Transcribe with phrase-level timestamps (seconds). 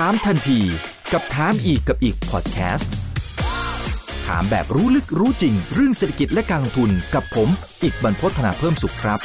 [0.00, 0.60] ถามทันที
[1.12, 2.92] กับถามอีกกับอีกพอดแคสต์
[4.26, 7.48] ถามแบบรู้ลึกรู้จริง เรื่องเศรษฐกิจและการลงทุนกับผม
[7.82, 9.18] อีกบรรพฒนาเพิ่มสุขครับ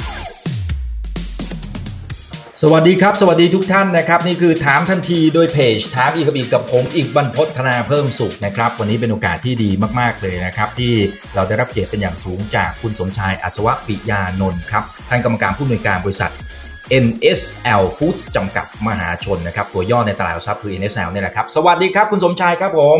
[2.61, 10.93] สวัสดีครับ สวัสดีทุกท่านนะครับ นี่คือถามทันทีโดยเพจถามอีกกับอีกกับผมอีกบรรพฒนาเพิ่มสุขนะครับ วันนี้เป็นโอกาสที่ดีมากๆเลยนะครับ ที่
[11.35, 16.31] เราได้รับเกียรติเป็นอย่างสูงจากคุณสมชายอัศวะปิยานนท์ครับท่านกรรมการผู้อำนวยการบริษัท
[17.05, 22.99] NSL Foods จำกัดมหาชนนะครับตัวย่อในตลาดหลักทรัพย์คือ NSL เนี่ยแหละครับ สวัสดีครับคุณสมชายครับผม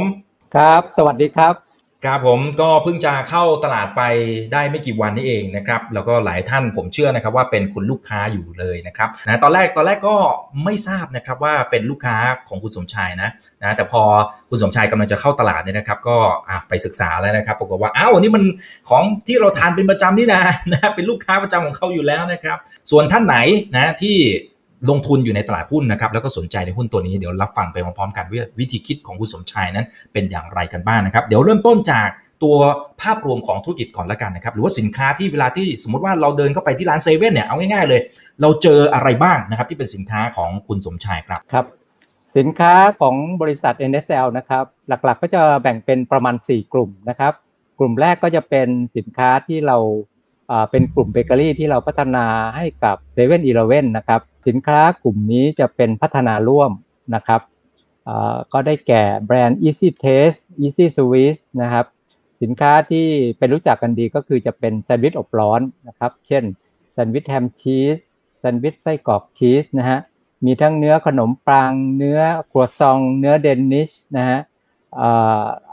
[0.56, 1.69] ครับ สวัสดีครับ
[2.06, 4.02] ครับผมก็เพิ่งจะเข้าตลาดไป
[4.54, 10.16] ได้ไม่กี่วันนี้เองนะครับแล้วก็หลายท่านผมเชื่อนะครับว่าเป็นคุณลูกค้าอยู่เลยนะครับนะตอนแรกตอนแรกก็
[10.64, 12.18] ไม่ทราบนะครับว่าเป็นลูกค้า
[12.50, 13.30] ของคุณสมชายนะ
[13.64, 14.02] นะแต่พอ
[14.50, 16.18] คุณสมชายกำลังจะเข้าตลาดเนี่ยนะครับ ก็
[16.50, 18.44] อะไปศึกษาแล้วนะครับปรากฏว่าอ้าวนี่มัน
[18.90, 20.42] ของที่เราทานเป็นประจำนี่นะ
[20.72, 22.58] นะเป็นลูกค้าประจำของเขาอยู่แล้วนะครับ
[22.92, 23.38] ส่วนท่านไหน
[23.76, 24.18] นะที่
[24.90, 32.10] ลงทุนอยู่ในตลาดหุ้นนะครับแล้วก็สนใจในหุ้นตัวนี้เดี๋ยวรับฟังไปพร้อมๆกันว่าวิธีคิดของคุณสมชายนั้นเป็นอย่างไรกันบ้างนะครับ เดี๋ยวเริ่มต้นจาก
[32.44, 32.58] ตัว
[33.02, 38.02] ภาพรวมของธุรกิจก่อนละกันนะครับ หรือว่าสินค้าที่เวลาที่สมมติว่าเราเดินเข้าไปที่ร้านเซเว่นเนี่ยเอาง่ายๆเลย
[38.42, 41.66] เราเจออะไรบ้างนะครับที่เป็นสินค้าของคุณสมชายครับครับ
[42.38, 47.34] สินค้าของบริษัท NSL นะครับ หลักๆก็จะแบ่งเป็นประมาณ 4 กลุ่มนะครับ
[47.80, 49.78] กลุ่มแรกก็จะเป็นสินค้าที่เรา
[50.72, 56.72] เป็นกลุ่มเบเกอรี่ที่เราพัฒนาให้กับ7 e เ e ่ e อีเนะครับสินค้ากลุ่มนี้จะเป็นพัฒนาร่วม
[57.16, 57.42] นะครับ
[58.54, 61.86] ก็ได้แก่แบรนด์ Easy Taste Easy Sweet นะครับ
[62.42, 66.44] สินค้าที่เป็นรู้จักกันดีก็คือจะเป็นแซนด์วิชอบร้อนนะครับเช่น
[66.92, 68.00] แซนด์วิชแฮมชีส
[68.40, 70.00] แซนด์วิชไส้กรอกชีสนะฮะ
[70.46, 72.20] มีทั้งเนื้อขนมปัง เนื้อ
[72.52, 74.40] ครัวซอง เนื้อเดนนิชนะฮะ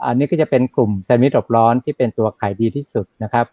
[0.05, 3.45] อันนี้ก็จะเป็นกลุ่มแซนด์วิชอบร้อนที่เป็นตัวขายดีที่สุดนะครับ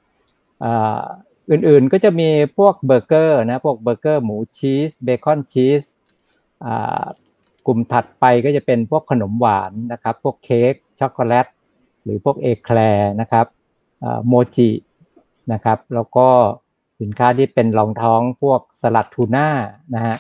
[1.50, 5.82] อื่นๆก็จะมีพวกเบอร์เกอร์นะพวกเบอร์เกอร์หมูชีสเบคอนชีส
[7.66, 11.46] กลุ่มถัดไปก็จะเป็นพวกขนมหวานนะครับ พวกเค้กช็อกโกแลต
[12.04, 13.46] หรือพวกเอแคลร์นะครับ
[14.26, 14.70] โมจิ
[15.52, 16.28] นะครับ แล้วก็
[17.00, 19.48] สินค้าที่เป็นรองท้องพวกสลัดทูน่า
[19.94, 20.16] นะฮะ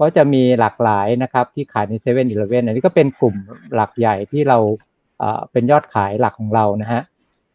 [0.00, 3.34] ก็จะมีหลากหลายนะครับที่ขายในเซเว่นอีเลฟเว่นอันนี้ก็เป็นกลุ่ม
[3.74, 4.58] หลักใหญ่ที่เรา
[5.52, 7.02] เป็นยอดขายหลักของเรานะฮะ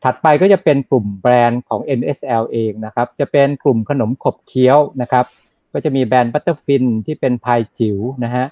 [0.03, 5.25] ถัดไปก็จะเป็นกลุ่มแบรนด์ของ NSL เองนะครับ จะเป็นกลุ่มขนมขบเคี้ยวนะครับ
[5.73, 8.45] ก็จะมีแบรนด์บัตเตอร์ฟินที่เป็นพายจิ๋วนะฮะ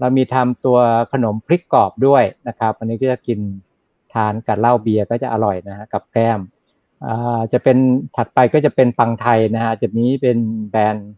[0.00, 0.78] เรามีทำตัว
[1.12, 3.38] ขนมพริกกรอบด้วยนะครับ อันนี้ก็จะกิน
[4.12, 6.40] ทานกับเหล้าเบียร์ก็จะอร่อยนะฮะกับแก้ม
[7.52, 7.76] จะเป็น
[8.16, 10.38] ถัดไปก็จะเป็นปังไทยนะฮะ จะนี้เป็น
[10.70, 11.10] แบรนด์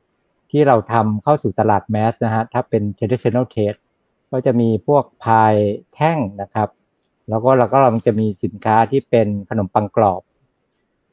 [0.51, 3.81] ที่เราทำเข้าสู่ตลาดแมสนะฮะ ถ้าเป็น traditional taste
[4.33, 5.55] ก็จะมีพวกพาย
[5.95, 6.69] แท่งนะครับ
[7.29, 10.23] แล้วก็เราก็เราจะมีสินค้าที่เป็นขนมปังกรอบ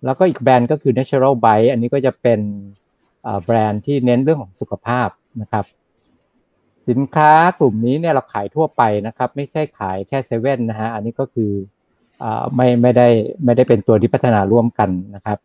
[0.06, 2.40] แล้วก็อีกแบรนด์ก็คือ Natural Bite อันนี้ก็จะเป็น
[3.46, 5.10] แบรนด์ที่เน้นเรื่องของสุขภาพ
[5.42, 5.66] นะครับ
[6.88, 11.52] สินค้ากลุ่มนี้เนี่ยเราขายทั่วไปนะครับ ไม่ใช่ขายแค่เซเว่นนะฮะอันนี้ก็คือ
[12.24, 13.08] อไม่ไม่ได้
[13.46, 15.38] ไม่ได้เป็นตัวที่พัฒนาร่วมกันนะครับ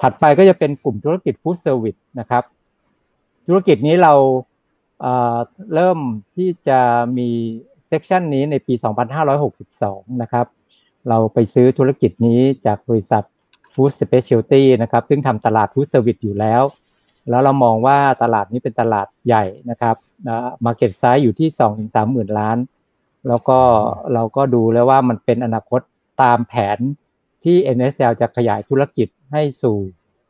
[0.00, 2.42] ถัดไปก็จะเป็นกลุ่มธุรกิจฟู้ดเซอร์วิสนะครับ
[3.46, 4.14] ธุรกิจนี้เรา
[5.74, 5.98] เริ่ม
[6.36, 6.80] ที่จะ
[7.18, 7.30] มี
[7.94, 8.74] เซกชันนี้ในปี
[9.48, 10.46] 2562 นะครับ
[11.08, 13.22] เราไปซื้อธุรกิจนี้จากบริษัท
[13.74, 16.62] Food Specialty นะครับ ซึ่งทำตลาด Food Service อยู่แล้ว
[17.30, 19.96] แล้วเรามองว่าตลาดนี้เป็นตลาดใหญ่นะครับ
[20.28, 21.48] นะ Market Size อยู่ที่
[21.82, 22.58] 2-3 หมื่นล้าน
[23.28, 23.58] แล้วก็
[24.14, 25.80] เราก็ดูแล้วว่ามันเป็นอนาคต
[26.22, 26.78] ตามแผน
[27.44, 29.76] ที่ NSL จะขยายธุรกิจให้สู่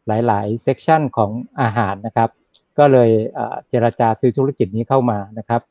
[0.06, 1.30] หลาย ๆ เซกชันของ
[1.60, 2.30] อาหารนะครับ
[2.78, 3.10] ก็เลย
[3.68, 5.62] เจรจาซื้อธุรกิจนี้เข้ามานะครับ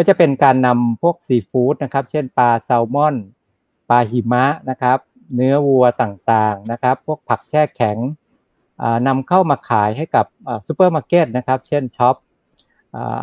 [0.00, 3.16] ก็จะเป็นการนำพวกซีฟู้ดนะครับ เช่นปลาแซลมอน
[3.88, 4.98] ปลาหิมะนะครับ
[5.34, 7.98] เนื้อวัวต่างๆนะครับ พวกผักแช่แข็ง
[9.06, 10.26] นำเข้ามาขายให้กับ
[10.66, 12.16] ซูเปอร์มาร์เก็ตนะครับ เช่น Tops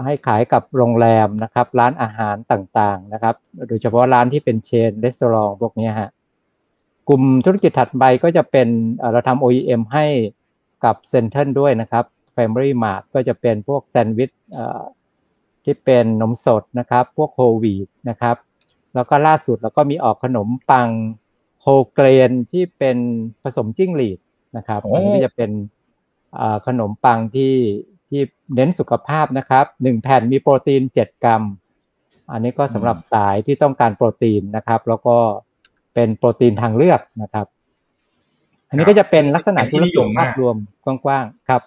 [0.06, 3.36] ให้ขายกับโรงแรมนะครับ ร้านอาหารต่างๆนะครับ
[3.68, 6.10] โดยเฉพาะร้านที่เป็น chain รีสอร์ทพวกนี้ฮะ
[7.10, 8.68] กลุ่มธุรกิจถัดไปก็จะเป็น
[9.12, 10.06] เราทำ OEM ให้
[10.86, 14.32] กับเซ็นทรัลด้วยนะครับ Family Mart ก็จะเป็นพวกแซนด์วิช
[15.66, 18.36] ที่เป็นนมสดนะครับ พวก whole wheat นะครับ
[18.96, 20.90] แล้วก็ล่าสุดเราก็มีออกขนมปัง
[21.62, 22.98] whole grain ที่เป็น
[23.44, 24.20] ผสมจิ้งหรีด
[24.58, 25.52] นะครับอันนี้จะเป็น
[26.68, 27.54] ขนมปังที่
[28.10, 28.22] ที่
[28.56, 31.44] เน้นสุขภาพนะครับหนึ่งแผ่นมีโปรตีนเจ็ดกรัม
[32.32, 35.18] อันนี้ก็สำหรับสายที่ต้องการโปรตีนนะครับ แล้วก็
[35.94, 37.48] เป็นโปรตีนทางเลือกนะครับ
[38.70, 41.62] อันนี้ก็จะเป็นลักษณะที่นิยมภาพรวมกว้างๆครับ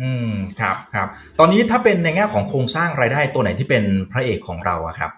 [0.00, 0.30] อืม
[0.60, 1.08] ครับครับ
[1.38, 5.10] ตอนนี้ถ้าเป็นในแง่ของโครงสร้างรายได้ตัวไหนที่เป็นพระเอกของเราอะครับ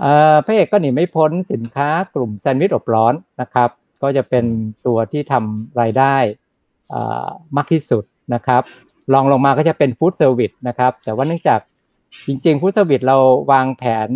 [0.00, 3.70] เอ่อพระเอกก็หนีไม่พ้นสินค้ากลุ่มแซนด์วิชอบร้อนนะครับ
[4.02, 4.44] ก็จะเป็น
[4.86, 6.16] ตัวที่ทำรายได้
[6.92, 7.02] อ่
[7.56, 8.04] มากที่สุด
[8.34, 8.62] นะครับ
[9.12, 11.60] รองลงมาก็จะเป็น food service นะครับ แต่ว่าเนื่องจาก
[12.26, 13.16] จริงๆ food service เรา
[13.52, 14.10] วางแผน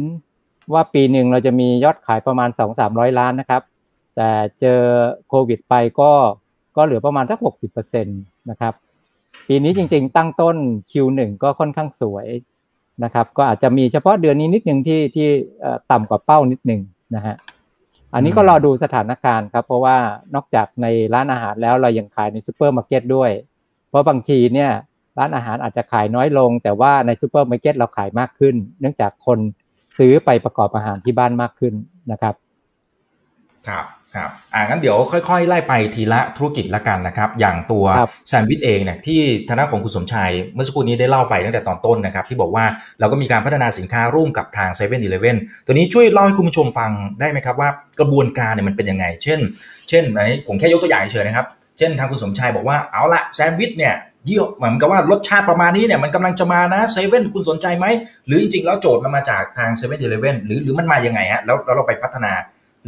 [0.72, 3.62] ว่าปีหนึ่งเราจะมียอดขายประมาณสองสามร้อยล้านนะครับ
[4.16, 4.30] แต่
[4.60, 4.80] เจอ
[5.28, 6.10] โควิดไปก็
[6.76, 8.12] ก็เหลือประมาณสักหกสิบเปอร์เซ็นต์
[8.50, 8.74] นะครับ
[9.48, 10.56] ปีนี้จริงๆ ตั้งต้น
[10.90, 12.26] Q1 ก็ค่อนข้างสวย
[13.04, 15.28] นะครับ ก็อาจจะมีเฉพาะเดือนนี้นิดหนึ่งที่ที่
[15.90, 16.80] ต่ำกว่าเป้านิดหนึ่ง
[17.16, 17.36] นะฮะ
[18.14, 19.96] อันนี้ก็รอดูสถานการณ์ครับ เพราะว่า
[20.34, 23.30] นอกจากในร้านอาหารแล้วเรายังขายในซูเปอร์มาร์เก็ตด้วย
[23.88, 24.70] เพราะบางทีเนี่ย
[25.18, 29.38] ร้านอาหารอาจจะขายน้อยลง แต่ว่าในซูเปอร์มาร์เก็ตเราขายมากขึ้น เนื่องจากคน
[29.98, 31.74] ซื้อไปประกอบอาหารที่บ้านมากขึ้น
[32.12, 32.34] นะครับ
[33.68, 33.86] ครับ
[34.16, 37.84] ครับอ่างั้นเดี๋ยวค่อยๆ ไล่ไปทีละธุรกิจละกันนะครับ อย่างตัว
[38.28, 42.64] แซนด์วิชเองเนี่ยที่ทางด้านของคุณสมชายเมื่อสักครู่นี้ได้เล่าไปตั้งแต่ตอนต้นนะครับ ที่บอกว่า
[43.00, 45.00] เราก็มีการพัฒนาสินค้าร่วมกับทาง7 e เ e ่ e
[45.34, 45.36] อ
[45.66, 46.90] ตัวนี้ช่วยเล่าให้คุณผู้ชมฟัง
[47.20, 47.68] ได้ไหมครับว่า
[48.00, 49.40] กระบวนการเนี่ยมันเป็นยังไง เช่น
[49.88, 51.46] เช่นอันนี้ผมแค่ยกตัวอย่างเฉยนะครับ
[51.78, 53.94] เช่นทางคุณสมชายบอกว่าเอาละแซนด์วิชเนี่ย
[54.28, 57.86] ยี่เหมือนกับว่ารสชาติประมาณนี้เนี่ยมันกำลังจะมานะเซเว่นคุณสนใจไหม
[58.26, 62.32] หรือจริงๆ แล้วโจทย์มันมาจากทางเซเว่นเอเลเว่นหรือหรือมันมายังไงฮะแล้วแล้วเราไปพัฒนา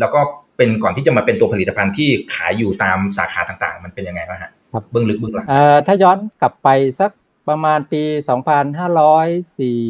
[0.00, 0.20] แล้วก็
[0.58, 4.50] เป็นก่อนที่จะมาเป็นตัวผลิตภัณฑ์ที่ขายอยู่ตามสาขาต่างๆ มันเป็นยังไงบ้างฮะ
[4.90, 6.68] เบื้องลึกเบื้องหลังเอ่อถ้าย้อนกลับไป
[7.00, 7.10] สัก
[7.48, 9.28] ประมาณปีสองพันห้าร้อย
[9.58, 9.80] สี่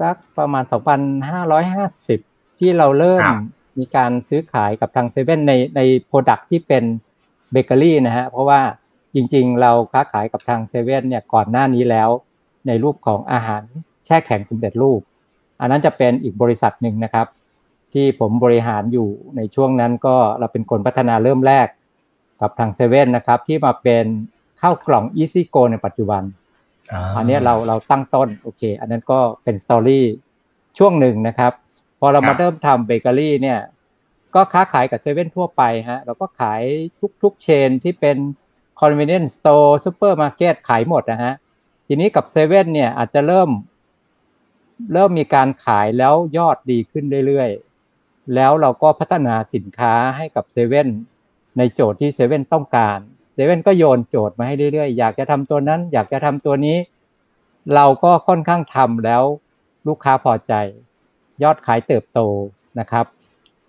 [0.00, 1.00] สักประมาณสองพัน
[1.30, 2.20] ห้าร้อยห้าสิบ
[2.58, 3.22] ที่เราเริ่ม
[3.78, 6.84] มีการซื้อขายกับทางเซเว่นในในโปรดักที่เป็น
[7.52, 8.60] เบเกอรี่นะฮะ เพราะว่า
[9.14, 12.08] จริง ๆ เราค้าขายกับทางเซเว่นเนี่ยก่อนหน้านี้แล้ว
[12.66, 13.62] ในรูปของอาหาร
[14.06, 15.00] แช่แข็งสำเร็จรูป
[15.60, 17.26] อันนั้นจะเป็นอีกบริษัทหนึ่งนะครับ
[17.96, 21.68] ที่ผมบริหารอยู่ในช่วงนั้นก็เราเป็นคนพัฒนาเริ่มแรก
[22.40, 24.04] กับทางเซเว่นนะครับ ที่มาเป็น
[24.60, 26.22] ข้าวกล่อง Easy Go ในปัจจุบัน
[27.16, 30.04] อันนี้เราเราตั้งต้นโอเค อันนั้นก็เป็นสตอรี่
[30.78, 31.52] ช่วงหนึ่งนะครับ
[32.00, 33.58] พอเรามาเริ่มทำเบเกอรี่เนี่ย
[34.34, 36.62] ก็ค้าขายกับเซเว่นทั่วไปฮะเราก็ขาย
[37.22, 38.16] ทุกๆเชนที่เป็น
[38.80, 41.34] convenience store supermarket ขายหมดนะฮะ
[41.86, 43.50] ทีนี้กับเซเว่นเนี่ยอาจจะเริ่ม
[44.92, 47.75] เริ่มมีการขายแล้วยอดดีขึ้นเรื่อยๆ
[48.34, 50.88] แล้วเราก็พัฒนาสินค้าให้กับเซเว่น
[51.58, 52.98] ในโจทย์ที่เซเว่นต้องการ
[53.34, 56.76] เซเว่นก็โยนโจทย์มาให้เรื่อยๆ อยากจะทำตัวนั้น อยากจะทำตัวนี้
[57.74, 59.22] เราก็ค่อนข้างทำแล้ว
[59.86, 60.52] ลูกค้าพอใจ
[61.42, 62.20] ยอดขายเติบโต
[62.80, 63.06] นะครับ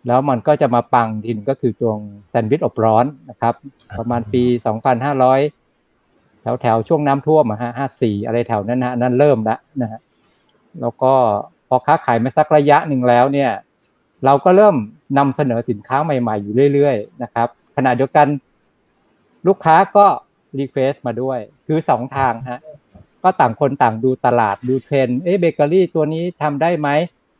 [0.07, 1.91] แล้วมันก็จะมาปังทินก็คือตัว
[2.29, 3.53] แซนด์วิชอบร้อนนะครับ
[3.97, 4.43] ประมาณปี
[5.23, 9.99] 2,500 แถวแถวช่วงน้ำท่วมอะฮะ54อะไรแถวนั้นนะนั่นเริ่มแล้วนะฮะ
[10.81, 11.13] แล้วก็
[11.67, 13.51] พอค้าขายมาสักระยะหนึ่งแล้วเนี่ย
[14.25, 14.75] เราก็เริ่ม
[15.17, 18.27] นำเสนอสินค้าใหม่ๆ อยู่เรื่อยๆนะครับขณะเดียวกัน
[19.47, 20.05] ลูกค้าก็
[20.57, 22.61] request มาด้วย คือสองทางฮะ
[23.23, 26.89] ก็ต่างคนต่างดูตลาดดูเทรนด์เอ๊ะเบเกอรี่ตัวนี้ทำได้ไหม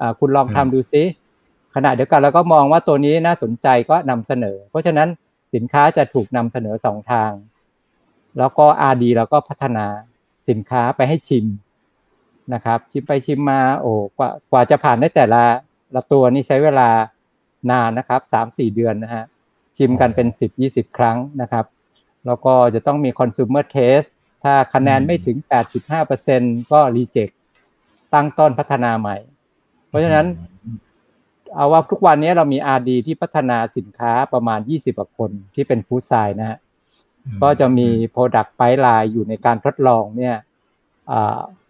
[0.02, 1.04] อ่าคุณลองทำดูซิ
[1.76, 5.08] ขณะเดียวกันเราก็มองว่าตัวนี้น่าสนใจก็นำเสนอ เพราะฉะนั้น
[5.54, 7.32] สินค้าจะถูกนำเสนอสองทาง
[8.38, 9.86] แล้วก็อาดีเราก็พัฒนา
[10.50, 11.46] สินค้าไปให้ชิม
[12.54, 15.44] นะครับ ชิมไปชิมมาโอ้กว่ากว่าจะผ่านได้แต่ละ
[15.96, 16.90] ละตัวนี่ใช้เวลา
[17.72, 19.24] นานนะครับสามสี่เดือนนะฮะ
[19.78, 21.66] ชิมกันเป็นสิบยี่สิบครั้งนะครับ
[22.26, 24.08] แล้วก็จะต้องมี consumer test
[24.44, 26.42] ถ้าคะแนนไม่ถึงแปดสิบห้าเปอร์เซ็น
[26.72, 27.30] ก็รีเจ็ค
[28.14, 29.18] ตั้งต้นพัฒนาใหม่
[29.90, 30.26] เพราะฉะนั้น
[31.56, 36.58] เอาว่าทุกวันนี้เรามี R&D ที่พัฒนาสินค้าประมาณยี่สิบกว่าคนที่เป็น food science นะฮะ
[37.42, 40.36] ก็จะมี product pipeline อยู่ในการทดลองเนี่ย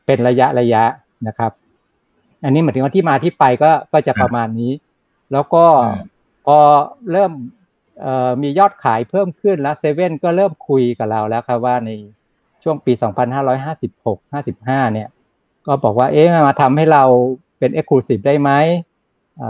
[0.06, 0.84] เป็นระยะระยะ
[1.28, 1.52] นะครับ
[2.44, 4.72] อันนี้หมายถึงว่าที่มาที่ไปก็ก็จะประมาณนี้
[5.32, 5.66] แล้วก็
[6.46, 6.58] พอ
[7.12, 7.32] เริ่ม
[8.42, 11.90] มียอดขายเพิ่มขึ้นแล้วเซเว่นก็เริ่มคุยกับเราแล้วครับว่าใน
[12.64, 12.94] ช่วงปี
[13.74, 15.10] 2556-55 เนี่ย
[15.68, 17.04] ก็บอกว่าเอ๊ะมาทำให้เรา
[17.60, 18.52] เป็นเอ็กซ์คลูซีฟได้ไหม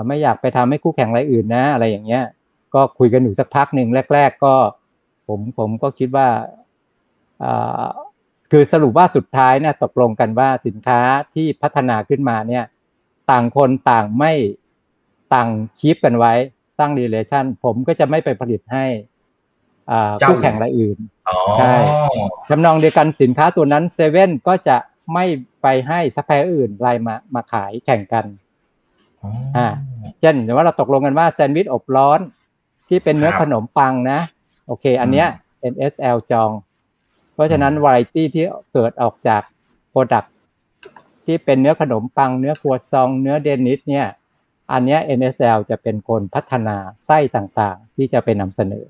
[0.08, 2.24] ไม่อยากไปทำให้คู่แข่งรายอื่นนะ อะไรอย่างเงี้ย
[2.74, 4.56] ก็คุยกันอยู่สักพักหนึ่งแรก ๆ ก็
[5.27, 6.27] ผมผมก็คิดว่า
[8.51, 11.00] คือสรุปว่าสุดท้ายเนี่ยตกลงกันว่าสินค้า
[11.34, 12.63] ที่พัฒนาขึ้นมาเนี่ย
[13.31, 14.34] ต่างคนต่างไม่
[15.34, 16.34] ต่างคีปกันไว้
[16.77, 18.86] สร้างรีเลชั่นผมก็จะไม่ไปผลิตให้
[20.27, 20.98] คู่แข่งรายอื่น
[21.60, 21.74] ใช่
[22.50, 24.77] ทำนองเดียวกันสินค้าตัวนั้นเซเว่นก็จะ
[25.13, 25.25] ไม่
[25.62, 28.25] ไปให้ซัพพลายอื่นรายมามาขายแข่งกัน
[29.57, 29.67] อ่า
[30.19, 32.19] เช่นว่าเราตกลงกันว่าแซนด์วิชอบร้อน
[32.89, 34.19] ที่เป็นเนื้อขนมปังนะ
[34.67, 35.27] โอเค อันเนี้ย
[35.74, 36.51] NSL จอง
[37.34, 38.43] เพราะฉะนั้นวาไรตี้ที่
[38.74, 39.41] เกิดออกจาก
[39.89, 40.24] product
[41.27, 44.07] ที่เป็นเนื้อขนมปัง เนื้อครัวซองต์ เนื้อ Danish เนี่ย
[44.72, 48.86] อันนี้ NSL จะเป็นคนพัฒนาไส้ต่างๆ ที่จะไปนำเสนอ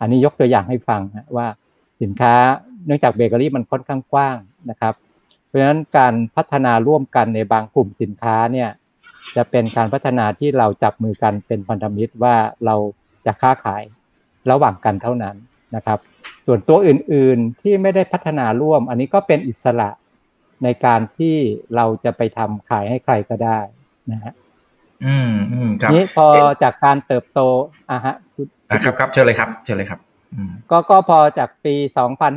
[0.00, 1.00] อันนี้ยกตัวอย่างให้ฟัง
[1.36, 1.46] ว่า
[2.02, 2.34] สินค้า
[2.86, 4.36] เนื่องจากเบเกอรี่มันค่อนข้างกว้าง
[4.70, 4.94] นะครับ
[5.46, 8.70] เพราะฉะนั้นการพัฒนาร่วมกันในบางกลุ่มสินค้าเนี่ย
[9.36, 12.76] จะเป็นการพัฒนาที่เราจับมือกันเป็นพันธมิตรว่าเรา
[13.26, 13.82] จะค้าขาย
[14.50, 15.36] ระหว่างกันเท่านั้น
[15.76, 15.98] นะครับ
[16.46, 19.90] ส่วนตัวอื่นๆที่ไม่ได้พัฒนาร่วม อันนี้ก็เป็นอิสระ
[20.64, 21.36] ในการที่
[21.76, 23.58] เราจะไปทำขายให้ใครก็ได้
[24.12, 24.32] นะฮะ
[25.04, 26.26] อืมอืมครับนี้พอ
[26.62, 27.40] จากการเติบโต
[27.90, 28.14] อะฮะ
[28.70, 30.00] อะครับครับเชิญเลยครับเชิญเลยครับ
[30.70, 31.74] ก็ก็พอจากปี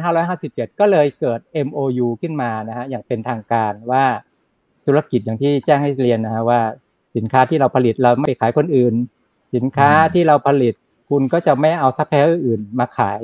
[0.09, 4.05] 2557 ก็เลยเกิด MOU ขึ้นมานะฮะอย่างเป็นทางการว่า
[4.85, 6.61] ธุรกิจอย่างที่แจ้งให้เรียนนะฮะว่า
[7.15, 8.93] สินค้าที่เราผลิตเราไม่ขายคนอื่น
[9.55, 10.73] สินค้าที่เราผลิต
[11.09, 13.21] คุณก็จะไม่เอาซัพพลายเออร์อื่นมาขาย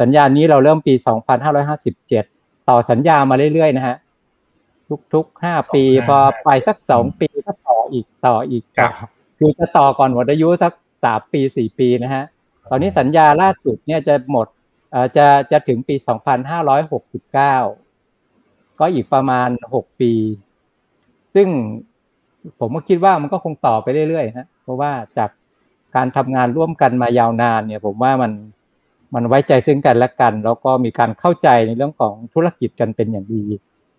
[0.00, 0.94] สัญญานี้เราเริ่มปี
[1.68, 2.33] 2557
[2.68, 3.96] ต่อสัญญามาเรื่อยๆนะฮะ
[5.14, 8.88] ทุกๆห้าปี พอไปสักสองปีก็ต่ออีกต่ออีกต่อ
[9.38, 10.72] คือจะต่อก่อนหมดอายุสัก
[11.04, 12.24] สามปีสี่ปีนะฮะ
[12.70, 14.46] ตอนนี้สัญญาล่าสุดเนี่ยจะหมด
[15.16, 15.94] จะจะถึงปี
[16.76, 20.12] 2569ก็อีกประมาณ6ปี
[21.34, 21.48] ซึ่ง
[22.60, 25.30] ผมก็คิดว่ามันก็คงต่อไปเรื่อยๆฮะเพราะว่าจาก
[25.96, 28.32] การทำงานร่วมกันมายาวนานเนี่ย ผมว่ามัน
[29.14, 33.44] มันไว้ใจซึ่งกันและกัน แล้วก็มีการเข้าใจในเรื่องของธุรกิจกันเป็นอย่างดี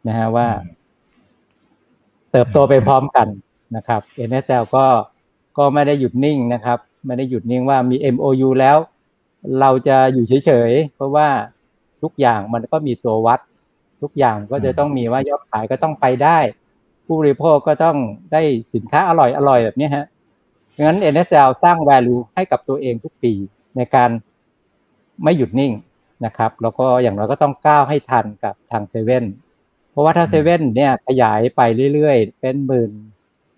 [0.07, 0.47] นะฮะว่า
[2.31, 3.27] เติบโตไปพร้อมกัน
[3.75, 4.85] นะครับ NSL ก็
[5.57, 8.77] ก็ไม่ได้หยุดนิ่งนะครับ ไม่ได้หยุดนิ่งว่ามี MOU แล้ว
[9.59, 11.27] เราจะอยู่เฉยๆเพราะว่า
[12.01, 13.39] ทุกอย่างมันก็มีตัววัด
[14.01, 16.37] ทุกอย่างก็จะต้องมีว่ายอดขายก็ต้องไปได้
[17.05, 17.97] ผู้บริโภคก็ต้อง
[18.33, 18.41] ได้
[18.73, 20.05] สินค้าอร่อยอร่อยแบบนี้ฮะ
[20.85, 23.33] งั้น NSL สร้าง value ให้กับตัวเองทุกปี
[23.75, 24.09] ในการ
[25.23, 25.73] ไม่หยุดนิ่ง
[26.25, 29.25] นะครับ แล้วก็อย่างเราก็ต้องก้าวให้ทันกับทางเซเว่น
[29.91, 31.61] เพราะว่าถ้าเซเว่นเนี่ยขยายไป
[31.93, 32.91] เรื่อยๆ เป็นหมื่น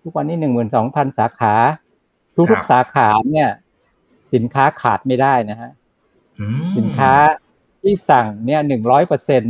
[0.02, 1.54] ทุกวันนี้หนึ่งหมื่นสองพันสาขา
[2.50, 3.48] ทุกๆสาขาเนี่ย
[4.34, 5.70] สินค้าขาดไม่ได้นะฮะ
[6.76, 7.12] สินค้า
[7.82, 9.42] ที่สั่งเนี่ยหนึ่งร้อยเปอร์เซ็น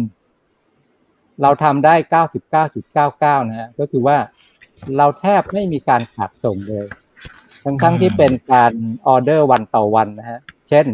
[1.43, 4.19] เราทำได้เก้าสิบเก้าจุดเก้าเก้านะฮะก็คือว่า
[4.97, 6.87] เราแทบไม่มีการขาดส่งเลย
[7.65, 8.73] ทั้งทั้งที่เป็นการ
[9.07, 10.39] ออเดอร์วันต่อวันนะฮะ
[10.69, 10.87] เช่น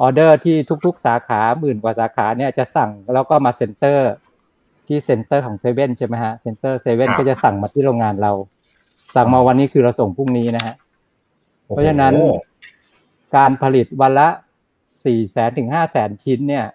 [0.00, 4.10] ออเดอร์ที่ทุกๆ สาขาหมื่นกว่าสาขาเนี่ยจะสั่งแล้วก็มา center
[4.86, 8.32] ที่ center ของเซเว่นใช่ไหมฮะ center เซเว่นก็จะสั่งมาที่โรงงานเรา
[9.14, 10.74] สั่งมาวันนี้คือเราส่งพรุ่งนี้นะฮะ
[11.64, 12.14] เพราะฉะนั้น
[13.36, 14.28] การผลิตวันละ
[15.04, 16.66] สี่แสนถึงห้าแสนชิ้นเนี่ย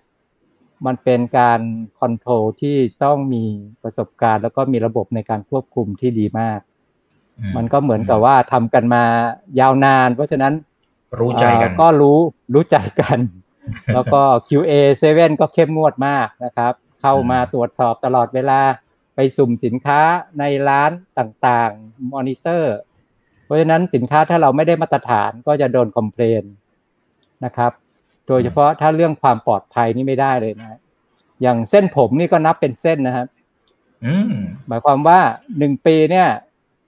[0.86, 1.62] มันเป็นการ
[2.00, 3.44] control ที่ต้องมี
[3.84, 6.60] ประสบการณ์ แล้วก็มีระบบในการควบคุมที่ดีมาก
[7.56, 9.04] มันก็เหมือนกับว่าทำกันมา
[9.60, 10.54] ยาวนาน เพราะฉะนั้น
[11.20, 12.20] รู้ใจกัน ก็รู้
[12.54, 13.20] รู้ใจกัน
[13.94, 18.62] แล้วก็ QA7 ก็เข้มงวดมากนะครับ เข้ามาตรวจสอบตลอดเวลา
[19.16, 20.00] ไปสุ่มสินค้า
[20.40, 22.76] ในร้านต่างๆ มอนิเตอร์
[23.46, 26.44] เพราะฉะนั้นสินค้าถ้าเราไม่ได้มาตรฐานก็จะโดน complain
[27.46, 27.72] นะครับ
[28.28, 30.80] โดยเฉพาะถ้าเรื่องความปลอดภัยนี่ไม่ได้เลยนะ
[31.42, 33.28] อย่างเส้นผมนี่ก็นับเป็นเส้นนะครับ
[34.68, 35.20] หมายความว่า
[35.58, 36.28] หนึ่งปีเนี่ย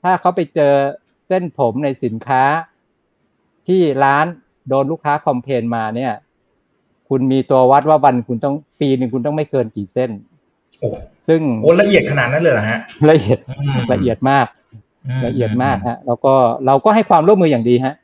[0.03, 0.74] ถ้าเขาไปเจอ
[1.27, 2.43] เส้นผมในสินค้า
[3.67, 4.25] ที่ร้าน
[4.69, 6.13] โดนลูกค้าคอมเพลนมาเนี่ย
[7.09, 10.12] คุณมีตัววัดว่าวันคุณต้องปีหนึ่งคุณต้องไม่เกินกี่เส้น
[10.79, 10.89] โอ้
[11.27, 13.39] ซึ่งโอ้ละเอียดขนาดนั้นเลยเหรอฮะ ละเอียด
[13.93, 14.47] ละเอียดมาก
[15.25, 16.33] ละเอียดมากฮะ แล้วก็
[16.65, 17.95] เราก็ให้ความร่วมมืออย่างดีฮะ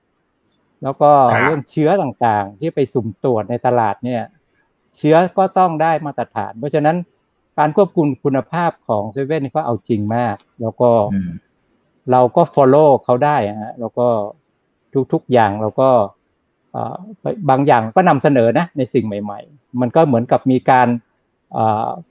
[0.83, 1.09] แล้วก็
[1.41, 4.21] เรื่องเชื้อต่างๆ ที่ไปสุ่มตรวจในตลาดเนี่ย
[4.97, 6.95] เชื้อก็ต้องได้มาตรฐาน เพราะฉะนั้น
[7.57, 10.89] การควบคุมคุณภาพของเซเว่นก็เอาจริงมาก แล้วก็
[12.11, 14.07] เราก็ follow เขาได้ฮะ แล้วก็
[15.13, 15.89] ทุก ๆ อย่างเราก็
[17.49, 20.87] บางอย่างก็นำเสนอนะในสิ่งใหม่ ๆ มันก็เหมือนกับมีการ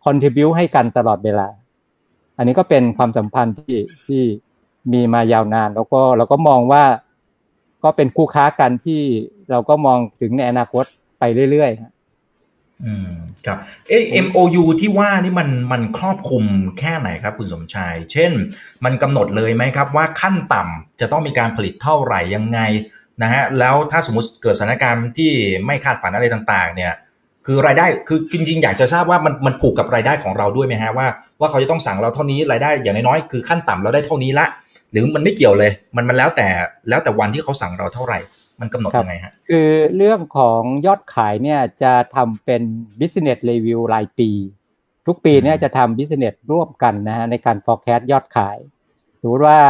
[0.05, 1.49] คอนทิบิวให้กันตลอดเวลา
[2.37, 4.23] อันนี้ก็เป็นความสัมพันธ์ที่ที่
[4.93, 6.85] มีมายาวนาน แล้วก็เราก็มองว่า
[7.85, 9.01] ก็เป็นคู่ค้ากันที่
[9.51, 10.85] เราก็มองถึงในอนาคต
[11.19, 11.92] ไปเรื่อยๆ
[12.85, 13.13] อืม
[13.47, 13.93] ครับเอ
[14.27, 16.45] MOU ที่ว่านี่มันมันครอบคลุม
[16.79, 18.33] แค่ไหนครับคุณสมชาย เช่น
[18.85, 22.61] มันกำหนดเลยไหมครับ ว่าขั้นต่ำจะต้องมีการผลิตเท่าไหร่ยังไง
[23.23, 25.33] นะฮะแล้วถ้าสมมติเกิดสถานการณ์ที่
[25.67, 26.93] ไม่คาดฝันอะไรต่าง ๆ เนี่ย
[27.47, 31.07] คือรายได้คือจริงๆอยากจะทราบว่ามันมันผูกกับรายได้ของเราด้วยไหมฮะว่า
[31.41, 34.47] ว่าเขาจะต้องสั่งเราเท่านี้รายได้อย่างน้อยๆคือขั้นต่ำเราได้เท่านี้ละ
[34.91, 36.49] หรือมันไม่เกี่ยวเลย มันมันแล้วแต่
[36.89, 38.19] แล้วแต่วันที่เขาสั่งเราเท่าไหร่
[38.61, 42.63] มันกำหนดยังไงฮะคือเรื่องของยอดขายเนี่ยจะทำเป็น
[43.01, 44.31] business review รายปี
[45.07, 48.59] ทุกปีเนี่ยจะทำ business ร่วมกันนะฮะในการ forecast ยอดขาย
[49.21, 49.61] สมมติว่า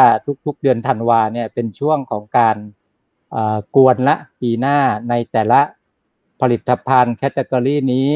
[0.47, 2.57] ทุกๆเดือนธันวาเนี่ยเป็นช่วงของการ
[3.77, 5.61] กวนละปีหน้าในแต่ละ
[6.41, 8.09] ผลิตภัณฑ์แคตตากรีนี้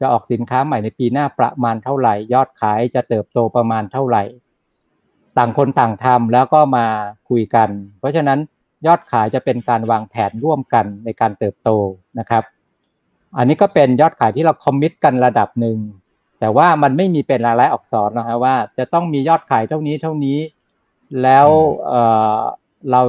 [0.00, 4.22] จะออกสินค้าใหม่ในปีหน้าประมาณเท่าไหร่ ยอดขายจะเติบโตประมาณเท่าไหร่
[5.38, 6.86] ต่างคนต่างทำแล้วก็มา
[7.28, 7.68] คุยกัน
[7.98, 8.38] เพราะฉะนั้น
[8.86, 11.70] ยอดขายจะเป็นการวางแผนร่วมกันในการเติบโต
[12.18, 12.44] นะครับ
[13.36, 15.78] อันนี้ก็เป็นยอดขายที่เราคอมมิตกันระดับหนึ่ง
[16.40, 20.38] แต่ว่ามันไม่มีเป็นรายละอักษรนะฮะว่า จะต้องมียอดขายเท่านี้เท่านี้
[21.22, 21.48] แล้ว
[21.86, 23.02] เเรา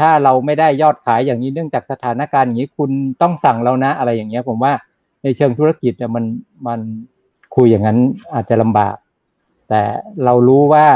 [0.00, 2.90] ถ้าเราไม่ได้ยอดขายอย่างนี้เนื่องจากสถานการณ์อย่างนี้คุณ
[3.22, 4.72] ต้องสั่งเรานะอะไรอย่างเงี้ย ผมว่า
[5.22, 6.24] ในเชิงธุรกิจมัน
[6.66, 6.80] มัน
[7.56, 7.98] คุยอย่างนั้น
[8.34, 8.96] อาจจะลำบาก
[9.68, 9.82] แต่
[10.24, 10.86] เรารู้ว่า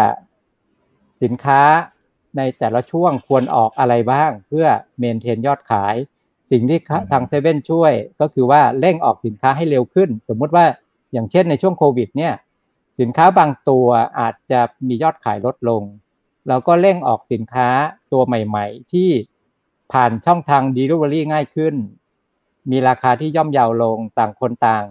[1.23, 1.61] สินค้า
[2.37, 4.67] ในแต่ละช่วงควรออกอะไรบ้าง เพื่อ
[4.99, 5.95] เมนเทนยอดขาย
[6.50, 6.81] สิ่งที่
[7.12, 10.67] ทางเซเว่นช่วยก็คือว่าเร่งออกสินค้าให้เร็วขึ้น สมมุติว่า
[11.12, 12.35] อย่างเช่นในช่วงโควิดเนี่ย
[13.00, 13.87] สินค้าบางตัว
[14.21, 15.83] อาจจะมียอดขายลดลง
[16.49, 17.69] เราก็เร่งออกสินค้า
[18.12, 19.11] ตัวใหม่ ๆ ที่
[19.93, 21.75] ผ่านช่องทาง Delivery ง่ายขึ้น
[22.71, 24.85] มีราคาที่ย่อมเยาวลงต่างคนต่าง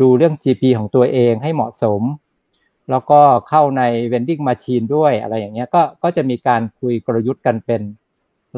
[0.00, 2.02] ดูเรื่อง GP ของตัวเองให้เหมาะสม
[2.90, 7.82] แล้วก็เข้าใน vending machine ด้วยอะไรอย่างเงี้ยก็ก็จะมีการคุยกลยุทธ์กันเป็น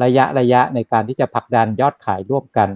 [0.03, 2.69] ระยะระยะในการที่จะผลักดันยอดขายร่วมกัน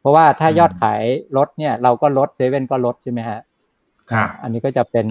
[0.00, 1.02] เพราะว่าถ้ายอดขาย
[1.36, 3.40] ลดเนี่ยเราก็ลดเซเว่นก็ลดใช่ไหมฮะ
[4.10, 5.06] ครับอันนี้ก็จะเป็น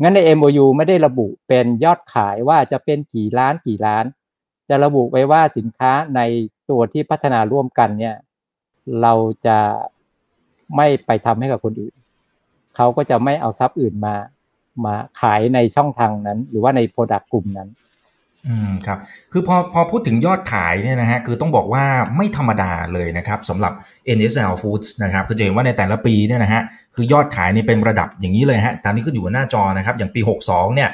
[0.00, 4.04] งั้นใน MOU ไม่ได้ระบุเป็นยอดขายว่าจะเป็นกี่ล้านกี่ล้าน
[4.68, 6.20] จะระบุไว้ว่าสินค้าใน
[6.70, 8.16] ตัวที่พัฒนาร่วมกันเนี่ย
[9.02, 9.12] เรา
[9.46, 9.58] จะ
[10.76, 11.94] ไม่ไปทำให้กับคนอื่น
[12.76, 14.14] เขาก็จะไม่เอาทรัพย์อื่นมา
[14.84, 17.70] มาขายในช่องทางนั้น หรือว่าใน product กลุ่มนั้น
[18.48, 18.98] อืมครับ
[19.32, 21.84] คือพอพอพูดถึงยอดขายเนี่ยนะฮะคือต้องบอกว่า
[22.16, 23.72] ไม่ธรรมดาเลยนะครับสำหรับ
[24.16, 26.62] NSL Foods นะครับคือจะเห็นว่าในแต่ละปีเนี่ยนะฮะ
[26.94, 30.90] คือยอดขายนี่เป็นระดับอย่างนี้เลยฮะตามที่ขึ้นอยู่บนหน้าจอนะครับ อย่างปี 62 เนี่ย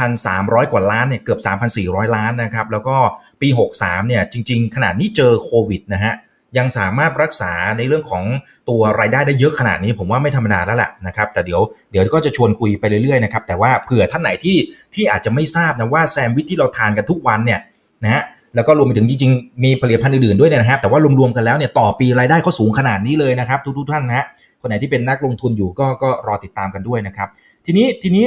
[0.00, 1.40] 3,300 กว่าล้านเนี่ยเกือบ
[1.76, 2.96] 3,400 ล้านนะครับ แล้วก็
[3.40, 6.14] ปี 63 เนี่ยจริง ๆ ขนาดนี้เจอโควิดนะฮะ
[6.58, 8.24] ยังสามารถรักษาในเรื่องของ
[8.68, 11.60] ตัวรายได้ได้เยอะขนาดนี้ ผมว่าไม่ธรรมดาแล้วแหละนะครับแต่เดี๋ยว
[11.90, 14.56] เดี๋ยวก็จะชวนคุยไปเรื่อยๆนะครับแต่ว่าเผื่อท่านไหนที่
[14.94, 17.60] ที่อาจจะไม่ทราบนะว่าแซนด์วิชที่เราทานกันทุกวันเนี่ย
[18.04, 18.22] นะฮะ
[18.54, 24.26] แล้วก็รวมไปถึงจริงๆ มีผลิตภัณฑ์อื่นๆด้วยนะครับ แต่ว่ารวมๆกันแล้วเนี่ยต่อปีรายได้เขาสูงขนาดนี้เลยนะครับ ทุกๆท่านนะฮะ
[24.60, 27.28] คนไหนที่เป็นนักลงทุนอยู่ก็ก็รอติดตามกันด้วยนะครับ
[27.66, 28.24] ทีนี้ทีนี้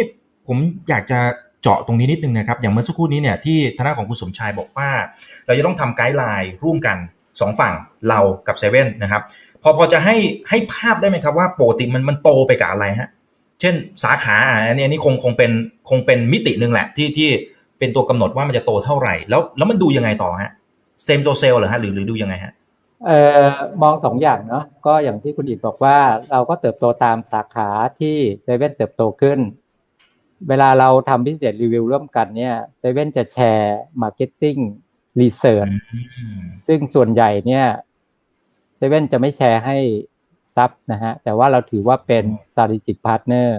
[0.47, 0.57] ผม
[0.89, 1.19] อยากจะ
[1.61, 4.89] เจาะตรงนี้นิดนึงนะครับ อย่างเมื่อสักครู่นี้เนี่ยที่ทนายของคุณสมชายบอกว่า
[5.45, 6.97] เราจะต้องทำไกด์ไลน์ร่วมกัน
[7.39, 7.73] สองฝั่ง
[8.09, 9.21] เรากับเซเว่นนะครับ
[9.63, 10.15] พอพอจะให้
[10.49, 13.09] ให้ภาพได้ไหมครับว่าปกติมันมันโตไปกับอะไรฮะ
[13.61, 14.35] เช่นสาขา
[14.67, 15.51] อันนี้อันนี้คงคงเป็น
[15.89, 17.29] คงเป็นมิติหนึ่งแหละที่ที่
[17.79, 20.51] เป็นตัวกำหนดว่ามันจะโตเท่าไหร่ แล้วแล้วมันดูยังไงต่อฮะ
[21.03, 22.53] same-store sales เหรอฮะหรือหรือดูยังไงฮะ
[23.05, 23.49] เอ่อ
[23.81, 25.97] มองสองอย่างเนาะก็อย่างที่คุณอิกบอกว่า
[26.31, 29.39] เราก็เติบโตตามสาขาที่เซเว่นเติบโตขึ้น
[30.49, 34.57] เวลาเราทำ business review ร่วมกันเนี่ยเซเว่นจะแชร์ marketing
[35.19, 35.69] research
[36.67, 37.65] ซึ่งส่วนใหญ่เนี่ย
[38.75, 39.77] เซเว่นจะไม่แชร์ให้
[40.55, 43.49] sup นะฮะ แต่ว่าเราถือว่าเป็น strategic partner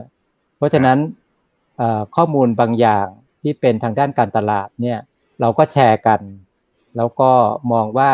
[0.56, 0.98] เพราะฉะนั้น
[2.16, 3.06] ข้อมูลบางอย่าง
[3.42, 4.98] ที่เป็นทางด้านการตลาดเนี่ย
[5.40, 6.20] เราก็แชร์กัน
[6.96, 7.32] แล้วก็
[7.72, 8.12] มองว่า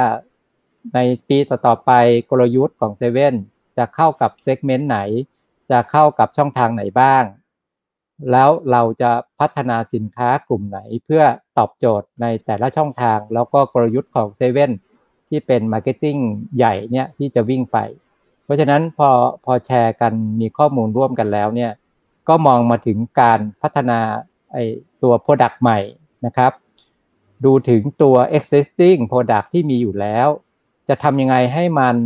[0.95, 1.93] ในปีต่อๆไป
[2.31, 3.35] กลยุทธ์ของเซเว่น
[3.79, 4.99] จะเข้ากับ segment ไหน
[5.71, 7.25] จะเข้ากับช่องทางไหนบ้าง
[8.31, 11.23] แล้วเราจะพัฒนาสินค้ากลุ่มไหนเพื่อ
[11.59, 14.73] ตอบโจทย์ในแต่ละช่องทาง แล้วก็กลยุทธ์ของเซเว่น
[15.29, 16.17] ที่เป็น marketing
[16.57, 17.79] ใหญ่เนี่ยที่จะวิ่งไป
[18.45, 19.11] เพราะฉะนั้นพอ
[19.45, 21.73] พอแชร์กันมีข้อมูลร่วมกันแล้วเนี่ย
[22.29, 24.01] ก็มองมาถึงการพัฒนา
[24.53, 24.59] ไอ
[25.03, 25.79] ตัว Product ใหม่
[26.27, 26.53] นะครับ
[27.45, 30.29] ดูถึงตัว existing Product ที่มีอยู่แล้ว
[30.89, 31.97] จะทำยังไงให้มัน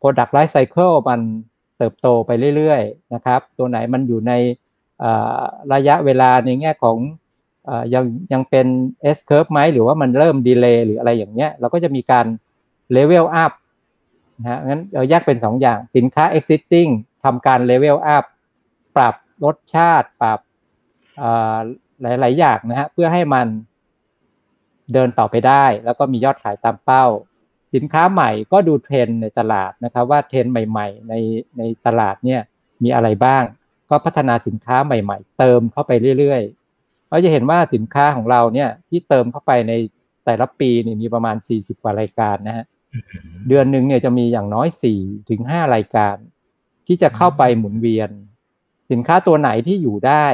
[0.00, 1.20] Product Life Cycle มัน
[1.78, 4.32] เติบโตไปเรื่อยๆนะครับ ตัวไหนมันอยู่ใน
[5.72, 6.96] ระยะเวลาในแง่ของ
[7.94, 8.66] ยังยังเป็น
[9.16, 12.26] S curve ไหมหรือว่ามันเริ่ม delay หรืออะไรอย่างเงี้ยเราก็จะมีการ
[12.92, 13.52] level up
[14.38, 16.90] นะฮะงั้นเราแยกเป็นสองอย่างสินค้า existing
[17.24, 18.24] ทำการเลเวลอัพ
[18.96, 20.40] ปรับรสชาติปรับ
[22.02, 23.46] หลาย ๆ อย่างนะฮะเพื่อให้มัน
[24.92, 27.06] เดินต่อไปได้ แล้วก็มียอดขายตามเป้า
[27.74, 31.14] สินค้าใหม่ก็ดูเทรนด์ในตลาดนะครับว่าเทรนด์ใหม่ ๆ ใน
[31.58, 32.40] ในตลาดเนี่ย
[32.82, 33.42] มีอะไรบ้าง
[33.92, 39.72] ก็พัฒนาสินค้าใหม่ ๆ เติมเข้าไปเรื่อยๆเราจะเห็นว่าสินค้าของเราเนี่ยที่เติมเข้าไปใน
[40.24, 42.66] แต่ละปีนี่มีประมาณ 40 กว่ารายการนะฮะ
[43.48, 46.16] เดือนหนึ่งเนี่ยจะมีอย่างน้อย4ถึง5รายการ
[46.86, 48.10] ที่จะเข้าไปหมุนเวียน
[48.90, 50.26] สินค้าตัวไหนที่อยู่ได้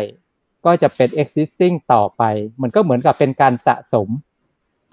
[0.64, 2.22] ก็จะเป็น existing ต่อไป
[2.62, 4.08] มันก็เหมือนกับเป็นการสะสม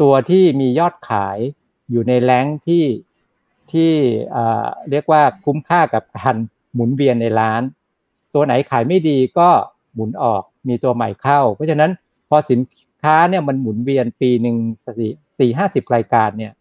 [0.01, 1.37] ตัวที่มียอดขาย
[1.91, 2.85] อยู่ในแรงที่
[3.71, 3.91] ที่
[4.89, 6.35] เรียกว่าคุ้มค่ากับการ
[6.73, 7.61] หมุนเวียนในร้าน
[8.35, 9.49] ตัวไหนขายไม่ดีก็
[9.93, 11.91] หมุนออกมีตัวใหม่เข้า เพราะฉะนั้น
[12.29, 12.59] พอสิน
[13.03, 16.53] ค้าเนี่ยมันหมุนเวียนปีหนึ่งสี่สี่ห้าสิบรายการเนี่ย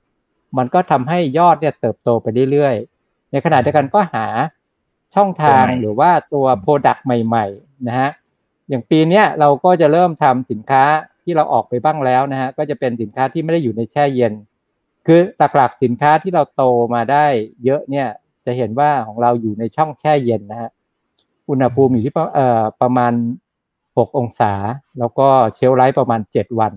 [0.56, 4.26] มันก็ทำให้ยอดเนี่ยเติบโตไปเรื่อยๆ ในขณะเดียวกันก็หา
[5.14, 8.10] ช่องทางหรือว่าตัว product ใหม่ๆนะฮะ
[8.68, 10.84] อย่างปีนี้เราก็จะเริ่มทำสินค้า
[11.24, 14.32] ที่เราออกไปบ้างแล้วนะฮะก็จะเป็นสินค้าที่ไม่ได้อยู่ในแช่เย็น
[15.06, 15.20] คือ
[15.56, 16.62] หลักๆสินค้าที่เราโต
[16.94, 17.26] มาได้
[17.64, 18.08] เยอะเนี่ย
[18.46, 20.70] จะเห็นว่าของเราอยู่ในช่องแช่เย็นนะฮะ
[21.50, 22.14] อุณหภูมิอยู่ที่
[22.82, 23.12] ประมาณ
[23.98, 24.52] หกองศา
[24.98, 26.72] แล้วก็ shelf life ประมาณเจ็ดวัน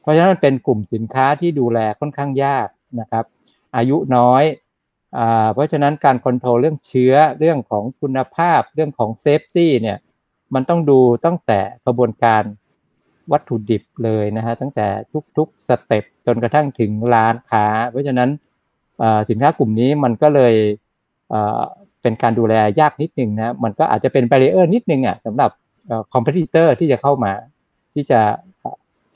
[0.00, 2.68] เพราะฉะนั้นเป็นกลุ่มสินค้าที่ดูแลค่อนข้างยาก
[3.00, 3.24] นะครับ
[3.76, 4.44] อายุน้อย
[5.18, 5.20] อะ
[5.54, 9.98] เพราะฉะนั้นการ control เรื่องเชื้อเรื่องของคุณภาพเรื่องของ safety เนี่ย
[10.54, 12.42] มันต้องดูตั้งแต่กระบวนการ
[13.32, 14.86] วัตถุดิบเลยนะฮะตั้งแต่
[15.36, 18.30] ทุกๆ step จนกระทั่งถึงร้านค้า เพราะฉะนั้น
[19.28, 20.54] สินค้ากลุ่มนี้มันก็เลย
[22.06, 25.50] เป็นการดูแลยากนิดนึงนะมันก็อาจจะเป็น barrier นิดนึงอะสำหรับ
[26.12, 27.32] competitor ที่จะเข้ามา
[27.94, 28.20] ที่จะ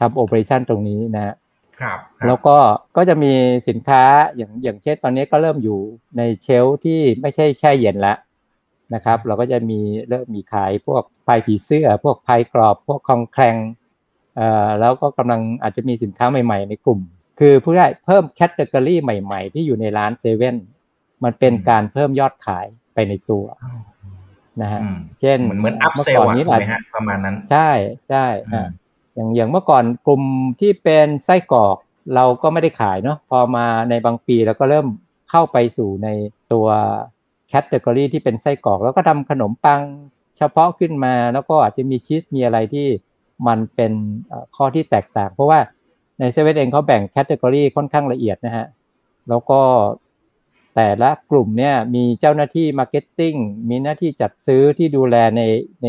[0.00, 1.36] ทำ operation ตรงนี้นะ
[1.80, 2.56] ครับแล้วก็
[2.96, 3.32] ก็จะมี
[3.68, 4.02] สินค้า
[4.36, 5.78] อย่างอย่างเช่นตอนนี้ก็เริ่มอยู่
[6.16, 8.18] ใน shelf ที่ไม่ใช่แช่เย็นแล้ว
[8.94, 13.56] นะครับ เราก็จะมีเริ่มมีขายพวกพายผีเสื้อ พวกพายกรอบ พวกครองแครง
[14.36, 17.00] เอ่อแล้วก็กำลังอาจจะมีสินค้าใหม่ๆ ในกลุ่ม
[17.38, 20.56] คือพอได้เพิ่ม category ใหม่ๆ ที่อยู่ในร้านเซเว่น
[21.24, 23.44] มันเป็นการเพิ่มยอดขายไปในตัว
[24.62, 24.80] นะฮะ
[25.20, 27.70] เช่นเหมือนเหมือน upsell ถูกไหมฮะประมาณนั้น ใช่
[28.10, 28.26] ใช่
[29.14, 30.22] อย่างอย่างเมื่อก่อนกลุ่ม
[30.60, 31.76] ที่เป็นไส้กรอก
[32.14, 34.86] เราก็ไม่ได้ขายเนาะพอมาในบางปีเราก็เริ่ม
[35.30, 36.08] เข้าไปสู่ใน
[36.52, 36.66] ตัว
[37.48, 39.80] category ที่เป็นไส้กรอก แล้วก็ทำขนมปัง
[40.38, 42.86] เฉพาะขึ้นมา แล้วก็อาจจะมีชีสมีอะไรที่
[43.46, 43.92] มันเป็น
[44.56, 45.60] ข้อที่แตกต่าง เพราะว่า
[46.18, 48.66] ในเซเว่นเองเขาแบ่ง category ค่อนข้างละเอียดนะฮะ
[49.28, 49.60] แล้วก็
[50.76, 53.34] แต่ละกลุ่มเนี่ยมีเจ้าหน้าที่ marketing
[53.68, 55.42] มีหน้าที่จัดซื้อที่ดูแลใน
[55.82, 55.86] ใน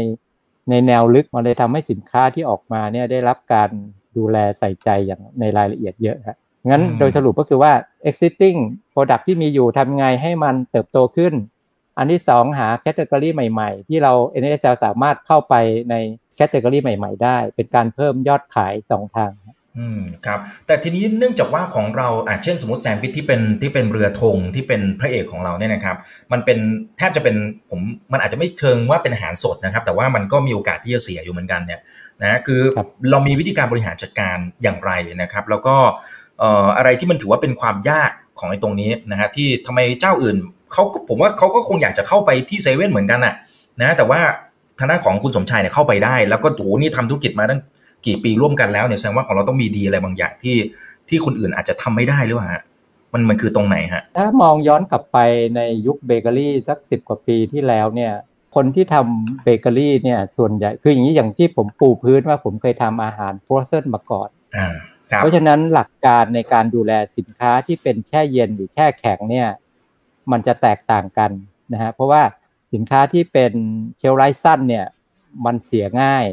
[0.70, 3.70] ในแนวลึกมันเลยทำให้สินค้าที่ออกมาเนี่ยได้รับการ
[4.18, 6.38] ดูแลใส่ใจอย่างในรายละเอียดเยอะครับ
[6.70, 7.74] งั้นโดยสรุปก็คือว่า
[8.10, 8.58] existing
[8.94, 11.34] product ที่มีอยู่ทำไงให้มันเติบโตขึ้น
[11.98, 15.56] อันที่สองหาแคตตากรีใหม่ๆ ที่เรา NSL สามารถเข้าไป
[15.90, 15.96] ใน
[16.36, 19.32] แคตตากรีใหม่ ๆ ได้ เป็นการเพิ่มยอดขายสองทาง
[19.80, 25.96] อืมครับแต่ทีนี้เนื่องจากว่าของเราอ่าเช่นสมมติแซนด์วิชที่เป็นที่เป็นเรือธงที่เป็นพระเอกของเราเนี่ยนะครับ
[26.32, 26.60] มันเป็น
[26.98, 27.36] แทบจะเป็น
[27.70, 27.80] ผม
[28.12, 31.80] มันอาจจะไม่เชิงว่าเป็นอาหารสดนะครับ แต่ว่ามันก็มีโอกาสที่จะเสียอยู่เหมือนกันเนี่ย
[32.22, 32.62] นะคือ
[33.12, 35.76] เรามีวิธีการบริหารจัดการอย่างไรนะครับ แล้วก็
[36.40, 40.38] เอ่ออะไรที่มันถือว่าเป็นความยากของไอ้ตรงนี้นะฮะที่ทำไมเจ้าอื่น
[40.72, 43.36] เขาผมว่าเขาก็คงอยากจะเข้าไปที่เซเว่นเหมือนกันน่ะ
[43.82, 44.20] นะแต่ว่า
[44.80, 47.62] ทางด้านของคุณสมชายเนี่ยเข้าไปได้ แล้วก็โหนี่ทำธุรกิจมาตั้ง
[48.06, 50.56] กี่ปีร่วมกันแล้วเนี่ยแสดงว่าของเราต้องมีดีอะไรบางอย่างที่
[51.10, 52.64] ที่คนอื่นอาจจะทำไม่ได้หรือเปล่าฮะ
[53.14, 55.18] มันมันคือตรงไหนฮะถ้ามองย้อนกลับไป
[55.56, 58.14] ในยุคเบเกอรี่สักสิบกว่าปีที่แล้วเนี่ย
[58.56, 64.68] คนที่ทำเบเกอรี่เนี่ยส่วนใหญ่คืออย่างนี้อย่างที่ผมปูพื้นว่าผมเคยทำอาหารฟรอเซนมาก่อนอ่า
[65.18, 69.48] เพราะฉะนั้นหลักการในการดูแลสินค้าที่เป็นแช่เย็นหรือแช่แข็งเนี่ย
[70.32, 71.32] มันจะแตกต่างกัน
[71.74, 72.22] นะฮะเพราะว่า
[72.74, 73.54] สินค้าที่เป็น
[73.98, 74.86] เชลไลซ์สั้นเนี่ย
[75.46, 76.26] มันเสียง่าย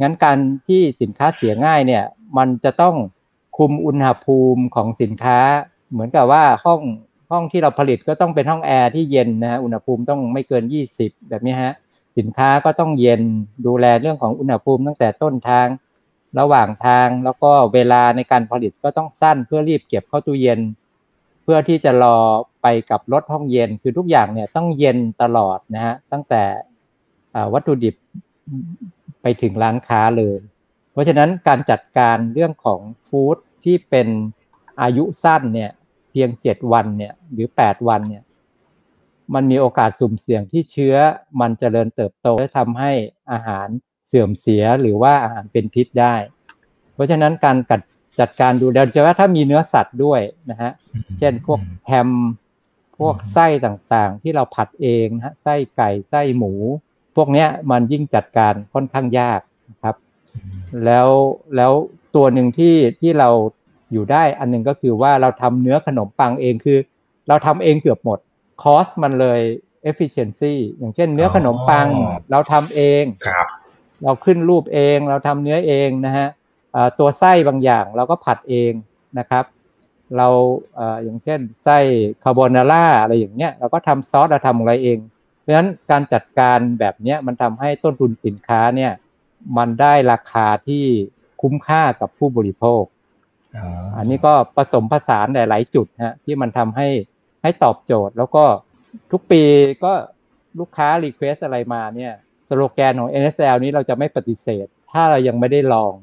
[0.00, 2.04] งั้นการที่สินค้าเสียง่ายเนี่ย
[2.38, 2.94] มันจะต้อง
[3.58, 5.38] คุมอุณหภูมิของสินค้า
[5.92, 6.80] เหมือนกับว่าห้อง
[7.30, 11.74] ห้องที่เราผลิตก็ต้องเป็นห้องแอร์ที่เย็นนะฮะอุณหภูมิต้องไม่เกินยี่สิบแบบนี้ฮะ
[12.18, 13.22] สินค้าก็ต้องเย็น
[13.66, 15.66] ดูแลเรื่องของอุณหภูมิตั้งแต่ต้นทาง
[16.38, 20.60] ระหว่างทางแล้วก็เวลาในการผลิตก็ต้องสั้นเพื่อรีบเก็บเข้าตู้เย็น
[21.42, 22.16] เพื่อที่จะรอ
[22.62, 26.42] ไปกับรถห้องเย็นคือทุกอย่างเนี่ยต้องเย็นตลอดนะฮะตั้งแต่
[27.52, 27.94] วัตถุดิบ
[29.24, 30.38] ไปถึงร้านค้าเลย
[30.92, 34.08] เพราะฉะนั้นการจัดการเรื่องของฟู้ดที่เป็น
[34.82, 35.70] อายุสั้นเนี่ย
[36.10, 38.22] เพียงเจ็ดวันเนี่ยหรือแปดวันเนี่ย
[39.34, 40.94] มันมีโอกาสสุ่มเสี่ยงที่เชื้อ
[41.40, 42.92] มันจเจริญเติบโตและทำให้
[43.32, 43.68] อาหาร
[44.06, 46.14] เสื่อมเสียหรือว่าอาหารเป็นพิษได้
[46.94, 47.80] เพราะฉะนั้นการจัด
[48.20, 50.72] จัดการดูเดี๋ยวจะว่าถ้ามีเนื้อสัตว์ด้วยนะฮะ
[51.18, 52.10] เช่นพวกแฮม
[52.98, 56.52] พวกไส้ต่างๆ ที่เราผัดเองฮะไส้ไก่ไส้หมู
[57.16, 59.96] พวกนี้มันยิ่งจัดการค่อนข้างยากนะครับ
[60.84, 61.08] แล้ว
[61.56, 61.72] แล้ว
[62.16, 63.30] ตัวหนึ่งที่ที่เรา
[63.92, 66.78] อยู่ได้อันนึงก็คือว่าเราทำเนื้อขนมปังเองคือ
[67.28, 68.18] เราทำเองเกือบหมด
[68.62, 69.40] คอสมันเลย
[69.90, 71.88] efficiency อย่างเช่นเนื้อขนมปัง
[72.30, 73.46] เราทำเองครับ
[74.04, 76.28] เราขึ้นรูปเองเราทำเนื้อเองนะฮะ
[76.98, 78.72] ตัวไส้บางอย่างเราก็ผัดเอง
[79.18, 79.44] นะครับ
[80.16, 80.28] เรา
[81.04, 81.78] อย่างเช่นไส้
[82.24, 84.98] คาโบนาร่าอะไรอย่างเงี้ยเราก็ทำซอสเราทำอะไรเอง
[85.44, 88.92] เพราะฉะนั้นการจัดการแบบนี้มันทำให้ต้นทุนสินค้าเนี่ย
[89.58, 90.84] มันได้ราคาที่
[91.42, 92.84] คุ้มค่ากับผู้บริโภค
[93.96, 96.88] อันนี้ก็ผสมผสานหลาย ๆ จุดฮะที่มันทำให้
[97.42, 98.44] ให้ตอบโจทย์ แล้วก็
[99.12, 99.42] ทุกปี
[99.84, 99.92] ก็
[100.58, 102.12] ลูกค้า request อะไรมาเนี่ย
[102.48, 105.94] สโลแกนของ NSL นี้เราจะไม่ปฏิเสธ ถ้าเรายังไม่ได้ลอง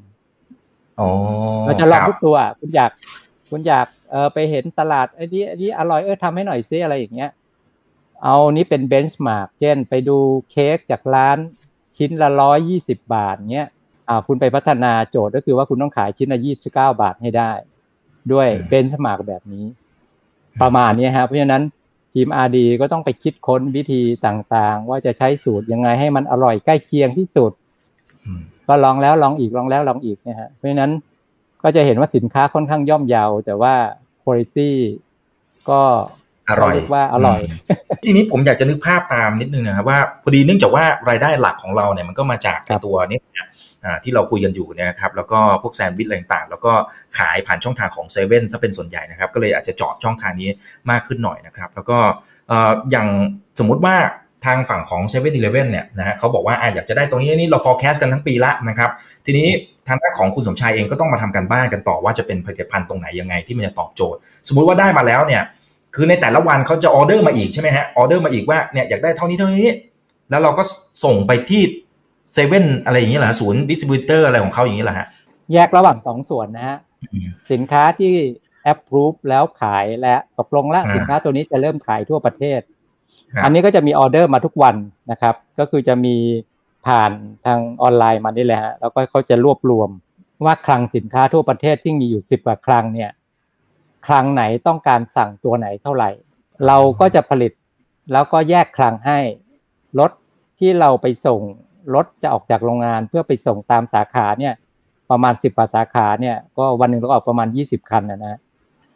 [1.66, 2.90] เราจะลองทุกตัว คุณอยาก
[3.50, 7.30] คุณอยากเออไปเห็นตลาดไอ้นี้ไอ้นี้อร่อยเออทำให้หน่อยซิอะไรอย่างเงี้ย
[8.24, 10.18] เอานี้เป็น benchmark เช่นไปดู
[10.50, 11.38] เค้กจากร้าน
[11.96, 13.68] ชิ้นละร้อยยี่สิบบาทเงี้ย
[14.08, 17.52] อ่าคุณไปพัฒนาโจทย์ก็คือว่าคุณต้องขายชิ้นละยี่สิบเก้าบาทให้ได้
[18.32, 19.64] ด้วย benchmark แบบนี้
[20.62, 21.62] ประมาณนี้ครับเพราะฉะนั้น
[22.12, 27.52] ทีม R&D ก็ต้องไปคิดค้นวิธีต่างๆ ว่าจะใช้สูตรยังไงให้มันอร่อยใกล้เคียงที่สุด
[28.68, 30.90] ก็ลองแล้วลองอีกลองแล้วลองอีกนะฮะเพราะฉะนั้น
[31.62, 33.74] ก็จะเห็นว่าสินค้าค่อนข้างย่อมเยา แต่ว่า
[34.24, 34.58] คุณภาพ
[35.70, 35.82] ก็
[36.50, 37.40] อร่อยว่าอร่อย
[38.04, 43.20] ทีนี้ผมอยากจะนึกภาพตามนิดนึงนะครับว่าพอดีเนื่องจากว่ารายได้หลักของเราเนี่ยมันก็มาจากตัวนี้
[44.04, 46.72] ที่เราคุยกันอยู่เนี่ยครับแล้วก็พวกแซนด์วิชอะไรต่างแล้วก็
[47.18, 50.50] ขายผ่านช่องทางของเซเว่นซะเป็นส่วนใหญ่นะครับ ก็เลยอาจจะเจาะช่องทางนี้
[50.90, 51.98] มากขึ้นหน่อยนะครับ แล้วก็
[52.90, 53.08] อย่าง
[53.58, 53.96] สมมุติว่า
[54.44, 58.90] ทางฝั่งของ7 e เ e ่ e อเนี่ยนะฮะเขาบอกว่าอยากจะได้ตรงนี้นี่เรา forecast กันทั้งปีละนะครับ
[59.26, 59.48] ทีนี้
[59.88, 65.42] ทางด้านของคุณสมชายเองก็ต้องมาทำการบ้านกันต่อว่าจะเป็นผลิตภัณฑ์ตรงไหนยังไงที่มันจะตอบโจทย์ สมมุติว่าได้มาแล้วเนี่ย
[65.94, 69.70] คือในแต่ละวันเขาจะออเดอร์มาอีกใช่ไหมฮะออเดอร์มาอีกว่าเนี่ยอยากได้เท่านี้เท่านี้
[70.30, 70.62] แล้วเราก็
[71.04, 71.62] ส่งไปที่
[72.32, 75.06] เซเว่นอะไรอย่างนี้เหรอศูนย์ distributor อะไรของเขาอย่างนี้เหรอฮะ
[75.52, 76.78] แยกระหว่างสองส่วนนะฮะ
[77.50, 78.12] สินค้าที่
[78.62, 82.60] approve แล้วขายและตกลงแล้วสินค้าตัวนี้จะเริ่มขายทั่วประเทศ
[83.44, 84.76] อันนี้ก็จะมีออเดอร์มาทุกวัน
[85.10, 86.16] นะครับ ก็คือจะมี
[86.86, 87.12] ผ่าน
[87.46, 89.90] ทางออนไลน์มาได้เลยฮะแล้วก็เขาจะรวบรวม
[90.44, 93.10] ว่าคลังสินค้าทั่วประเทศที่มีอยู่สิบกว่าคลังเนี่ย
[94.06, 96.10] คลังไหนต้องการสั่งตัวไหนเท่าไหร่
[96.66, 97.52] เราก็จะผลิต
[98.12, 99.18] แล้วก็แยกคลังให้
[99.98, 100.10] รถ
[100.58, 101.40] ที่เราไปส่ง
[101.94, 104.54] รถจะออกจากโรงงานเพื่อไปส่งตามสาขาเนี่ย
[105.10, 108.38] ประมาณสิบกว่าสาขาเนี่ยก็วันหนึ่งเราออกประมาณยี่สิบคันนะนะ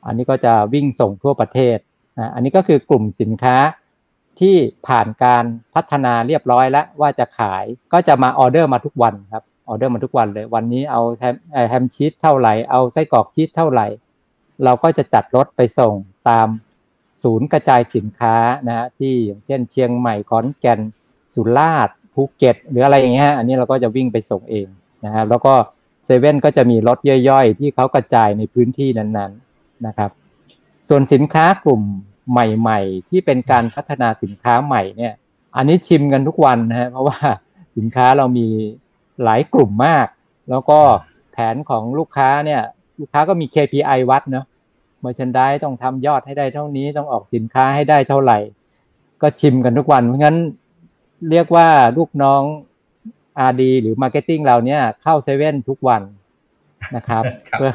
[0.06, 1.78] อันนี้ก็จะวิ่งส่งทั่วประเทศ
[2.18, 3.56] นะอันนี้ก็คือกลุ่มสินค้า
[4.40, 11.00] ที่ผ่านการพัฒนาเรียบร้อยแล้วว่าจะขายก็จะมาออเดอร์มาทุกวันครับออเดอร์มาทุกวันเลย วันนี้เอา
[11.68, 13.86] แฮมชีสเท่าไหร่เอาไส้กรอกชีสเท่าไหร่
[14.64, 15.94] เราก็จะจัดรถไปส่ง
[16.28, 16.48] ตาม
[17.22, 18.36] ศูนย์กระจายสินค้า
[18.68, 19.14] นะฮะที่
[19.46, 20.80] เช่นเชียงใหม่ขอนแก่น
[21.34, 24.66] สุราษฎร์ภูเก็ต หรืออะไรอย่างเงี้ยอันนี้เราก็จะวิ่งไปส่งเอง
[25.04, 25.54] นะฮะแล้วก็
[26.04, 30.10] เซเว่นก็จะมีรถย่อยๆ ที่เขากระจายในพื้นที่นั้นๆนะครับ
[30.88, 31.82] ส่วนสินค้ากลุ่ม
[32.30, 35.14] ใหม่ๆ ที่เป็นการพัฒนาสินค้าใหม่เนี่ย
[35.56, 37.18] อันนี้ชิมกันทุกวันนะฮะเพราะว่า
[37.76, 38.48] สินค้าเรามี
[39.24, 40.06] หลายกลุ่มมาก
[40.50, 40.80] แล้วก็
[41.32, 42.62] แผนของลูกค้าเนี่ย
[43.00, 44.46] ลูกค้าก็มี KPI วัดเนาะ
[45.00, 48.38] เมื่อชันได้ต้องทำยอดให้ได้เท่านี้ต้องออกสินค้าให้ได้เท่าไหร่
[49.22, 50.36] ก็ชิมกันทุกวัน เพราะงั้น
[51.30, 52.42] เรียกว่าลูกน้อง
[53.38, 56.02] R&D หรือ marketing เราเนี่ยเข้าเซเว่นทุกวัน
[56.96, 57.72] นะครับเพื่อ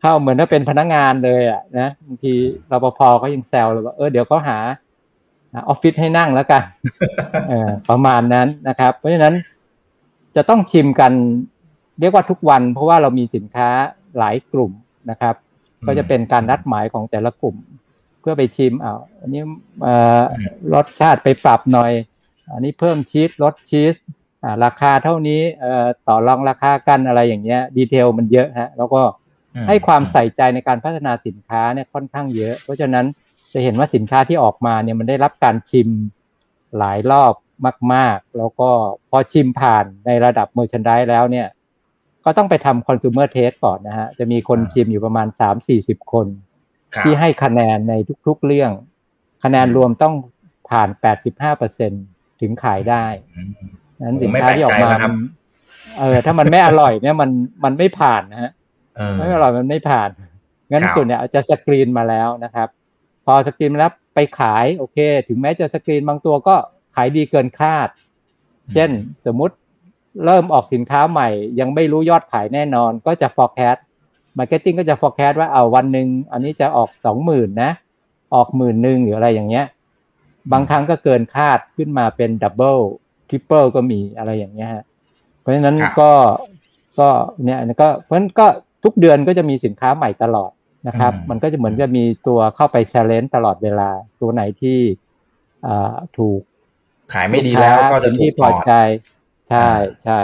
[0.00, 2.32] เข้าเหมือนถ้าเป็นพนักงานเลยอะนะบางที
[2.70, 4.58] รปภเขายังแซวเลยว่าเออเดี๋ยวเขาหา
[5.54, 6.62] ออฟฟิศให้นั่งแล้วกัน
[7.48, 9.34] เออประมาณนั้นนะครับ เพราะฉะนั้น
[10.36, 11.12] จะต้องชิมกัน
[12.00, 13.68] เรียกว่าทุกวัน เพราะว่าเรามีสินค้า
[14.18, 14.72] หลายกลุ่ม
[15.10, 15.34] นะครับ
[15.86, 17.56] ก็จะเป็นการนัดหมายของแต่ละกลุ่ม
[18.20, 19.42] เพื่อไปชิมเอาอันนี้
[20.74, 21.92] รสชาติไปปรับหน่อย
[22.52, 23.94] อันนี้เพิ่มชีสลดชีส
[24.64, 25.40] ราคาเท่านี้
[26.08, 29.02] ต่อรองราคากันอะไรอย่างเงี้ย detail มันเยอะฮะแล้วก็
[29.68, 33.06] ให้ความใส่ใจในการพัฒนาสินค้าเนี่ยค่อนข้างเยอะ เพราะฉะนั้น
[33.52, 35.88] จะเห็นว่าสินค้าที่ออกมาเนี่ยมันได้รับการชิม
[36.78, 37.34] หลายรอบ
[37.94, 38.70] มาก ๆ แล้วก็
[39.10, 41.46] พอชิมผ่านในระดับ merchant ได้แล้วเนี่ย
[42.24, 46.26] ก็ต้องไปทำคอน sumer test ก่อนนะฮะ จะมีคนชิมอยู่ประมาณสามสี่สิบคน
[47.04, 47.94] ที่ให้คะแนนใน
[48.26, 48.70] ทุกๆเรื่อง
[49.44, 50.14] คะแนนรวมต้อง
[50.70, 51.92] ผ่านแปดสิบห้าเปอร์เซ็น
[52.40, 53.04] ถึงขายได้
[54.02, 54.90] นั้นสินค้าที่ออกมา
[55.98, 57.30] เออ ถ้ามันไม่อร่อยเนี่ยมัน
[57.64, 58.52] มันไม่ผ่านนะฮะ
[59.18, 60.10] ไม่อร่อยมันไม่ผ่าน
[60.70, 62.68] งั้นจุดเนี่ยจะสกรีนมาแล้วนะครับ
[63.24, 66.56] พอสกรีนมาแล้วไปขายโอเค ถึงแม้จะสกรีนบางตัวก็
[66.94, 67.88] ขายดีเกินคาด
[68.72, 68.90] เช่น
[69.26, 69.54] สมมุติ
[70.24, 71.28] เริ่มออกสินค้าใหม่
[71.60, 73.80] ยังไม่รู้ยอดขายแน่นอน ก็จะ forecast
[74.38, 77.70] marketing ก็จะ forecast ว่าเอาวันหนึ่งอันนี้จะออกสองหมื่นนะ
[78.34, 79.66] ออกหมื่นหนึ่งหรืออะไรอย่างเงี้ย
[80.52, 82.78] บางครั้งก็เกินคาดขึ้นมาเป็น double
[83.28, 84.84] triple ก็มีอะไรอย่างเงี้ยฮะ
[85.38, 86.10] เพราะฉะนั้นก็
[86.98, 87.08] ก็
[87.44, 88.46] เนี่ยก็เพราะฉะนั้นก็
[88.84, 90.50] ทุกเดือนก็จะมีสินค้าใหม่ตลอด
[90.88, 93.88] นะครับ มันก็จะเหมือนจะมีตัวเข้าไป challenge ตลอดเวลา
[94.20, 94.78] ตัวไหนที่
[96.18, 96.40] ถูก
[97.14, 98.82] ขายไม่ดีแล้วก็จะถูกถอดใช่
[99.50, 99.70] ใช่
[100.04, 100.18] ใช่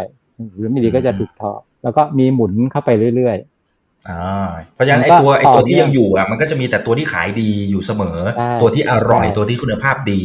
[0.56, 8.18] หรือไม่ดีก็จะถูกถอดแล้วก็มีหมุนเข้าไปเรื่อยๆอ่าเพราะฉะนั้นไอ้ตัวไอ้ตัวที่ยังอยู่อะมันก็จะมีแต่ตัวที่ขายดีอยู่เสมอ
[8.60, 10.22] ตัวที่อร่อยตัวที่คุณภาพดี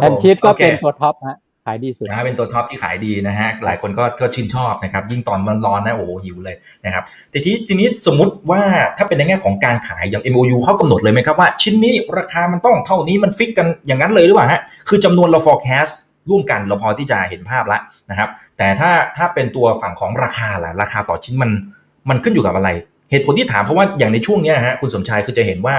[0.00, 8.62] แฮมชีสก็เป็นตัว top ฮะขายดีสุดนะเป็นตัว top ที่ขายดีนะฮะหลายคนก็ก็ชื่นชอบนะครับ ยิ่งตอนมันร้อนนะโอ้หิวเลยนะครับแต่ทีทีนี้สมมุติว่า
[8.96, 15.94] ถ้าเป็นในแง่ของการขายอย่าง MOU เขากำหนดเลยไหมครับว่า ชิ้นนี้ราคามันต้องเท่านี้มัน fix กันอย่างนั้นเลยหรือเปล่าฮะคือจำนวนเรา forecast
[16.30, 21.50] ร่วมกันเราพอที่จะเห็นภาพแล้วนะครับ แต่ถ้าถ้าเป็นตัวฝั่งของราคาล่ะราคาต่อชิ้นมัน
[22.08, 22.68] มันขึ้นอยู่กับอะไร
[23.10, 25.74] เหตุผลที่ถามเพราะว่าอย่างในช่วงนี้ฮะคุณสมชายคือจะเห็นว่า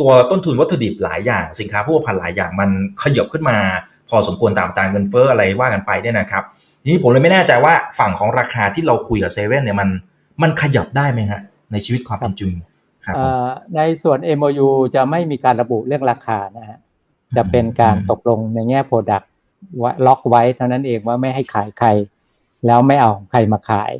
[0.00, 2.70] ตัวต้นทุนวัตถุดิบหลายอย่าง สินค้าผู้พันหลายอย่างมัน
[3.02, 3.58] ขยับขึ้นมา
[4.08, 6.42] พอสมควรตามตาเงินเฟ้ออะไรว่ากันไปเนี่ยนะครับ
[6.82, 9.88] ทีนี้ผมเลยไม่แน่ใจว่าฝั่งของราคาที่เราคุยกับเซเว่นเนี่ยมัน
[10.42, 11.40] มันขยับได้ไหมฮะ
[11.72, 12.52] ในชีวิตความเป็นจริง
[13.06, 13.14] ครับ
[13.76, 16.78] ในส่วน MOU จะไม่มีการระบุเรื่องราคานะฮะ
[17.36, 19.30] จะเป็นการตกลงในแง่ product
[20.06, 21.88] ล็อกไว้เท่านั้นเองว่าไม่ให้ขายใคร
[22.66, 23.92] แล้วไม่เอาใครมาขาย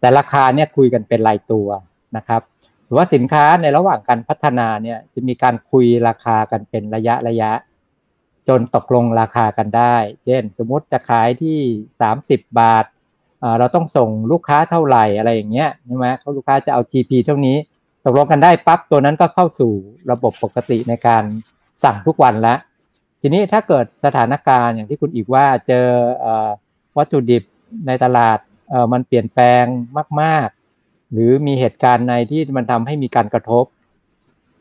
[0.00, 1.68] แต่ราคาเนี่ยคุยกันเป็นรายตัว
[2.16, 2.42] นะครับ
[2.84, 7.52] หรือว่าสินค้าในระหว่างการพัฒนาเนี่ยจะมีการคุยราคากันเป็นระยะระยะ
[8.48, 11.58] จนตกลงราคากันได้ เช่น สมมติจะขายที่
[12.00, 12.84] สามสิบบาท
[13.58, 17.56] เราต้องส่งลูกค้าเท่าไหร่อะไรอย่างเงี้ยใช่ไหมเขาลูกค้าจะเอา GP เท่านี้
[18.04, 19.72] ตกลงกันได้ปั๊บตัวนั้นก็เข้าสู่
[20.10, 21.24] ระบบปกติในการ
[21.84, 22.58] สั่งทุกวันแล้ว
[23.26, 25.86] ทีนี้ถ้าเกิดสถานการณ์อย่างที่คุณอีกว่าเจอ
[26.96, 27.44] วัตถุดิบ
[27.86, 28.38] ในตลาด
[28.92, 29.64] มันเปลี่ยนแปลง
[30.20, 30.48] มาก
[30.80, 33.64] ๆ หรือมีเหตุการณ์ในที่มันทำให้มีการกระทบ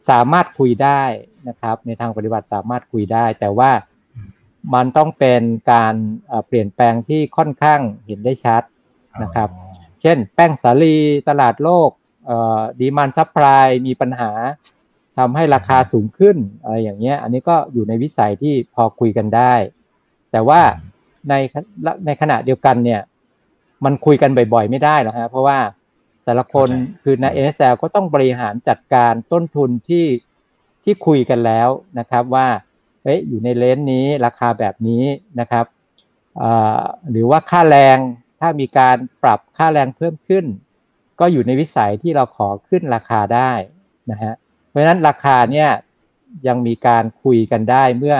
[0.09, 1.03] สามารถคุยได้
[1.49, 3.71] นะครับ ในทางปฏิบัติสามารถคุยได้ แต่ว่า
[4.73, 5.93] มันต้องเป็นการ
[6.47, 8.63] เปลี่ยนแปลงที่ค่อนข้างเห็นได้ชัด
[9.23, 9.49] นะครับ
[10.01, 10.97] เช่น แป้งสาลี
[11.29, 11.89] ตลาดโลก
[12.79, 14.31] ดีมัน supply มีปัญหา
[15.17, 19.53] ทำให้ราคาสูงขึ้นอะไรอย่างเงี้ย อันนี้ก็อยู่ในวิสัยที่พอคุยกันได้
[20.31, 20.61] แต่ว่า
[21.29, 21.33] ใน
[22.05, 23.01] ในขณะเดียวกันเนี่ย
[23.85, 25.59] มันคุยกันบ่อยๆ ไม่ได้หรอกฮะเพราะว่า
[26.25, 26.69] แต่ละคน
[27.03, 30.05] คือใน NSL ก็ต้องบริหารจัดการต้นทุนที่
[30.83, 32.47] ที่คุยกันแล้วนะครับว่า
[33.03, 35.03] เฮ้ยอยู่ใน range นี้ราคาแบบนี้
[35.39, 35.65] นะครับ
[37.09, 37.97] หรือว่าค่าแรง
[38.39, 40.45] ถ้ามีการปรับค่าแรงเพิ่มขึ้น
[41.19, 43.51] ก็อยู่ในวิสัยที่เราขอขึ้นราคาได้
[44.11, 44.33] นะฮะ
[44.73, 45.69] เพราะฉะนั้นราคาเนี่ย
[46.47, 48.15] ยังมีการคุยกันได้เมื่อ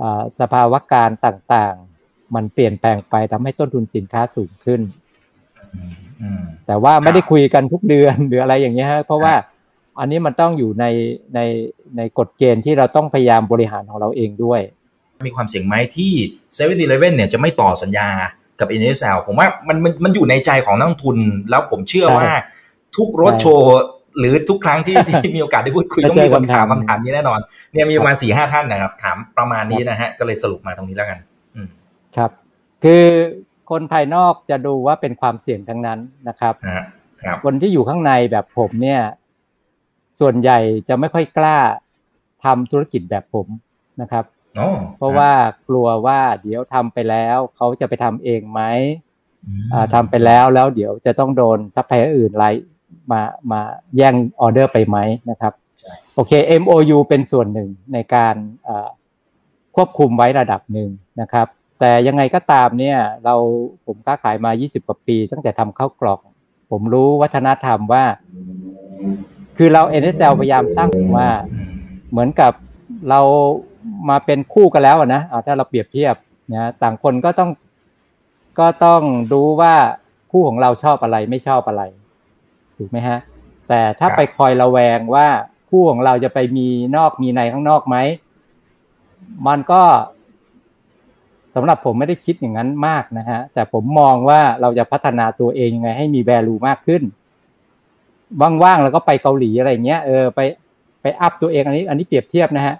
[0.00, 0.02] อ
[0.40, 4.80] สภาวะการต่างๆ มันเปลี่ยนแปลงไปทำให้ต้นทุนสินค้าสูงขึ้น
[6.66, 9.34] แต่ว่าไม่ได้คุยกันทุกเดือนหรืออะไรอย่างเงี้ยฮะเพราะว่า
[9.98, 10.84] อันนี้มันต้องอยู่ใน
[11.34, 11.40] ใน
[11.96, 14.60] ในกฎเกณฑ์ที่เราต้องพยายามบริหารของเราเองด้วย
[15.28, 16.12] มีความเสี่ยงไหมที่
[16.54, 18.08] เซเว่นอีเลฟเว่นเนี่ยจะไม่ต่อสัญญา
[18.60, 21.16] กับ n s l ผมว่ามันมันมันอยู่ในใจของนักทุน
[21.50, 22.30] แล้วผมเชื่อว่า
[22.96, 23.80] ทุกรถโชว์
[24.18, 27.40] หรือทุกครั้งที่ที่มีโอกาสได้พูดคุยต้องมีคนถามคำถามนี้แน่นอน
[27.72, 31.18] เนี่ยมีประมาณสี่ห้าท่านนะครับ ถามประมาณนี้นะฮะก็เลยสรุปมาตรงนี้แล้วกัน
[31.56, 31.60] อื
[32.16, 32.30] ครับ
[32.82, 33.04] คือ
[33.70, 35.98] คนภายนอกจะดูว่าเป็นความเสี่ยงทั้งนั้น
[36.28, 36.54] นะครับ
[37.22, 39.02] ครับคนที่อยู่ข้างในแบบผมเนี่ย
[40.20, 41.58] ส่วนใหญ่จะไม่ค่อยกล้า
[42.44, 43.46] ทำธุรกิจแบบผม
[44.00, 44.24] นะครับ
[44.96, 45.32] เพราะว่า
[45.68, 48.60] กลัวว่าเดี๋ยวทำไปแล้วเขาจะไปทำเองไหม
[49.94, 52.50] ทำไปแล้วแล้วเดี๋ยวจะต้องโดนซัพพลายอื่นไล่
[53.12, 53.60] มามา
[53.96, 54.98] แย่งออเดอร์ไปไหม
[55.30, 55.52] นะครับ
[56.14, 58.34] โอเค MOU เป็นส่วนหนึ่งในการ
[59.76, 61.46] ควบคุมไว้ระดับหนึ่งนะครับ
[61.80, 63.34] แต่ยังไงก็ตามเนี่ย เรา
[63.86, 66.20] ผมค้าขายมา 20 กว่าปี ตั้งแต่ทำข้าวกล่อง
[66.70, 68.04] ผมรู้วัฒนธรรมว่า
[69.56, 71.28] คือเรา NSL พยายามตั้งว่า
[72.10, 72.52] เหมือนกับ
[73.10, 73.20] เรา
[74.08, 76.14] มาเป็นคู่กันแล้วนะถ้าเราเปรียบเทียบ
[76.52, 77.50] นะต่างคนก็ต้อง
[78.60, 79.02] ก็ต้อง
[79.32, 79.74] ดูว่า
[80.30, 81.82] คู่ของเราชอบอะไรไม่ชอบอะไร
[82.78, 83.18] ถูกไหมฮะ
[83.68, 85.28] แต่ถ้าไปคอยระแวงว่า
[85.70, 87.96] คู่ของเราจะไปมีนอกมีในข้างนอกไหม
[89.46, 89.82] มันก็
[91.54, 97.02] สำหรับผมไม่ได้คิดอย่างนั้นมากนะฮะ แต่ผมมองว่าเราจะพัฒนาตัวเองยังไงให้มีแวลูมากขึ้น
[98.62, 100.40] ว่างๆ แล้วก็ไปเกาหลีอะไรเงี้ย เออไป
[101.02, 102.74] ไปอัพตัวเองอันนี้ อันนี้เปรียบเทียบนะฮะ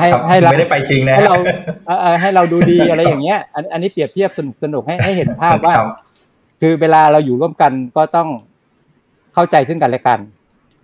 [0.00, 1.36] ให้ให้เราไม่ได้ไปจริงนะให้เรา
[2.20, 5.74] ให้เราดูดีอะไรอย่างเงี้ย อันอันนี้เปรียบเทียบสนุกสนุกให้ให้เห็นภาพว่า
[6.60, 8.28] คือเวลาเราอยู่ร่วมกันก็ต้อง
[9.40, 10.20] เข้าใจซึ่งกันและกัน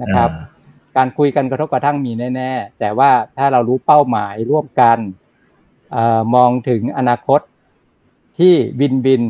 [0.02, 0.30] นะครับ
[0.96, 4.98] การคุยกันกระทบกระทั่งมีแน่ ๆ แต่ว่าถ้าเรารู้เป้าหมายร่วมกัน
[5.94, 5.96] อ
[6.34, 7.40] มองถึงอนาคต
[8.38, 9.22] ที่บินบิน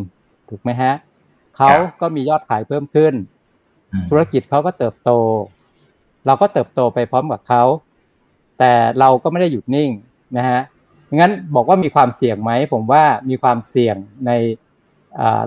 [0.48, 0.92] ถูกไหมฮะ
[1.56, 1.68] เขา
[2.00, 3.14] ก็มียอดขายเพิ่มขึ้น
[4.10, 5.10] ธุรกิจเขาก็เติบโต
[6.26, 7.62] เราก็เติบโตไปพร้อมกับเขา
[8.58, 9.90] แต่เราก็ไม่ได้หยุดนิ่ง
[10.36, 10.60] นะฮะ
[11.20, 14.30] งั้นบอกว่ามีความเสี่ยงไหมผมว่ามีความเสี่ยงใน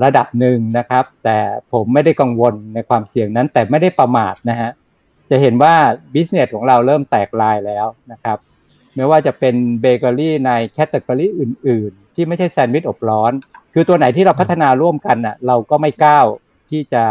[0.03, 1.37] ระดับหนึ่งนะครับ แต่
[1.73, 4.71] ผมไม่ได้กังวลในความเสี่ยงนั้น แต่ไม่ได้ประมาทนะฮะ
[5.29, 5.75] จะเห็นว่า
[6.13, 8.37] business ของเราเริ่มแตกลายแล้วนะครับ
[8.95, 13.33] ไม่ว่าจะเป็นเบเกอรี่ใน category อื่น ๆ ที่ไม่ใช่แซนด์วิชอบร้อน
[13.73, 16.25] คือตัวไหนที่เราพัฒนาร่วมกันอะเราก็ไม่ก้าว
[16.69, 17.03] ที่จะ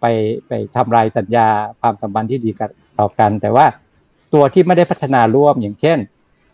[0.00, 0.04] ไป
[0.48, 1.48] ไปทำลายสัญญา
[1.80, 3.66] ความสัมพันธ์ที่ดีกับต่อกัน แต่ว่า
[4.34, 5.98] ตัวที่ไม่ได้พัฒนาร่วมอย่างเช่น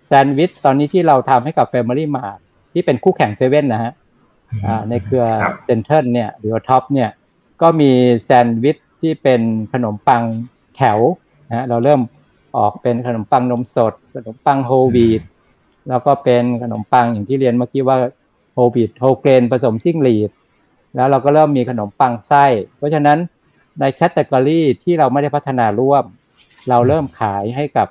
[0.07, 2.39] แซนด์วิชตอนนี้ที่เราทำให้กับ Family Mart
[2.73, 3.93] ที่เป็นคู่แข่งเซเว่นนะฮะ
[4.89, 5.25] ในเครือ
[5.65, 7.11] เซนเทอร์เนี่ยหรือ Tops เนี่ย
[7.63, 7.91] ก็มี
[8.25, 9.41] แซนด์วิชที่เป็น
[9.73, 10.23] ขนมปัง
[10.77, 10.99] แถว
[11.49, 12.01] นะเราเริ่ม
[12.57, 15.23] ออกเป็นขนมปังนมสด ขนมปัง whole wheat
[15.89, 17.99] แล้วก็เป็นขนมปังอย่างที่เรียนเมื่อกี้ว่า
[18.55, 20.31] whole wheat whole grain ผสม chia seed
[20.95, 22.45] แล้วเราก็เริ่มมีขนมปังไส้
[22.77, 23.19] เพราะฉะนั้น
[23.81, 26.05] ใน category ที่เราไม่ได้พัฒนาร่วม
[26.69, 27.89] เราเริ่มขายให้กับ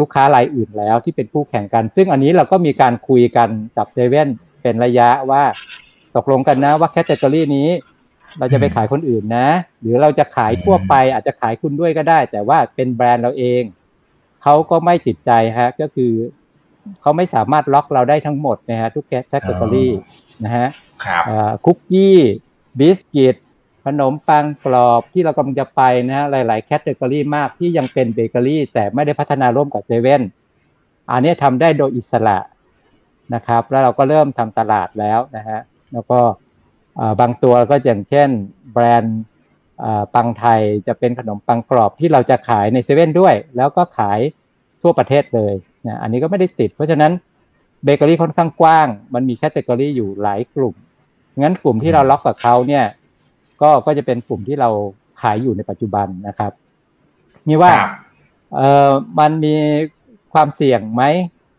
[0.00, 4.28] ลูกค้ารายอื่นแล้วที่เป็นคู่แข่งกัน ซึ่งอันนี้เราก็มีการคุยกันกับเซเว่น
[4.66, 5.42] เป็นระยะว่า
[6.16, 7.68] ตกลงกันนะว่า category นี้
[8.38, 9.48] เราจะไปขายคนอื่นนะ
[9.80, 13.62] หรือเราจะขายทั่วไปอาจจะขายคุณด้วยก็ได้ แต่ว่าเป็นแบรนด์เราเอง
[14.42, 16.12] เขาก็ไม่ติดใจฮะก็คือ
[17.00, 19.88] เขาไม่สามารถล็อกเราได้ทั้งหมดนะฮะทุก category
[20.44, 20.68] นะฮะ
[21.64, 22.18] คุกกี้
[22.78, 23.36] บิสกิต
[23.84, 30.22] ขนมปังกรอบที่เรากำลังจะไปนะฮะหลาย ๆ category มากที่ยังเป็นเบเกอรี่ แต่ไม่ได้พัฒนาร่วมกับเซเว่น
[31.10, 32.38] อันนี้ทำได้โดยอิสระ
[33.34, 35.60] นะครับ แล้วเราก็เริ่มทำตลาดแล้วนะฮะ
[35.92, 36.18] แล้วก็
[37.20, 38.28] บางตัวก็อย่างเช่น
[38.72, 39.20] แบรนด์
[40.14, 44.20] ปังไทยจะเป็นขนมปังกรอบที่เราจะขายในเซเว่นด้วย แล้วก็ขาย
[44.82, 45.54] ทั่วประเทศเลย
[45.86, 47.12] นะอันนี้ก็ไม่ได้ติด เพราะฉะนั้น
[47.84, 50.74] เบเกอรี่ค่อนข้างกว้าง มันมี category อยู่หลายกลุ่ม
[51.38, 52.84] งั้นกลุ่มที่เราล็อกกับเขาเนี่ย
[53.62, 54.68] ก็ก็จะเป็นกลุ่มที่เรา
[55.22, 56.52] ขายอยู่ในปัจจุบันนะครับ
[57.48, 57.72] นี่ว่า
[58.54, 59.56] เออมันมี
[60.32, 61.02] ความเสี่ยงไหม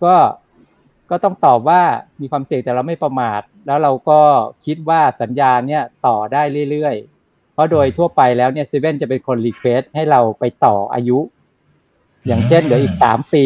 [0.04, 0.16] ก็
[1.10, 1.82] ก็ต้องตอบว่า
[2.22, 4.20] มีความเสี่ยงแต่เราไม่ประมาท แล้วเราก็
[4.66, 6.42] คิดว่าสัญญาเนี่ยต่อได้
[6.72, 11.20] เรื่อยๆ เพราะโดยทั่วไปแล้วเนี่ยเซเว่นจะเป็นคน request ให้เราไปต่ออายุ
[12.28, 13.46] อย่างเช่นเหลืออีกสามปี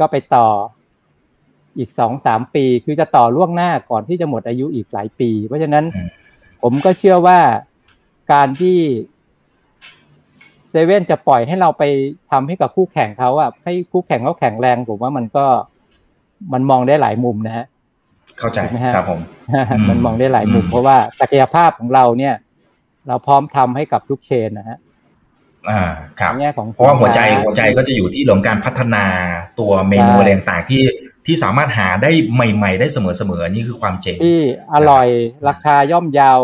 [0.00, 0.48] ก็ไปต่อ
[1.78, 5.84] อีกสองสามปี คือจะต่อล่วงหน้าก่อนที่จะหมดอายุอีกหลายปี เพราะฉะนั้น
[6.62, 7.40] ผมก็เชื่อว่า
[8.32, 8.78] การที่
[10.70, 11.82] เซเว่นจะปล่อยให้เราไป
[12.30, 15.46] ทำให้กับคู่แข่งเขาอะให้คู่แข่งเขาแข็งแรง ผมว่ามันก็
[16.52, 17.66] มันมองได้หลายมุมนะฮะ
[18.38, 18.58] เข้าใจ
[18.94, 19.20] ครับผม
[19.88, 22.34] มันมองได้หลายมุม เพราะว่าศักยภาพของเราเนี่ย
[23.08, 24.78] เราพร้อมทำให้กับทุกเชนนะฮะ
[25.70, 25.82] อ่า
[26.20, 26.32] ครับ
[26.74, 29.04] เพราะว่าหัวใจหัวใจก็จะอยู่ที่เรื่องการพัฒนา
[29.60, 30.82] ตัวเมนูอะไรต่างๆที่
[31.26, 34.40] ที่สามารถหาได้ใหม่ ๆ ได้เสมอๆนี่คือความเจ๋งที่
[34.74, 35.06] อร่อย
[35.48, 36.40] ราคาย่อมยาว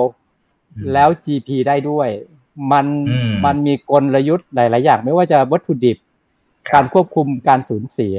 [0.92, 2.08] แล้ว GP ได้ด้วย
[2.72, 2.86] มัน
[3.44, 5.98] มันมีกลยุทธ์หลาย ๆ อย่าง ไม่ว่าจะวัตถุดิบ
[6.72, 8.18] การควบคุมการสูญเสีย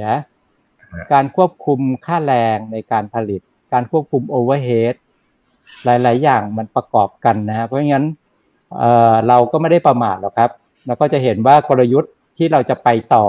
[1.13, 3.41] การควบคุมค่าแรงในการผลิต
[3.73, 4.95] การควบคุมโอเวอร์เฮด
[5.85, 8.05] หลาย ๆ อย่างมันประกอบกันนะ เพราะงั้น
[8.77, 10.51] เเราก็ไม่ได้ประมาทหรอกครับ
[10.85, 13.25] เราก็จะเห็นว่ากลยุทธ์ที่เราจะไปต่อ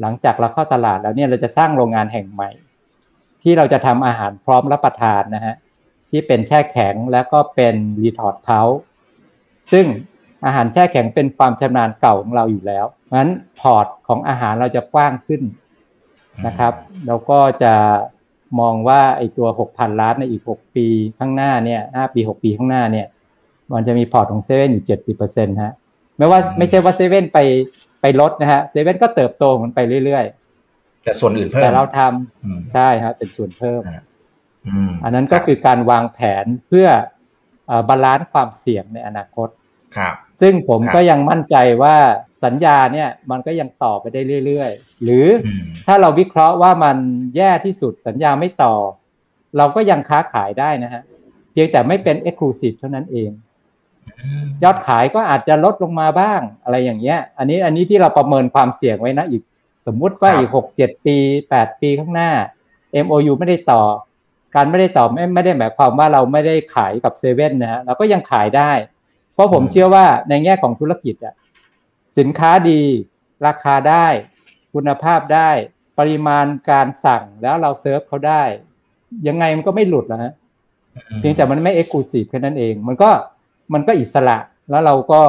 [0.00, 2.50] หลังจากเราเข้าตลาดแล้วเนี่ยเราจะสร้างโรงงานแห่งใหม่
[3.42, 5.54] ที่เราจะทำอาหารพร้อมรับประทานนะฮะ
[6.10, 8.60] ที่เป็นแช่แข็งแล้วก็เป็น retort pouch
[9.72, 9.86] ซึ่ง
[10.46, 15.42] อาหารแช่แข็งเป็นความชำนาญเก่าของเราอยู่แล้วเพราะฉะนั้น port ของอาหารเราจะกว้างขึ้น
[16.46, 16.72] นะครับ
[17.06, 17.74] เราก็จะ
[18.60, 20.86] มองว่าไอ้ตัวหกพันล้านในอีกหกปี
[21.18, 23.06] ข้างหน้าเนี่ยห้าปีหกปีข้างหน้าเนี่ย
[23.72, 25.72] มันจะมี port ของเซเว่นอยู่เจ็ดสิบเปอร์เซ็นต์ฮะ
[26.16, 27.38] ไม่ว่าไม่ใช่ว่าเซเว่นไป
[28.00, 33.82] ไปลดนะฮะเซเว่นก็เติบโตมันไปเรื่อยๆ แต่ส่วนอื่นเพิ่มแต่เราทำใช่ครับเป็นส่วนเพิ่ม
[35.04, 36.88] อันนั้นก็คือการวางแผนเพื่อ
[37.88, 39.48] balance ความเสี่ยงในอนาคต
[39.96, 41.96] ครับ ซึ่งผมก็ยังมั่นใจว่า
[42.44, 45.26] สัญญาเนี่ยมันก็ยังต่อไปได้เรื่อยๆ หรือ
[45.86, 46.96] ถ้าเราวิเคราะห์ว่ามัน
[47.36, 48.74] แย่ที่สุดสัญญาไม่ต่อ
[49.56, 51.02] เราก็ยังค้าขายได้นะฮะ
[51.52, 53.30] เพียงแต่ไม่เป็น exclusive เท่านั้นเอง
[54.62, 59.42] ยอดขายก็อาจจะลดลงมาบ้างอะไรอย่างเงี้ย อันนี้อันนี้ที่เราประเมินความเสี่ยงไว้นะอีก
[59.86, 61.16] สมมุติว่าอีกหกเจ็ดปี
[61.50, 62.30] แปดปีข้างหน้า
[63.04, 63.82] MOU ไม่ได้ต่อ
[64.54, 68.72] การไม่ได้ต่อไม่ไม่ได้หมายความว่าเราไม่ได้ขายกับเซเว่นนะฮะเราก็ยังขายได้
[69.34, 71.34] เพราะผมเชื่อว่าในแง่ของธุรกิจอะ
[72.18, 72.80] สินค้าดี
[73.46, 74.06] ราคาได้
[74.74, 75.50] คุณภาพได้
[75.98, 78.42] ปริมาณการสั่งแล้วเราเซิร์ฟเขาได้
[79.28, 80.32] ยังไงมันก็ไม่หลุดนะฮะ
[81.20, 83.10] เพียงแต่มันไม่เอ็กซ์คลูซีฟแค่นั้นเอง มันก็
[83.72, 84.38] มันก็อิสระ
[84.70, 85.22] แล้วเราก็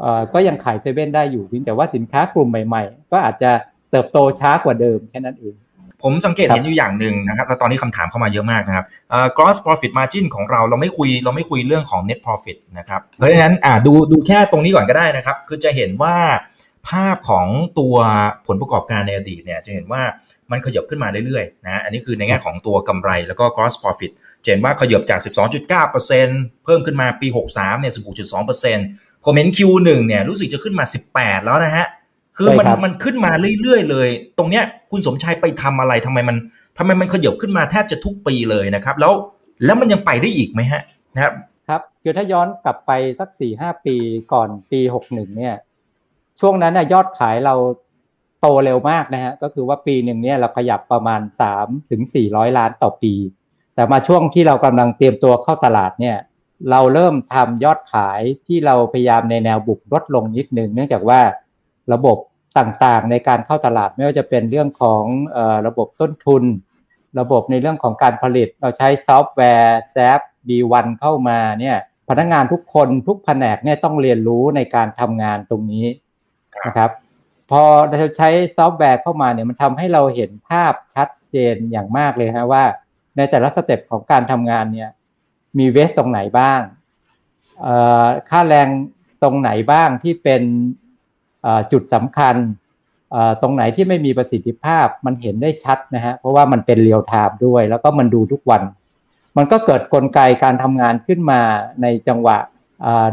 [0.00, 3.50] เอ่อก็ยังขายเซเว่นได้อยู่เพียงแต่ว่าสินค้ากลุ่มใหม่ ๆ ก็อาจจะ
[3.90, 5.54] เติบโตช้ากว่าเดิมแค่นั้นเอง
[6.02, 8.84] ผมสังเกตเห็นอยู่อย่างหนึ่งนะครับแล้วตอนนี้คำถามเข้ามาเยอะมากนะครับ
[9.36, 16.16] gross profit margin ของเราเราไม่คุยเราไม่คุยเรื่องของ net profit นะครับเพราะฉะนั้นอ่าดูดูแค่ตรงนี้ก่อนก็ได้นะครับ คือจะเห็นว่า
[16.88, 17.46] ภาพของ
[17.78, 17.94] ตัว
[18.46, 20.02] ผลประกอบการในอดีตเนี่ยจะเห็นว่า
[20.50, 24.12] มันขยับขึ้นมาเรื่อยๆนะอันนี้คือในแง่ของตัวกำไรแล้วก็ gross profit
[24.44, 25.20] จะเห็นว่าขยับจาก
[25.72, 27.92] 12.9%เพิ่มขึ้นมาปี 63เนี่ย
[28.58, 30.84] 16.2%ผมเห็น Q1 เนี่ยรู้สึกจะขึ้นมา
[31.16, 31.86] 18 แล้วนะฮะ
[32.36, 34.08] คือมันมันขึ้นมาเรื่อยๆเลย
[34.38, 36.36] ตรงเนี้ยคุณสมชายไปทำอะไรทำไมมัน
[36.78, 39.12] ทำไมมันขยับขึ้นมาแทบจะทุกปีเลยนะครับ แล้ว
[39.64, 40.82] แล้วมันยังไปได้อีกไหมฮะ
[41.14, 41.32] นะครับ
[41.68, 43.96] ครับคือถ้าย้อนกลับไปสักสี่ห้าปี
[44.32, 45.54] ก่อนปีหกหนึ่งเนี่ย
[46.40, 47.54] ช่วงนั้นน่ยยอดขายเรา
[48.40, 53.14] โตเร็วมากนะฮะก็คือว่าปีหนึ่งเนี่ยเราขยับประมาณสามถึงสี่ร้อยล้านต่อปี
[53.74, 56.16] แต่มาช่วงที่เรากำลังเตรียมตัวเข้าตลาดเนี่ย
[56.70, 61.20] เราเริ่มทำยอดขายที่เราพยายามในแนวบุกลดลงนิดนึงเนื่องจากว่า
[61.92, 62.18] ระบบ
[62.58, 65.04] ต่างๆ ในการเข้าตลาดไม่ว่าจะเป็นเรื่องของ
[65.66, 66.44] ระบบต้นทุน
[67.20, 71.76] ระบบในเรื่องของการผลิต เราใช้ซอฟต์แวร์แซฟ B1 เข้ามาเนี่ย
[72.08, 75.86] พนักงานทุกคนทุกแผนกเนี่ยต้องเรียนรู้ในการทำงานตรงนี้
[76.66, 76.90] นะครับ
[77.50, 82.64] พอเราใช้ซอฟต์แวร์เข้ามาเนี่ยมันทำให้เราเห็นภาพชัดเจนอย่างมากเลยฮะว่า
[83.16, 84.90] ในแต่ละ step ของการทำงานเนี่ย
[85.58, 86.60] มี waste ตรงไหนบ้าง
[88.30, 88.68] ค่าแรง
[89.22, 90.42] ตรงไหนบ้างที่เป็น
[91.72, 92.36] จุดสำคัญ
[93.42, 98.62] ตรงไหนที่ไม่มีประสิทธิภาพมันเห็นได้ชัดนะฮะเพราะว่ามันเป็น real-time ด้วย แล้วก็มันดูทุกวัน
[99.36, 101.40] มันก็เกิดกลไกการทำงานขึ้นมา
[101.82, 102.38] ในจังหวะ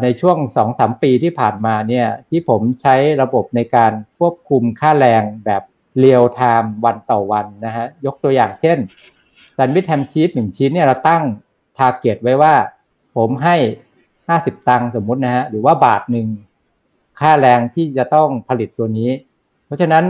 [0.04, 5.64] ในช่วงสองสามปีที่ผ่านมาเนี่ยที่ผมใช้ระบบในการควบคุมค่าแรงแบบ
[6.00, 8.78] real-time วันต่อวันนะฮะยกตัวอย่างเช่น
[9.54, 11.24] แซนด์วิชแฮมชีสหนึ่งชิ้นเนี่ยเราตั้ง
[11.78, 12.54] target ไว้ว่า
[13.16, 13.56] ผมให้
[14.28, 16.28] ห้าสิบตังค์สมมุตินะฮะหรือว่าบาทหนึ่ง
[17.22, 19.12] ค่าแรงที่จะต้องผลิตตัวนี้
[19.66, 20.04] เพราะฉะนั้น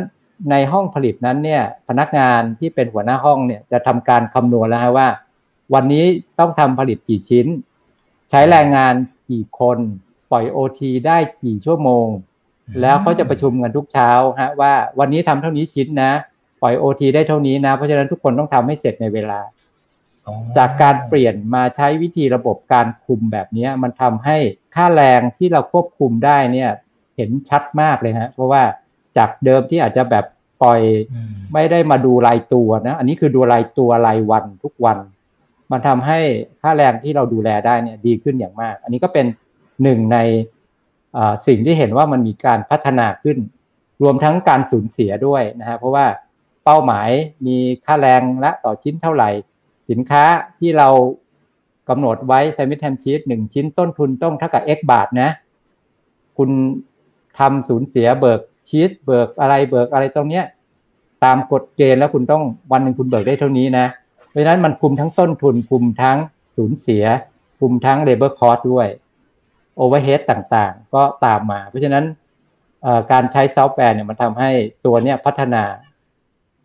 [0.52, 5.10] ในห้องผลิตนั้นเนี่ยพนักงานที่เป็นหัวหน้าห้องเนี่ยจะทำการคำนวณแล้วว่า
[5.74, 6.06] วันนี้
[6.40, 7.48] ต้องทำผลิตกี่ชิ้น
[8.30, 8.94] ใช้แรงงาน
[9.30, 9.78] กี่คน
[10.32, 12.08] ปล่อยโอทีได้กี่ชั่วโมง
[12.82, 16.12] แล้วเขาจะประชุมกันทุกเช้าฮะว่าวันนี้ทำเท่านี้ชิ้นนะ
[16.62, 19.40] ปล่อยโอทีได้เท่านี้นะเพราะฉะนั้นทุกคนต้องทำให้เสร็จในเวลา
[20.58, 24.38] จากการเปลี่ยนมาใช้วิธีระบบการคุมแบบนี้มันทำให้
[24.76, 28.64] ค่าแรงที่เราควบคุมได้เนี่ยเห็นชัดมากเลยฮะเพราะว่า
[29.18, 30.26] จากเดิมที่อาจจะแบบ
[30.64, 30.82] ปล่อย
[31.54, 34.98] ไม่ได้มาดูรายตัวนะอันนี้คือดูรายตัวรายวันทุกวัน
[35.72, 36.20] มันทำให้
[36.62, 39.26] ค่าแรงที่เราดูแลได้เนี่ยดีขึ้นอย่างมาก อันนี้ก็เป็น
[39.84, 40.18] หนึ่งใน
[41.48, 43.38] สิ่งที่เห็นว่ามันมีการพัฒนาขึ้น
[44.04, 46.06] รวมทั้งการสูญเสียด้วยนะฮะเพราะว่า
[46.66, 47.10] เป้าหมาย
[47.46, 49.30] มีค่าแรงละต่อชิ้นเท่าไหร่
[49.90, 50.24] สินค้า
[50.60, 50.90] ที่เรา
[51.90, 55.30] กำหนดไว้ไซมิทแฮมชีสหนึ่งชิ้นต้นทุนต้องเท่ากับ x บาทนะ
[56.38, 56.50] คุณ
[57.42, 60.46] ทำสูญเสียเบิกชีสเบิกอะไรเบิกอะไรตรงเนี้ย
[61.24, 63.86] ตามกฎเกณฑ์แล้วคุณต้องวันหนึ่งคุณเบิกได้เท่านี้นะ
[64.30, 66.18] เพราะฉะนั้นมันคุมทั้งต้นทุนคุมทั้ง
[66.58, 67.04] สูญเสีย
[67.60, 68.88] คุมทั้ง labor cost ด้วย
[69.76, 72.06] overhead ต่างๆ ก็ตามมา เพราะฉะนั้น
[73.12, 74.50] การใช้ซอฟต์แวร์เนี่ยมันทำให้
[74.86, 75.64] ตัวเนี้ยพัฒนา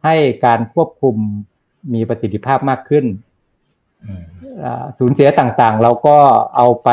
[0.05, 0.17] ให้
[0.47, 1.17] การควบคุม
[1.95, 3.05] มีประสิทธิภาพมากขึ้น
[4.99, 6.17] สูญเสียต่างๆ เราก็
[6.57, 6.89] เอาไป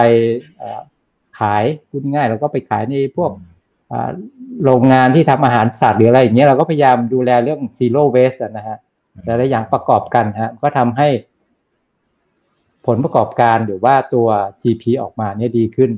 [1.40, 3.32] ขายพูดง่ายเราก็ไปขายในพวก
[4.66, 8.78] โรงงานที่ทำอาหารสัตว์หรืออะไรอย่างเงี้ยเราก็พยายามดูแลเรื่อง zero waste นะฮะ
[9.26, 11.08] แต่ละอย่างประกอบกันฮะก็ทำให้
[12.86, 14.28] ผลประกอบการหรือว่าตัว
[14.62, 15.92] GP ออกมาเนี่ยดีขึ้น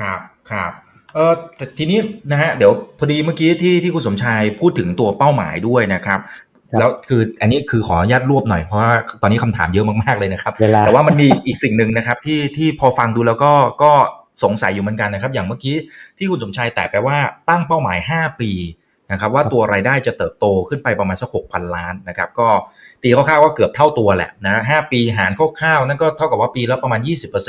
[0.00, 0.72] ครับครับ
[1.14, 1.98] เออแต่ทีนี้
[2.32, 6.20] นะฮะเดี๋ยวพอดีเมื่อกี้ที่ที่คุณสมชายพูดถึงตัวเป้าหมายด้วยนะครับ
[6.78, 8.92] แล้วคืออันนี้คือขออนุญาตรวบหน่อยเพราะว่า
[9.22, 10.52] ตอนนี้คำถามเยอะมากๆเลยนะครับ
[10.84, 13.52] แต่ว่ามันมีอีกสิ่งหนึ่งนะครับที่ที่พอฟังดูแล้วก็
[13.82, 13.92] ก็
[14.42, 15.76] สงสัยอยู่เหมือนกันนะครับ อย่างเมื่อกี้
[16.18, 17.16] ที่คุณสมชายแตะไปว่า
[17.48, 18.52] ตั้งเป้าหมาย 5 ปี
[19.12, 22.48] นะครับว่าตัวรายได้จะเติบโตขึ้นไปประมาณสักหกพันล้านนะครับก็
[23.02, 27.00] ตีคร่าวๆว่าเกือบเท่าตัวแหละนะห้าปีหารคร่าวๆนั่นก็เท่ากับว่าปีละประมาณ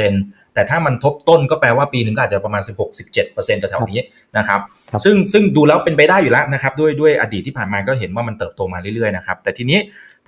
[0.04, 2.62] 20%แต่ถ้ามันทบต้นก็แปลว่าปีหนึ่งก็อาจจะประมาณ
[3.08, 4.02] 16-17%แถวๆนี้
[4.38, 4.60] นะครับ
[5.06, 9.80] ซึ่งซึ่งดูแล้วเป็นไปได้อยู่แล้วนะครับด้วยด้วยอดีตที่ผ่านมาก็เห็นว่ามันเติบโตมาเรื่อยๆนะครับแต่ทีนี้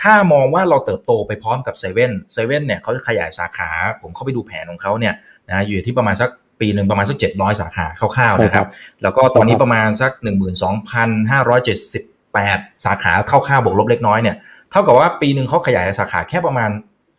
[0.02, 3.70] ถ้ามองว่าเราเติบโตไปพร้อมกับเซเว่นเซเว่นเนี่ยเขาขยายสาขา
[4.02, 5.14] ผมเข้าไปดูแผนของเขาเนี่ย
[5.50, 8.68] นะอยู่ที่ประมาณสัก ปีหนึ่งประมาณสักเจ็ดร้อยสาขาคร่าวๆนะครับ
[9.04, 14.36] แล้วก็ตอนนี้ประมาณสักหนึ่งหมื่นสองพันห้าร้อยเจ็ดสิบแปดสาขาคร่าวๆบวกลบเล็กน้อยเนี่ย
[14.72, 16.70] เท่ากับว่าปีหนึ่งเขาขยายสาขาแค่ประมาณ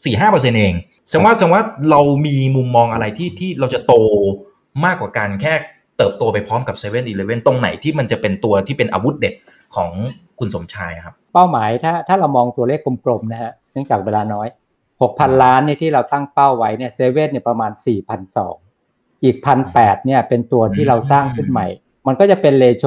[0.05, 0.75] สี่ห้าเปอร์เซ็นต์เอง
[1.09, 3.95] แสดงว่าแสดงว่าเรามีมุมมองอะไรที่ที่เราจะโต
[4.85, 5.55] มากกว่าการแค่
[5.97, 9.35] เติบโตไปพร้อมกับเซเว่นอีเลฟเว่นตรงไหนที่มันจะเป็นตัวที่เป็นอาวุธเด็ด
[9.75, 9.91] ของ
[10.39, 14.49] คุณสมชายครับ เป้าหมายถ้าถ้าเรามองตัวเลขกลมๆนะฮะเนื่องจากเวลาน้อย
[15.03, 18.39] หกพันล้านเนี่ยที่เราตั้งเป้าไว้เนี่ยเซเว่นเนี่ยประมาณสี่พันส
[19.25, 21.67] องอีกพันแปดเนี่ยเป็นตัวที่เราสร้างขึ้นใหม่
[22.07, 22.85] มันก็จะเป็นเลโช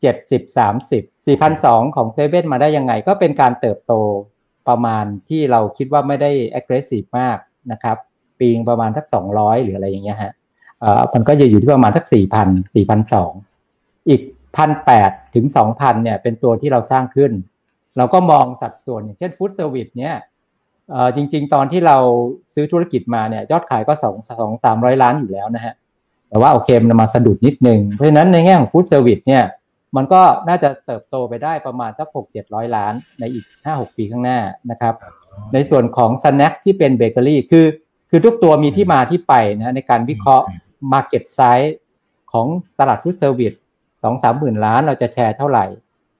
[0.00, 3.92] เจ็ดสิบสามสิบสี่พันสองของเซเว่นมาได้ยังไง ก็เป็นการเติบโต
[4.68, 7.38] ประมาณที่เราคิดว่าไม่ได้ aggressive มาก
[7.72, 7.96] นะครับ
[8.38, 10.32] ปีงประมาณสักสองร้อยหรืออะไรอย่างเงี้ยฮะ
[10.80, 13.32] เอ่อมันก็จะอยู่ที่ประมาณสักสี่พันสี่พันสอง
[14.08, 14.22] อีก
[14.56, 17.32] พันแปดถึงสองพันเนี่ยเป็นตัวที่เราสร้างขึ้น
[17.96, 20.33] เราก็มองสัดส่วนอย่างเช่น food service เนี่ยเออ
[21.16, 21.96] จริง ๆ ตอนที่เรา
[22.54, 25.74] ซื้อธุรกิจมาเนี่ยยอดขายก็สองสองสามร้อยล้านอยู่แล้วนะฮะ
[26.28, 29.44] แต่ว่าโอเคมันมาสะดุดนิดนึง เพราะฉะนั้นในแง่ของ food service เนี่ย
[29.96, 34.38] มันก็น่าจะเติบโตไปได้ประมาณสักหกเจ็ดร้อยล้านในอีกห้าหกปีข้างหน้า
[34.70, 34.94] นะครับ
[35.52, 37.66] ในส่วนของ snack ที่เป็นเบเกอรี่คือ
[38.10, 40.46] คือทุกตัวมีที่มาที่ไปนะในการวิเคราะห์
[40.92, 41.72] Market Size
[42.32, 42.46] ของ
[42.78, 43.52] ตลาด food service
[44.02, 45.66] สองสามหมื่นล้านเราจะแชร์เท่าไหร่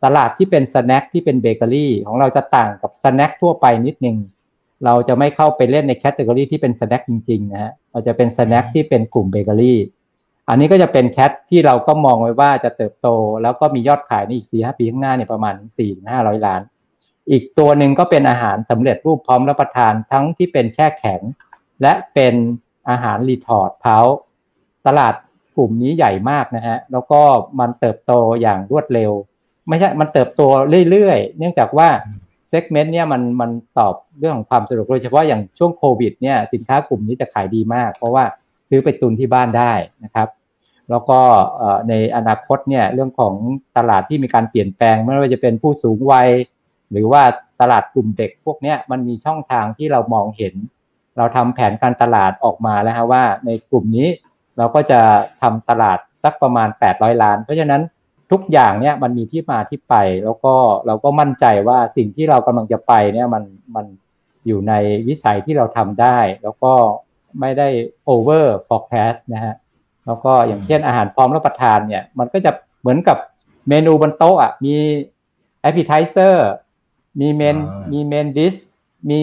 [0.04, 4.16] ตลาดที่เป็น snack ที่เป็นเบเกอรี่ของเราจะต่างกับ snack ทั่วไปนิดนึง
[4.84, 9.80] เราจะไม่เข้าไปเล่นใน category ที่เป็น snack จริงๆนะฮะเราจะเป็น snack ที่เป็นกลุ่มเบเกอรี่
[10.48, 13.08] อันนี้ก็จะเป็น cat ที่เราก็มองไว้ว่าจะเติบโต
[13.42, 16.60] แล้วก็มียอดขายในอีกสี่ห้าปีข้างหน้าเนี่ยประมาณสี่ห้าร้อยล้าน
[17.30, 21.20] อีกตัวหนึ่งก็เป็นอาหารสำเร็จรูปพร้อมรับประทานทั้งที่เป็นแช่แข็ง
[21.82, 22.34] และเป็น
[22.88, 23.98] อาหาร retort pouch
[24.86, 25.14] ตลาด
[25.56, 27.20] กลุ่มนี้ใหญ่มากนะฮะแล้วก็
[27.60, 29.12] มันเติบโตอย่างรวดเร็ว
[29.68, 30.42] ไม่ใช่มันเติบโต
[30.90, 31.88] เรื่อยๆ เนื่องจากว่า
[32.54, 38.24] segment เนี่ยมันมันตอบเรื่องของความสะดวกโดยเฉพาะอย่างช่วงโควิดเนี่ยสินค้ากลุ่มนี้จะขายดีมาก เพราะว่า
[38.68, 39.72] ซื้อไปตุนที่บ้านได้
[40.04, 40.28] นะครับ
[40.90, 41.18] แล้วก็
[41.88, 43.34] ในอนาคตเนี่ยเรื่องของ
[43.76, 46.28] ตลาดที่มีการเปลี่ยนแปลงไม่ว่าจะเป็นผู้สูงวัย
[46.90, 47.22] หรือว่า
[47.60, 50.54] ตลาดกลุ่มเด็กพวกนี้มันมีช่องทางที่เรามองเห็น
[51.16, 54.08] เราทำแผนการตลาดออกมาแล้วฮะว่าในกลุ่มนี้
[54.58, 55.00] เราก็จะ
[55.42, 57.82] ทำตลาดสักประมาณ 800 ล้าน เพราะฉะนั้น
[58.34, 60.54] ทุกอย่างเนี่ยมันมีที่มาที่ไป แล้วก็
[60.86, 63.86] เราก็มั่นใจว่าสิ่งที่เรากำลังจะไปเนี่ยมันมัน
[64.46, 64.72] อยู่ใน
[65.08, 66.72] วิสัยที่เราทำได้ แล้วก็
[67.40, 67.68] ไม่ได้
[68.12, 69.54] over forecast นะฮะ
[70.06, 73.18] แล้วก็อย่างเช่นอาหารพร้อมรับประทานเนี่ยมันก็จะเหมือนกับ
[73.68, 74.76] เมนูบนโต๊ะอะมี
[75.68, 76.36] appetizer
[77.20, 77.56] มีเมน
[77.92, 78.54] มีเมนดิช
[79.10, 79.20] มี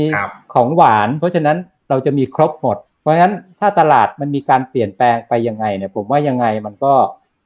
[0.53, 1.57] ของหวาน เพราะฉะนั้น
[1.89, 6.93] เราจะมีครบหมด เพราะฉะนั้นถ้าตลาดมันมีการเปลี่ยนแปลงไปยังไงเนี่ยผมว่ายังไงมันก็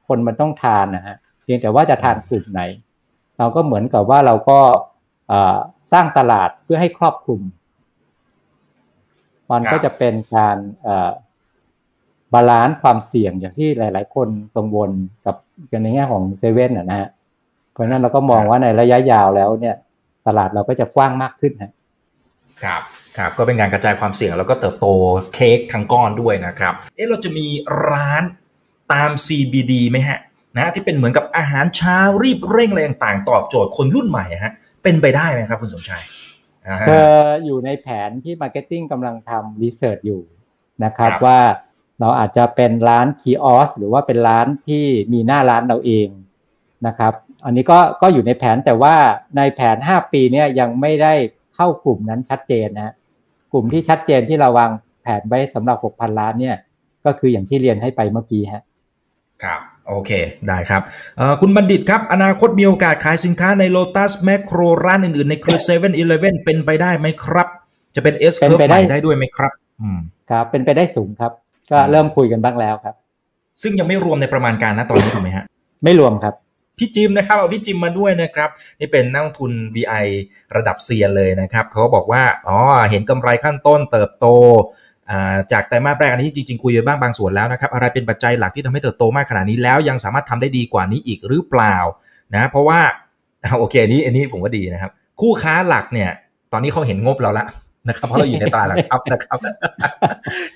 [0.06, 1.16] คนมันต้องทานนะฮะ
[1.46, 2.62] เพียงแต่ว่าจะทานกลุ่มไหน
[3.38, 4.58] เราก็เหมือนกับว่าเราก็
[5.92, 7.40] สร้างตลาดเพื่อให้ครอบคลุม
[9.50, 10.56] มันก็จะเป็นการ
[12.34, 14.90] balance ความเสี่ยงอย่างที่หลาย ๆ คนกังวล
[15.26, 15.36] กับ
[15.72, 17.08] กันในแง่ของเซเว่นนะฮะ
[17.72, 19.76] เพราะฉะนั้นเราก็มองว่าในระยะยาวแล้วเนี่ย
[20.26, 21.52] ตลาดเราก็จะกว้างมากขึ้น
[22.62, 22.82] ครับ
[23.16, 24.86] ครับก็เป็นการกระจายความเสี่ยงแล้วก็เติบโต
[25.34, 27.46] เค้กทั้งก้อนด้วยนะครับ เอ๊ะเราจะมี
[27.90, 28.22] ร้าน
[28.92, 30.18] ตาม CBD ไหมฮะ
[30.56, 34.52] นะที่เป็นเหมือนกับอาหารเช้ารีบเร่งอะไรต่างๆ ตอบโจทย์คนรุ่นใหม่ฮะ
[34.82, 36.02] เป็นไปได้ไหมครับ คุณสมชาย
[36.86, 37.10] เธอ
[37.44, 40.22] อยู่ในแผนที่ marketing กำลังทำ research อยู่
[40.84, 41.40] นะครับว่า
[42.00, 46.08] เราอาจจะเป็นร้าน kiosk หรือว่าเป็นร้านที่มีหน้าร้านเราเอง
[46.86, 47.12] นะครับ
[47.44, 48.94] อันนี้ก็ก็อยู่ในแผนแต่ว่า
[49.36, 51.14] ในแผน 5 ปีนี้ยังไม่ได้
[51.54, 52.94] เข้ากลุ่มนั้นชัดเจนนะ
[53.52, 54.70] กลุ่มที่ชัดเจนที่เราวาง
[55.02, 56.56] แผนไว้สำหรับ 6,000 ล้านเนี่ย
[57.04, 58.62] ก็คืออย่างที่เรียนให้ไปเมื่อกี้ฮะ
[59.42, 60.10] ครับ โอเค
[60.48, 60.82] ได้ครับ
[61.40, 65.86] คุณบัณฑิตครับ อนาคตมีโอกาสขายสินค้าใน Lotus Macro ร้านอื่น ๆ ในเครือ 7 e เ e
[66.26, 67.48] ่ e เป็นไปได้ไหมครับ
[67.94, 69.98] จะเป็น S curve ใหม่ได้ด้วยไหมครับอืม
[70.30, 71.32] ครับ เป็นไปได้สูงครับ
[71.70, 72.94] ก็เริ่มคุยกันบ้างแล้วครับ
[73.62, 75.44] ซึ่งยังไม่รวมในประมาณการนะตอนนี้ถูกไหมฮะ
[75.84, 76.34] ไม่รวมครับ
[76.78, 80.06] พี่จิมนะครับเอาพี่จิมมาด้วยนะครับ นี่เป็นนักทุน VI
[80.56, 82.58] ระดับเซียนเลยนะครับเขาบอกว่าอ๋อ
[82.90, 84.26] เห็นกำไรขั้นต้นเติบโต
[85.52, 91.76] จากไตรมาสแรกอันนี้จริงๆคุยไปบ้างบางส่วนแล้วนะครับ อะไรเป็นปัจจัยหลักที่ทำให้เติบโตมากขนาดนี้แล้วยังสามารถทำได้ดีกว่านี้อีกหรือเปล่า
[92.34, 92.80] นะเพราะว่า
[93.58, 94.90] โอเคอันนี้อันนี้ผมว่าดีนะครับ
[95.20, 96.10] คู่ค้าหลักเนี่ย
[96.52, 97.46] ตอนนี้เขาเห็นงบเราละ
[97.88, 99.38] นะครับเพราะเราอยู่ในตลาดหลักทรัพย์นะครับ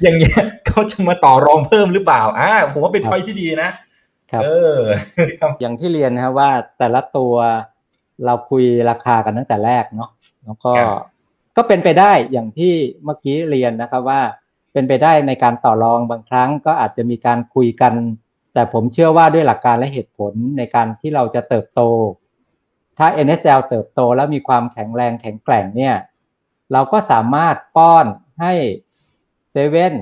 [0.03, 3.71] อย่างเงี้ยเขาจะมาต่อรองเพิ่มหรือเปล่าอ่าผมว่าเป็นพอยที่ดีนะ
[4.33, 4.47] ครับเอ
[4.77, 4.79] อ
[5.61, 7.35] อย่างที่เรียนนะครับว่าแต่ละตัว
[8.27, 10.11] เราคุยราคากันตั้งแต่แรกเนาะ
[10.45, 10.73] แล้วก็
[11.57, 12.73] ก็เป็นไปได้อย่างที่
[13.05, 14.21] เมื่อกี้เรียนนะครับว่า
[14.73, 17.95] เป็นไปได้ในการต่อรองบางครั้งก็อาจจะมีการคุยกัน
[18.55, 21.81] แต่ผมเชื่อว่าด้วยหลักการและเหตุผลในการที่เราจะเติบโต
[22.99, 25.97] ถ้า NSL เติบโตแล้วมีความแข็งแรงแข็งแกร่งเนี่ย
[26.73, 28.07] เราก็สามารถป้อน
[28.41, 28.53] ให้
[29.51, 29.95] เซเว่น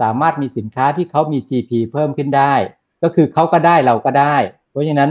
[0.00, 2.54] สามารถมีสินค้าที่เขามี GP เพิ่มขึ้นได้
[3.02, 4.36] ก็คือเขาก็ได้เราก็ได้
[4.70, 5.10] เพราะฉะนั้น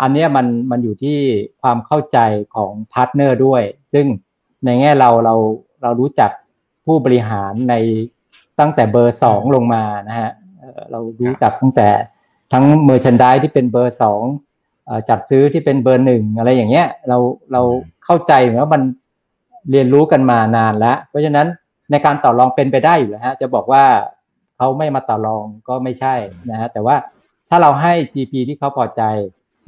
[0.00, 1.18] อันนี้มันมันอยู่ที่
[1.62, 2.18] ความเข้าใจ
[2.54, 3.62] ของ partner ด้วย
[3.92, 4.06] ซึ่ง
[4.64, 5.34] ในแง่เราเรา
[5.82, 6.30] เรารู้จัก
[6.84, 7.74] ผู้บริหารใน
[8.60, 10.30] ตั้งแต่เบอร์สองลงมานะฮะ
[10.90, 11.88] เรารู้จักตั้งแต่
[12.52, 14.22] ทั้ง merchandise ที่เป็นเบอร์สอง
[15.08, 17.18] จัดซื้อที่เป็นเบอร์หนึ่งอะไรอย่างเงี้ยเรา
[17.52, 17.62] เรา
[18.04, 18.82] เข้าใจว่ามัน
[19.70, 21.46] เรียนรู้กันมานานแล้ว เพราะฉะนั้น
[21.90, 23.84] ในการต่อรองเป็นไปได้อยู่แล้วฮะจะบอกว่า
[24.56, 26.14] เขาไม่มาต่อรองก็ไม่ใช่
[26.50, 26.96] นะฮะแต่ว่า
[27.48, 29.02] ถ้าเราให้ GP ที่เขาพอใจ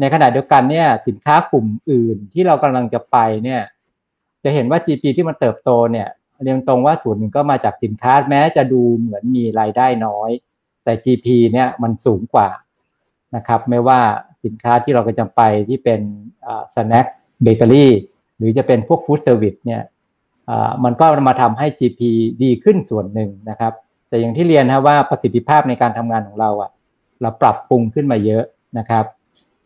[0.00, 3.62] ในขณะเดียวกันเนี่ยสินค้ากลุ่มอื่นที่เรากำลังจะไปเนี่ย
[4.44, 6.08] จะเห็นว่า GP ที่มันเติบโตเนี่ย
[6.42, 10.30] เรียนตรงว่าส่วนหนึ่งก็มาจากสินค้าแม้จะดูเหมือนมีรายได้น้อย
[10.84, 12.48] แต่ GP เนี่ยมันสูงกว่า
[13.36, 14.00] นะครับ ไม่ว่า
[14.44, 16.00] สินค้าที่เราก็จะไปที่เป็น
[16.74, 17.06] snack
[17.42, 17.92] เบเกอรี่
[18.36, 19.82] หรือจะเป็นพวก food service เนี่ย
[20.84, 22.00] มันก็มาทำให้ GP
[22.42, 23.72] ดีขึ้นส่วนหนึ่งนะครับ
[24.08, 26.70] แต่อย่างที่เรียนนะว่าประสิทธิภาพในการทำงานของเราอะ
[27.20, 28.44] เราปรับปรุงขึ้นมาเยอะ
[28.78, 29.04] นะครับ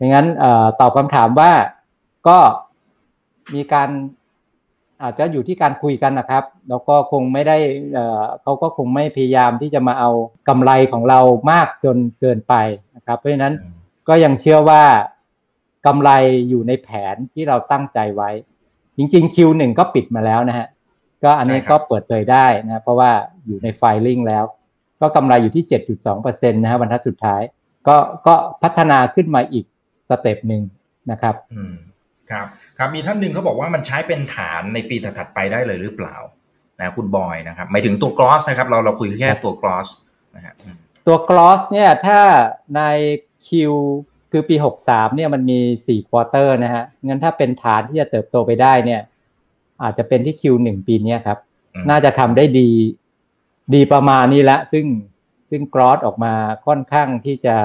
[0.00, 0.26] ดังนั้น
[0.80, 1.52] ตอบคำถามว่า
[2.28, 2.38] ก็
[3.54, 3.90] มีการ
[5.02, 7.56] อาจจะอยู่ที่การคุยกันนะครับ แล้วก็คงไม่ได้
[8.42, 10.10] เขาก็คงไม่พยายามที่จะมาเอา
[10.48, 11.20] กำไรของเรา
[11.50, 12.54] มากจนเกินไป
[12.96, 13.54] นะครับ เพราะฉะนั้น
[14.08, 14.82] ก็ยังเชื่อว่า
[15.86, 16.10] กำไร
[16.48, 18.30] อยู่ในแผนที่เราตั้งใจไว้
[18.96, 20.66] จริงๆ Q1 ก็ปิดมาแล้วนะฮะ
[21.24, 23.10] ก็อันนี้ก็เปิดเผยได้นะเพราะว่า
[23.46, 24.44] อยู่ใน filing แล้ว
[25.00, 25.64] ก็กำไรอยู่ที่
[26.08, 27.42] 7.2%นะฮะบรรทัดสุดท้าย
[27.88, 27.96] ก็
[28.26, 29.64] ก็พัฒนาขึ้นมาอีก
[30.08, 30.62] step หนึ่ง
[31.10, 31.74] นะครับอืม
[32.30, 32.46] ครับ
[32.78, 36.16] ครับมีท่านหนึ่งเขาบอกว่ามันใช้เป็นฐานในปีถัดๆไปได้เลยหรือเปล่า
[36.80, 39.88] นะคุณบอยนะครับหมายถึงตัว gross นะครับเราเราคุยแค่ตัว gross
[40.36, 40.54] นะฮะ
[41.06, 42.20] ตัว gross เนี่ยถ้า
[42.76, 42.80] ใน
[43.46, 43.72] Q
[44.30, 44.56] คือปี
[44.86, 49.00] 63เนี่ยมันมี4ควอเตอร์นะฮะงั้นถ้าเป็นฐานที่จะเติบโตไปได้เนี่ย
[49.82, 51.38] อาจจะเป็นที่คิวหนึ่งปีนี้ครับ
[51.90, 52.70] น่าจะทำได้ดี
[53.74, 54.86] ดีประมาณนี้ละ ซึ่ง
[55.50, 56.34] ซึ่งกรอสออกมา
[56.66, 57.56] ค่อนข้างที่จะ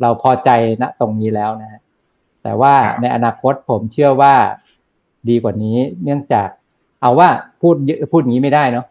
[0.00, 0.50] เราพอใจ
[0.82, 1.80] ณตรงนี้แล้วนะฮะ
[2.44, 4.34] แต่ว่าในอนาคตผมเชื่อว่า
[5.28, 6.48] ดีกว่านี้ เนื่องจาก
[7.00, 7.28] เอาว่า
[7.60, 7.74] พูด
[8.12, 8.86] พูดอย่างนี้ไม่ได้เนาะ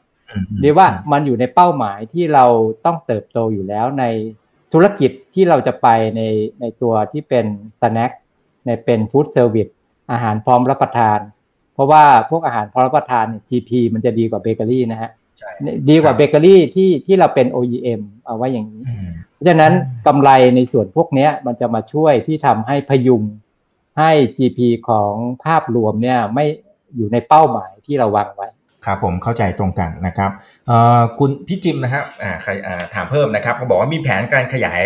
[0.61, 2.45] เรียกว่ามันอยู่ในเป้าหมายที่เรา
[2.85, 4.03] ต้องเติบโตอยู่แล้วใน
[4.73, 6.21] ธุรกิจที่เราจะไปใน
[6.61, 7.45] ในตัวที่เป็น
[7.81, 8.11] snack
[8.65, 9.67] ในเป็น food service
[10.11, 11.19] อาหารพร้อมรับประทาน
[11.73, 15.11] เพราะว่าพวกอาหารพร้อมรับประทานเนี่ย GP มันจะดีกว่าเบเกอรี่นะฮะ
[15.89, 18.83] ดีกว่าเบเกอรี่ที่ที่เราเป็น OEM เอาไว้อย่างนี้
[19.33, 19.73] เพราะฉะนั้น
[20.07, 23.23] กำไรในส่วนพวกนี้มันจะมาช่วยที่ทำให้พยุง
[23.99, 25.13] ให้ GP ของ
[25.45, 26.45] ภาพรวมเนี่ยมัน
[26.95, 28.47] อยู่ในเป้าหมายที่เราวางไว้
[28.85, 30.31] ครับผมเข้าใจตรงกันนะครับ
[31.17, 32.05] คุณพี่จิมนะครับ
[32.43, 32.51] ใคร
[32.93, 34.83] ถามเพิ่มนะครับเขาบอกว่ามีแผนการขยาย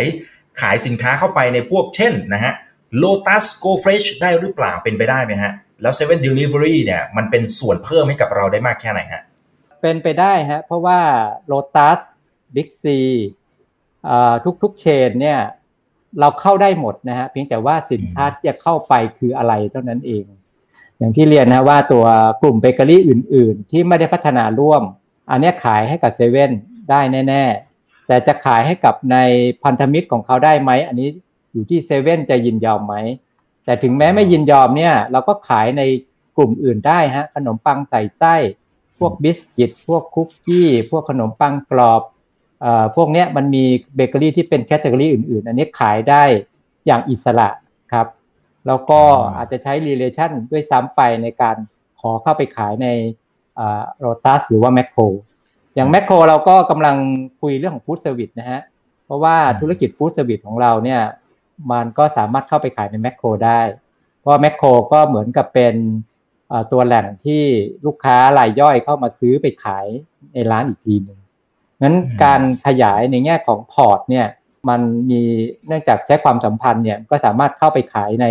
[0.61, 2.53] ขายสินค้าเข้าไปในพวกเช่นนะฮะ
[3.01, 5.51] Lotus Go Fresh ได้หรือเปล่าเป็นไปได้ไหมฮะ
[5.81, 9.21] แล้ว Seven Delivery เนี่ยมันเป็นส่วนเพิ่มให้กับเราได้มากแค่ไหนฮะ
[9.81, 10.99] เป็นไปได้ฮะเพราะว่า
[11.51, 11.99] Lotus
[12.55, 12.85] Big C
[14.63, 15.39] ทุกๆเชนเนี่ย
[16.19, 20.23] เราเข้าได้หมดนะฮะเพียงแต่ว่าสินค้าที่จะเข้าไปคืออะไรเท่านั้นเอง
[20.97, 22.05] อย่างที่เรียนนะว่าตัว
[22.41, 24.83] กลุ่มเบเกอรี่อื่น ๆ ที่ไม่ได้พัฒนาร่วม
[25.29, 26.51] อันนี้ขายให้กับเซเว่น
[26.89, 27.43] ได้แน่
[27.75, 29.17] ๆ แต่จะขายให้กับใน
[29.63, 31.09] พันธมิตรของเขาได้ไหมอันนี้
[31.51, 32.95] อยู่ที่เซเว่นจะยินยอมไหม
[33.65, 35.81] แต่ถึงแม้ไม่ยินยอมเนี่ย เราก็ขายใน
[36.37, 38.35] กลุ่มอื่นได้ฮะขนมปังใส่ไส้
[38.99, 42.15] พวกบิสกิตพวกคุกกี้ พวกขนมปังกรอบเอ่อ
[42.95, 43.63] พวกเนี้ยมันมี
[43.95, 46.23] เบเกอรี่ที่เป็น category อื่น ๆ อันนี้ขายได้
[46.85, 47.49] อย่างอิสระ
[47.91, 48.07] ครับ
[48.67, 49.01] แล้วก็
[49.37, 51.55] อาจจะใช้ relation ด้วยซ้ำไปในการ
[51.99, 52.87] ขอเข้าไปขายใน
[53.99, 55.01] โลตัสหรือว่าแมคโคร
[55.75, 56.95] อย่างแมคโครเราก็กำลัง
[57.41, 58.61] คุยเรื่องของ food service นะฮะ
[59.05, 61.01] เพราะว่าธุรกิจ food service ของเราเนี่ย
[61.71, 63.61] มันก็สามารถเข้าไปขายในแมคโครได้
[64.19, 65.75] เพราะแมคโครก็เหมือนกับเป็น
[66.71, 67.43] ตัวแหล่งที่
[67.85, 69.87] ลูกค้ารายย่อยเข้ามาซื้อไปขาย
[70.33, 71.19] ในร้านอีกทีหนึ่ง
[71.83, 74.27] นั้นการขยายในแง่ของ port เนี่ย
[74.69, 75.21] มันมี
[75.67, 78.25] เนื่องจากใช้ความสัมพันธ์เนี่ยก็สามารถเข้าไปขายใน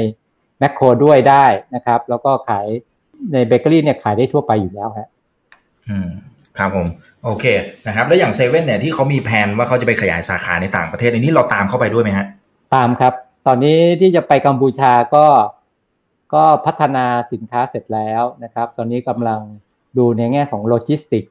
[0.58, 2.66] แมคโครด้วยได้นะครับ แล้วก็ขาย
[3.32, 5.08] ในเบเกอรี่เนี่ยขายได้ทั่วไปอยู่แล้วฮะ
[5.88, 6.08] อืม
[6.58, 6.86] ครับผม
[7.24, 7.44] โอเค
[7.86, 12.26] นะครับ แล้วอย่างเซเว่นเนี่ยที่เขามีแผนว่าเขาจะไปขยายสาขาในต่างประเทศในนี้เราตามเข้าไปด้วยไหมฮะ
[12.74, 13.12] ตามครับ
[13.46, 15.26] ตอนนี้ที่จะไปกัมพูชาก็
[16.34, 19.40] ก็พัฒนาสินค้าเสร็จแล้วนะครับ ตอนนี้กำลัง
[19.98, 21.24] ดูในแง่ของโลจิสติก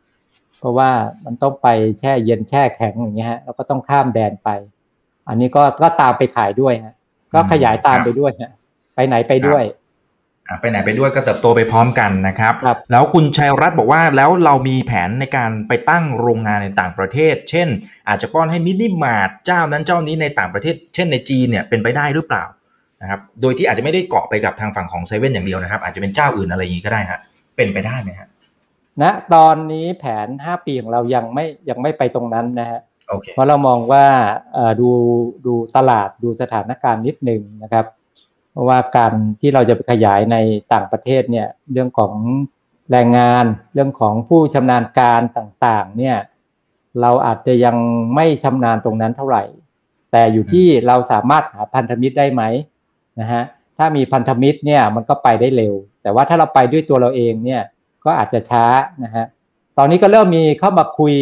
[0.60, 0.90] เพราะว่า
[1.26, 1.68] มันต้องไป
[2.00, 4.50] แช่เย็นแช่แข็งอย่างเงี้ยฮะแล้วก็ต้องข้ามแดนไป
[5.28, 6.96] อันนี้ก็ก็ตามไปขายด้วยฮะ
[7.34, 8.52] ก็ขยายตามไปด้วยฮะ
[8.96, 9.64] ไปไหนไปด้วย
[10.62, 17.68] ไปไหนไปด้วยก็เติบโตไปพร้อมกันนะครับครับแล้วคุณชัยรัตน์บอกว่าแล้วเรามีแผนในการไปตั้งโรงงานในต่างประเทศ เช่น
[18.08, 22.44] อาจจะป้อนให้มินิมาร์ทเจ้านั้นเจ้านี้ในต่างประเทศ เช่นในจีนเนี่ยเป็นไปได้หรือเปล่า
[23.02, 27.20] นะครับ โดยที่อาจจะไม่ได้เกาะไปกับทางฝั่งของเซเว่นอย่างเดียวนะครับ อาจจะเป็นเจ้าอื่นอะไรอย่างนี้ก็ได้ฮะ
[27.56, 28.28] เป็นไปได้ไหมฮะ
[29.02, 32.80] ณตอนนี้แผน 5 ปีของเรายังไม่ยังไม่ไปตรงนั้นนะฮะ
[33.34, 34.06] เพราะเรามองว่า
[34.82, 34.90] ดู
[35.46, 37.86] ดูตลาดดูสถานการณ์นิดนึงนะครับ
[38.52, 40.38] เพราะว่าการที่เราจะไปขยายใน
[40.74, 42.14] ต่างประเทศเนี่ยเรื่องของ
[42.92, 46.18] แรงงานเรื่องของผู้ชำนาญการต่างๆ เนี่ย
[47.02, 47.78] เราอาจจะยัง
[48.16, 49.44] ไม่ชำนาญตรงนั้นเท่าไหร่
[50.12, 52.44] แต่อยู่ที่เราสามารถหาพันธมิตรได้ไหม
[53.20, 53.44] นะฮะ
[53.78, 57.62] ถ้ามีพันธมิตรเนี่ยมันก็ไปได้เร็ว แต่ว่าถ้าเราไปด้วยตัวเราเองเนี่ย
[58.06, 58.66] ก็อาจจะช้า
[59.04, 59.26] นะฮะ
[59.78, 61.16] ตอนนี้ก็เริ่มมีเข้ามาคุย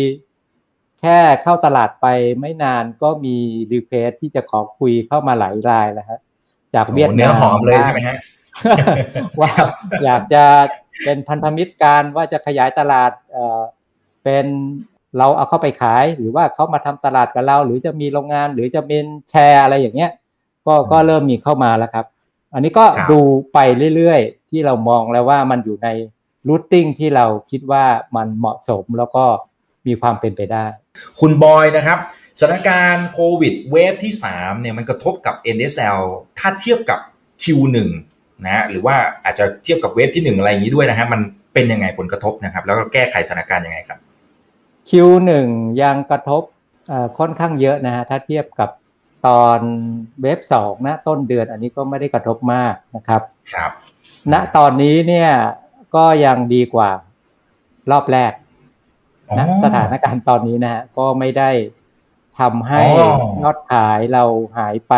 [1.00, 2.08] แค่เข้าตลาดไป
[2.40, 3.36] ไม่นานก็มี
[3.74, 6.20] request ที่จะขอคุยเข้ามาหลายรายแล้วครับ
[6.74, 8.18] จากเวียดนามเนื้อหอมเลยใช่ไหมฮะ
[9.42, 9.52] ว่า
[10.04, 10.44] อยากจะ
[11.04, 13.62] เป็นพันธมิตรกันว่าจะขยายตลาดเอ่อ
[14.24, 14.46] เป็น
[15.18, 20.12] เราเอาเข้าไปขาย หรือว่าเขามาทำตลาดกับเรา หรือจะมีโรงงาน หรือจะเป็นแชร์อะไรอย่างเงี้ย
[20.66, 22.06] ก็ก็เริ่มมีเข้ามาแล้วครับ
[22.54, 23.22] อันนี้ก็ดู
[23.54, 23.60] ไป
[23.96, 25.88] เรื่อยๆ ที่เรามองแล้วว่ามันอยู่ใน
[26.48, 27.86] routing ที่เราคิดว่า
[28.16, 29.26] มันเหมาะสมแล้วก็
[29.88, 30.66] มีความเป็นไปได้
[31.20, 31.98] คุณบอยนะครับ
[32.40, 36.00] สถานการณ์โควิด wave ที่ 3 เนี่ยมันกระทบกับ NSL
[36.40, 37.00] ถ้าเทียบกับ
[37.44, 37.78] Q1
[38.46, 41.22] นะหรือว่าอาจจะเทียบกับ wave ที่ 1 อะไรอย่างนี้ด้วยนะฮะมัน
[41.54, 44.00] เป็นยังไงผลกระทบนะครับ แล้วก็แก้ไขสถานการณ์ยังไงครับ
[44.90, 45.32] Q1
[45.82, 46.44] ยังกระทบ
[47.20, 48.70] ค่อนข้างเยอะนะฮะถ้าเทียบกับ
[49.28, 49.60] ตอน
[50.22, 53.22] เวฟสองนะต้นเดือนอันนี้ก็ไม่ได้กระทบมากนะครับ
[53.54, 53.72] ครับ
[54.34, 55.30] ณตอนนี้เนี่ย
[55.96, 56.90] ก็ยังดีกว่า
[57.92, 58.34] รอบแรก
[59.38, 61.52] นะสถานการณ์ตอนนี้นะฮะก็ไม่ได้
[62.40, 62.84] ทำให้
[63.44, 64.24] ยอดขายเรา
[64.58, 64.94] หายไป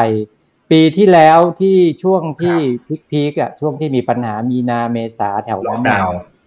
[0.72, 2.58] ปีที่แล้วที่ช่วงที่
[3.10, 5.82] พีคๆอะช่วงที่มีปัญหามีนาเมษาแถวนั้น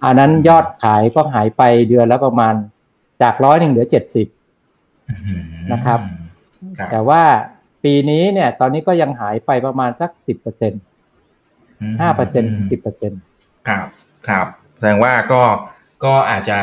[0.04, 2.54] อันนั้นยอดขายก็หายไปเดือนละประมาณ
[3.22, 4.26] จากร้อยหนึ่งเหลือเจ็ดสิบ
[5.72, 6.00] นะครับ
[6.90, 7.22] แต่ว่า
[7.84, 10.72] ปีนี้เนี่ย ตอนนี้ก็ยังหายไปประมาณสักสิบเปอร์เซ็น
[12.00, 13.12] ห้าเปอร์เซ็นสิบเปอร์เซ็น
[13.68, 13.86] ครับ
[14.28, 14.46] ครับ
[14.76, 15.42] แสดงว่าก็
[16.04, 16.58] ก็อาจจะ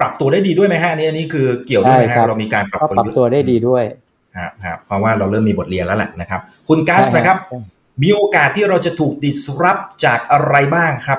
[0.00, 3.84] ปรับตัวได้ดีด้วยไหมฮะอันนี้อันนี้คือเกี่ยวด้วยไหมฮะเรามีการปรับปรับตัวได้ดีด้วย
[4.64, 7.36] ครับเพราะว่าเราเริ่มมีบทเรียนแล้วแหละนะครับ คุณกัสนะครับ
[8.02, 11.18] มีโอกาสที่เราจะถูก disrupt จากอะไรบ้างครับ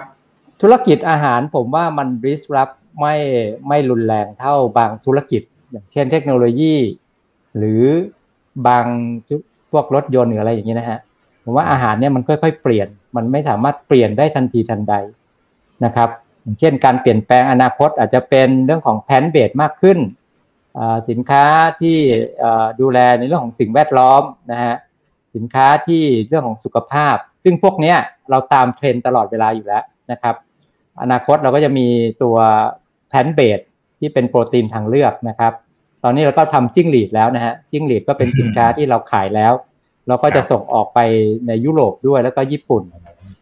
[0.61, 3.15] ธุรกิจอาหารผมว่ามัน disrupt ไม่
[3.67, 5.41] ไม่รุนแรงเท่าบางธุรกิจ
[5.71, 6.75] อย่างเช่นเทคโนโลยี
[7.57, 7.83] หรือ
[8.67, 8.85] บาง
[9.71, 10.99] พวกรถยนต์หรืออะไรอย่างนี้นะฮะ
[11.43, 14.93] ผมว่าอาหารเนี่ยมันค่อยๆ เปลี่ยน มันไม่สามารถเปลี่ยนได้ทันทีทันใด
[15.85, 16.09] นะครับ
[16.41, 19.99] อย่างเช่นการเปลี่ยนแปลงอนาคตอาจจะเป็นเรื่องของแพนเบดมากขึ้น
[21.09, 21.45] สินค้า
[21.81, 21.97] ที่
[22.81, 24.75] ดูแลในเรื่องของสิ่งแวดล้อมนะฮะ
[25.35, 27.93] สินค้าที่เรื่องของสุขภาพ ซึ่งพวกนี้
[28.29, 30.35] เราตามเทรนตลอดเวลาอยู่แล้วนะครับ
[31.01, 31.87] อนาคตเราก็จะมี
[32.23, 32.37] ตัว
[33.09, 33.59] แพนเบด
[33.99, 35.53] ที่เป็นโปรตีนทางเลือกนะครับ
[36.03, 39.53] ตอนนี้เราก็ทำจิ้งหรีดแล้วนะฮะจิ้งหรีดก็เป็นสินค้าที่เราขายแล้ว
[40.07, 40.99] เราก็จะส่งออกไป
[41.47, 42.83] ในยุโรปด้วยแล้วก็ญี่ปุ่น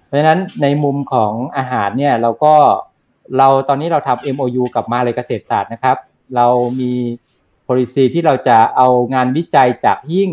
[0.10, 2.54] เพราะฉะนั้นในมุมของอาหารเนี่ยเราก็
[3.38, 5.98] เราตอนนี้เราทำ MOU กับมาเลยเกษตรศาสตร์นะครับ
[6.36, 6.48] เรา
[6.80, 6.92] มี
[7.68, 10.30] policy ที่เราจะเอางานวิจัยจากหิ้ง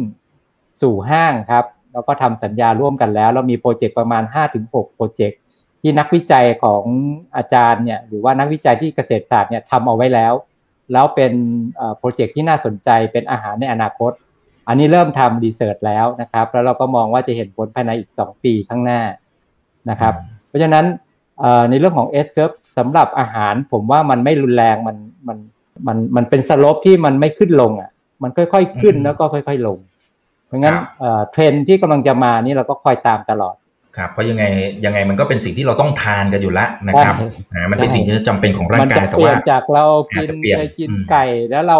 [0.82, 4.22] สู่ห้างครับ แล้วก็ทำสัญญาร่วมกันแล้ว เรามี project ประมาณ
[4.60, 5.38] 5-6 project
[5.80, 6.82] ที่นักวิจัยของ
[7.36, 10.32] อาจารย์เนี่ยหรือว่านักวิจัยที่เกษตรศาสตร์เนี่ยทำเอาไว้แล้ว
[10.92, 11.32] แล้วเป็น
[11.98, 14.12] project ที่น่าสนใจเป็นอาหารในอนาคต
[14.68, 19.00] อันนี้เริ่มทำ research แล้วนะครับ แล้วเราก็มองว่าจะเห็นผลภายในอีก 2 ปีข้างหน้า
[19.90, 20.14] นะครับ
[20.48, 20.84] เพราะฉะนั้น
[21.70, 24.96] ในเรื่องของ S curve สำหรับอาหารผมว่ามันไม่รุนแรงมัน
[25.28, 25.38] มัน
[25.86, 27.90] มันมันเป็นสโลปที่มันไม่ขึ้นลงอะ
[28.22, 29.78] มันค่อยๆขึ้นแล้วก็ค่อย ๆลง
[30.46, 30.76] เพราะงั้น
[31.32, 33.56] เทรนที่กำลังจะมานี่เราก็คอยตามตลอด
[33.96, 34.44] ครับเพราะยังไง
[34.84, 37.14] ยังไงมันก็เป็นสิ่งที่เราต้องทานกันอยู่แล้วนะครับ
[37.70, 39.84] มันเป็นสิ่งที่จำเป็นของร่างกายแต่ว่าจากเรา
[40.14, 41.78] กินไปกินไก่แล้วเรา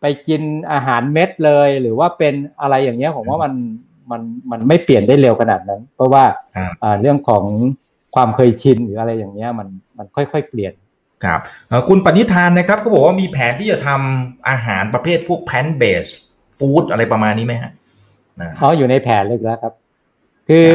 [0.00, 3.52] ไปกินอาหารเม็ดเลย หรือว่าเป็นอะไรอย่างเงี้ยผมว่ามัน
[4.10, 6.24] มันมันไม่เปลี่ยนได้เร็วขนาดนั้น เพราะว่า
[7.00, 7.44] เรื่องของ
[8.14, 10.72] ความเคยชินหรืออะไรอย่างเงี้ยมันมันค่อยๆเปลี่ยน
[11.24, 11.40] ครับ
[11.88, 16.06] คุณปณิธานนะครับก็บอกว่ามีแผนที่จะทำอาหารประเภทพวกแพนเบส
[16.58, 17.72] ฟู้ดอะไรประมาณนี้ไหมฮะ
[18.58, 19.74] เขาอยู่ในแผนเลยแล้วครับ
[20.48, 20.66] คือ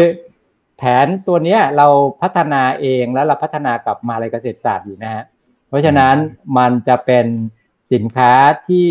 [0.78, 1.88] แผนตัวเนี้ยเรา
[2.22, 5.24] พัฒนาเองแล้วเราพัฒนากับมาเลยเกษตรศาสตร์อยู่นะฮะ
[5.68, 6.16] เพราะฉะนั้น
[6.58, 7.26] มันจะเป็น
[7.94, 8.34] สินค้า
[8.68, 8.88] ที่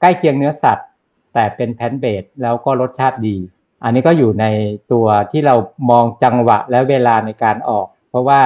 [0.00, 0.88] ใกล้เคียงเนื้อสัตว์
[1.34, 3.36] แต่เป็นแพนเบสแล้วก็รสชาติดี
[3.84, 4.46] อันนี้ก็อยู่ใน
[4.92, 5.54] ตัวที่เรา
[5.90, 8.40] มองจังหวะและเวลาในการออก เพราะว่า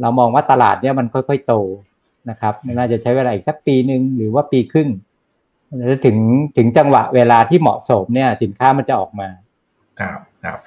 [0.00, 1.54] เรามองว่าตลาดเนี่ยมันค่อยๆโต
[2.30, 4.88] นะครับน่าจะใช้เวลาอีกสักปีหนึ่งหรือว่าปีครึ่ง
[5.76, 6.16] แล้วถึง
[6.56, 9.28] ถึงจังหวะเวลาที่เหมาะสมเนี่ยสินค้ามันจะออกมา
[10.00, 10.58] ครับครับ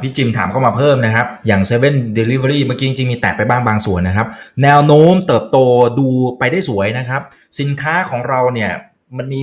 [0.00, 4.26] พี่จิมถามเข้ามาเพิ่มนะครับ อย่าง7 Delivery เมื่อกี้จริงๆมีแตะไปบ้างบางส่วนนะครับ
[4.62, 5.58] แนวโน้มเติบโต
[5.98, 6.08] ดู
[6.38, 7.22] ไปได้สวยนะครับ
[7.60, 8.70] สินค้าของเราเนี่ย
[9.16, 9.40] มันมี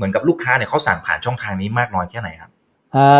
[0.00, 2.50] เหมือนกับลูกค้าเนี่ยเขาสั่งผ่านช่องทางนี้มากน้อยแค่ไหนครับ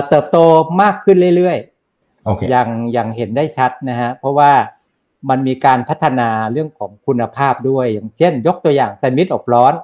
[0.08, 0.38] เติบโต
[0.82, 4.52] มากขึ้นเรื่อยๆโอเคอย่างอย่างเห็นได้ชัดนะฮะเพราะว่า
[5.30, 9.74] มันมีการพัฒนาเรื่องของคุณภาพด้วย อย่างเช่น ยกตัวอย่างแซนด์วิชอบร้อน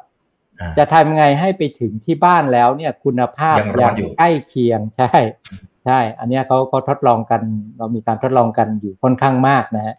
[0.78, 5.10] จะทำยังไงให้ไปถึงที่บ้านแล้วเนี่ยคุณภาพยังใกล้เคียงใช่
[5.84, 7.40] ใช่ อันนี้เขาเขาทดลองกัน
[7.78, 9.96] เรามีการทดลองกันอยู่ค่อนข้างมากนะฮะ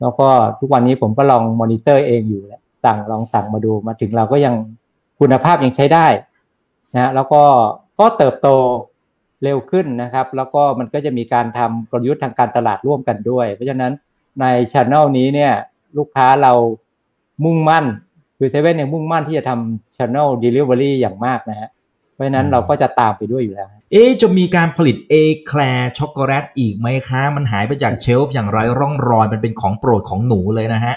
[0.00, 0.28] แล้วก็
[0.60, 4.54] ทุกวันนี้ผมก็ลองมอนิเตอร์เองอยู่แหละสั่งลองสั่งมาดูมาถึงเราก็ยัง
[5.20, 6.06] คุณภาพยังใช้ได้
[6.96, 7.42] นะแล้วก็
[8.00, 8.48] ก็เติบโต
[9.42, 13.92] เร็วขึ้นนะครับ แล้วก็มันก็จะมีการทำกลยุทธ์ทางการตลาดร่วมกันด้วย เพราะฉะนั้น
[14.40, 15.52] ในช anel นี้เนี่ย
[15.96, 16.52] ลูกค้าเรา
[17.44, 17.84] มุ่งมั่น
[18.38, 21.68] คือเซเว่นยังมุ่งมั่นที่จะทำช anel delivery อย่างมากนะฮะ
[22.12, 25.14] เพราะฉะนั้นเราก็จะตามไปด้วยอยู่แล้ว เอ๊จะมีการผลิตเอ
[25.46, 30.94] แคลร์ช็อกโกแลตอีกไหมคะ มันหายไปจาก shelf อย่างไร้ร่องรอย มันเป็นของโปรดของหนูเลยนะฮะ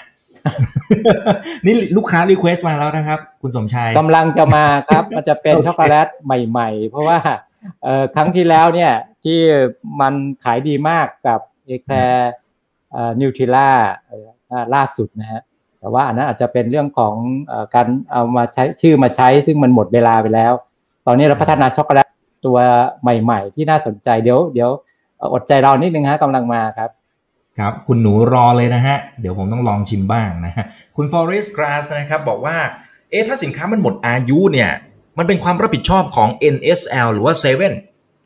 [1.66, 7.18] นี่ลูกค้า request มาแล้วนะครับ คุณสมชายกำลังจะมาครับ มันจะเป็นช็อกโกแลตใหม่ๆ เพราะว่า
[7.82, 8.92] เออครั้งที่แล้วเนี่ย
[9.24, 9.38] ที่
[10.00, 10.14] มัน
[10.44, 12.32] ขายดีมากกับเอแคลร์
[13.20, 13.70] Nutella
[14.74, 15.42] ล่าสุดนะฮะ
[15.80, 17.14] แต่ว่าอันนั้นอาจจะเป็นเรื่องของ
[17.74, 20.52] การเอามาใช้ชื่อมาใช้ ซึ่งมันหมดเวลาไปแล้ว
[21.06, 22.08] ตอนนี้เราพัฒนาช็อกโกแลต
[22.46, 22.58] ตัว
[23.02, 24.70] ใหม่ ๆ ที่น่าสนใจเดี๋ยวเดี๋ยว
[25.32, 26.90] อดใจเรานิดนึงฮะกำลังมาครับ
[27.58, 30.64] ครับคุณหนูรอเลยนะฮะ เดี๋ยวผมต้องลองชิมบ้างนะฮะ
[30.96, 32.56] คุณ Forest Grass นะครับบอกว่า
[33.10, 34.70] เอ๊ะถ้าสินค้ามันหมดอายุเนี่ย
[35.18, 37.72] มันเป็นความรับผิดชอบของ NSL หรือว่า Seven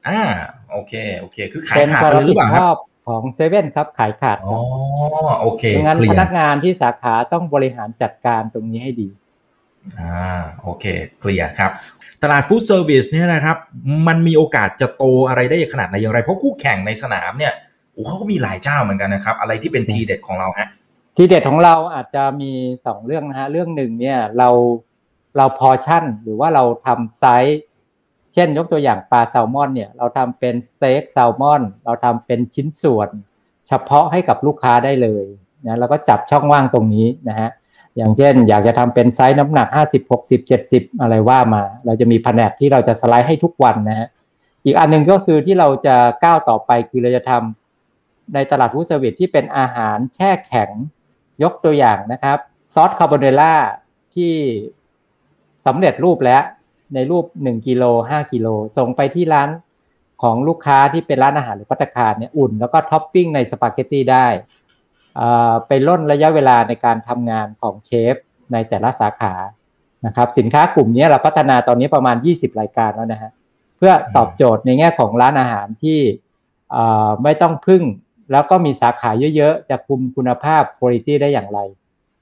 [0.08, 0.20] อ่า
[0.72, 4.58] โอเคโอเค คือขายขาดไปหรือเปล่าครับของเซเว่นครับขายขาดอ๋อ
[5.40, 9.08] โอเคงั้นพนักงานที่สาขาต้องบริหารจัดการตรงนี้ให้ดี
[10.00, 10.84] อ่าโอเค
[11.20, 11.70] clear ครับ
[12.22, 13.56] ตลาด food service เนี่ยนะครับ
[14.06, 17.52] มันมีโอกาสจะโตอะไรได้ขนาดไหนอย่างไร เพราะคู่แข่งในสนามเนี่ย
[17.96, 20.68] โอ้เขาก็มีหลายเจ้าเหมือนกันนะครับ อะไรที่เป็นทีเด็ดของเราฮะ
[21.16, 22.52] ทีเด็ดของเราอาจจะมี
[22.86, 24.48] สองเรื่องนะฮะเรื่องหนึ่งเนี่ยเรา
[25.36, 27.60] เราพอชั่นหรือว่าเราทำไซส์
[28.34, 33.08] เช่นยกตัวอย่างปลาแซลมอนเนี่ยเราทำเป็นสเต็กแซลมอน เราทำเป็นชิ้นส่วน
[33.68, 35.24] เฉพาะให้กับลูกค้าได้เลย
[35.66, 37.50] นะเราก็จับช่องว่างตรงนี้นะฮะ
[37.96, 44.08] อย่างเช่น อยากจะทำเป็นไซส์น้ำหนัก 50 60 70 อะไรว่ามา เราจะมีแผนกที่เราจะสไลด์ให้ทุกวันนะฮะ
[44.64, 47.65] อีกอันหนึ่งก็คือที่เราจะก้าวต่อไปคือเราจะทำ
[48.34, 50.70] ในตลาด food service ที่เป็นอาหารแช่แข็ง
[51.42, 52.38] ยกตัวอย่างนะครับ
[52.74, 53.54] ซอสคาโบนาร่า
[54.14, 54.34] ที่
[55.66, 56.42] สำเร็จรูปแล้ว
[56.94, 59.48] ในรูปหนึ่งกิโลห้ากิโลส่งไปที่ร้าน
[60.22, 64.26] ของลูกค้าที่เป็นร้านอาหารหรือภัตตาคารเนี่ยอุ่น แล้วก็ท็อปปิ้งในสปาเกตตี้ได้
[65.66, 68.14] ไปล่นระยะเวลาในการทำงานของเชฟ
[68.52, 69.34] ในแต่ละสาขา
[70.06, 73.30] นะครับสินค้ากลุ่มนี้เราพัฒนาตอนนี้ประมาณ 20 รายการแล้วนะฮะ
[73.76, 76.00] เพื่อตอบโจทย์ในแง่ของร้านอาหารที่
[77.22, 77.82] ไม่ต้องพึ่ง
[78.30, 81.60] แล้วก็มีสาขาเยอะๆ จะคุมคุณภาพคุณภาพได้อย่างไร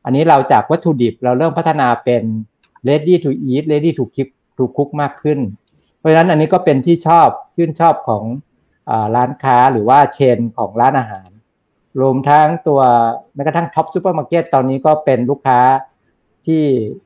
[0.04, 2.22] อันนี้เราจากวัตถุดิบเราเริ่มพัฒนาเป็น
[2.88, 5.38] ready to eat ready to cook to cook มากขึ้น
[5.98, 8.24] เพราะฉะนั้นอันนี้ก็เป็นที่ชอบชื่นชอบของ
[8.90, 11.30] อร้านค้าหรือว่าเชนของร้านอาหาร
[12.00, 12.80] รวมทั้งตัว
[13.34, 15.60] แม้กระทั่งท็อปซูเปอร์มาร์เก็ตตอนนี้ก็เป็นลูกค้า
[16.46, 16.62] ที่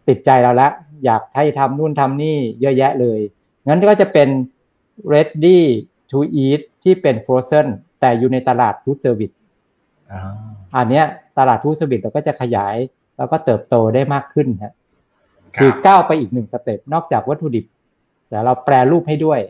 [0.09, 0.69] ติดใจเราละ
[1.05, 3.21] อยากให้ทำนู่นทำนี่เยอะแยะเลย
[3.69, 4.29] งั้นก็จะเป็น
[5.13, 5.59] ready
[6.11, 7.67] to eat ที่เป็น frozen
[8.01, 9.31] แต่อยู่ในตลาด food service
[10.77, 11.03] อันนี้
[11.39, 12.77] ตลาด food service เราก็จะขยาย
[13.19, 14.75] แล้วก็เติบโตได้มากขึ้นฮะ
[15.57, 17.65] คือก้าวไปอีกหนึ่ง step นอกจากวัตถุดิบ
[18.29, 19.41] แต่เราแปรรูปให้ด้วย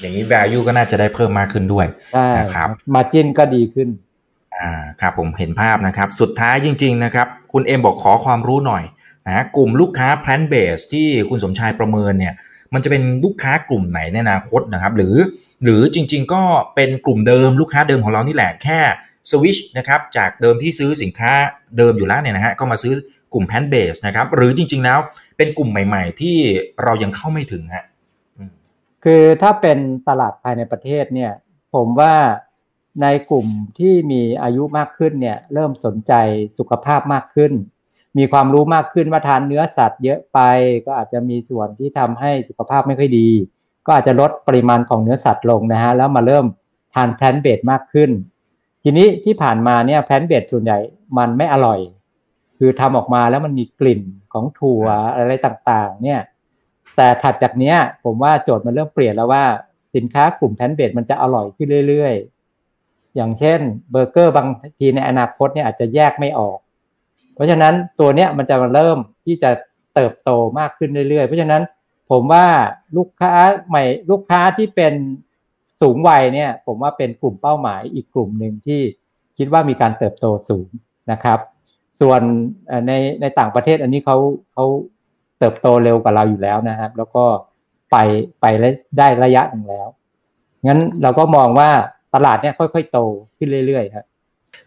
[0.00, 1.86] อย่างนี้ value ก็น่าจะได้เพิ่มมากขึ้นด้วย
[2.38, 3.88] นะครับมาจินก็ดีขึ้น
[4.56, 8.84] อ่าครับผมเห็นภาพนะครับ สุดท้ายจริง ๆ นะครับ คุณเอ็มบอกขอความรู้หน่อย
[9.26, 12.34] นะกลุ่มลูกค้า plant base ที่คุณสมชายประเมินเนี่ย
[12.74, 15.14] มันจะเป็นลูกค้ากลุ่มไหนในอนาคตนะครับ หรือ
[15.64, 16.42] หรือจริง ๆ ก็
[16.74, 18.80] เป็นกลุ่มเดิมลูกค้าเดิมของเรานี่แหละแค่
[19.30, 21.32] สวิชนะครับจากเดิมที่ซื้อสินค้า
[21.76, 22.94] เดิมอยู่แล้วเนี่ยนะฮะก็มาซื้อ
[23.34, 24.98] กลุ่ม plant-based นะครับ หรือจริง ๆ แล้ว
[25.36, 26.36] เป็นกลุ่มใหม่ ๆ ที่
[26.82, 27.84] เรายังเข้าไม่ถึงฮะ
[29.04, 31.32] คือถ้าเป็นตลาดภายในประเทศเนี่ย
[31.74, 32.14] ผมว่า
[33.02, 33.46] ในกลุ่ม
[33.78, 36.12] ที่มีอายุมากขึ้นเนี่ย เริ่มสนใจ
[36.58, 37.52] สุขภาพมากขึ้น
[38.18, 40.38] มีความรู้มากขึ้นว่าทานเนื้อสัตว์เยอะไป
[40.86, 43.28] ก็อาจจะมีส่วนที่ทำให้สุขภาพไม่ค่อยดี
[43.86, 46.46] ก็อาจจะลดปริมาณของเนื้อสัตว์ลงนะฮะแล้วมาเริ่ม
[46.94, 48.10] ทาน plant-based มากขึ้น
[48.82, 50.78] ทีนี้ที่ผ่านมาเนี่ย plant-based ส่วนใหญ่
[51.18, 51.80] มันไม่อร่อย
[52.58, 54.02] คือทำออกมาแล้วมันมีกลิ่น
[54.32, 56.20] ของถั่วอะไรต่างๆ เนี่ย
[56.96, 59.44] แต่ถัดจากเนี้ยผมว่าโจทย์มันเริ่มเปลี่ยนแล้วว่า
[59.94, 63.60] สินค้ากลุ่ม plant-based มันจะอร่อยขึ้นเรื่อยๆ อย่างเช่น
[63.90, 64.48] เบอร์เกอร์บาง
[64.78, 66.58] ทีในอนาคตเนี่ยอาจจะแยกไม่ออก
[67.34, 69.50] เพราะฉะนั้นตัวเนี้ยมันจะเริ่มที่จะ
[69.94, 71.62] เติบโตมากขึ้นเรื่อยๆ เพราะฉะนั้น
[72.10, 72.46] ผมว่า
[72.96, 73.32] ลูกค้า
[73.68, 74.94] ใหม่ลูกค้าที่เป็น
[75.82, 78.80] สูงวัยเนี่ย ผมว่าเป็นกลุ่มเป้าหมายอีกกลุ่มหนึ่งที่
[79.36, 80.68] คิดว่ามีการเติบโตสูง
[81.12, 81.38] นะครับ
[82.00, 82.20] ส่วน
[82.86, 84.16] ในในต่างประเทศอันนี้เขา
[84.52, 84.64] เขา
[85.38, 87.24] เติบโตเร็วกว่าเราอยู่แล้วนะครับ แล้วก็
[87.90, 87.96] ไป
[88.40, 88.46] ไป
[88.98, 89.88] ได้ระยะหนึ่งแล้ว
[90.66, 91.70] งั้นเราก็มองว่า
[92.14, 92.98] ตลาดเนี่ยค่อยๆโต
[93.36, 94.06] ขึ้นเรื่อยๆครับ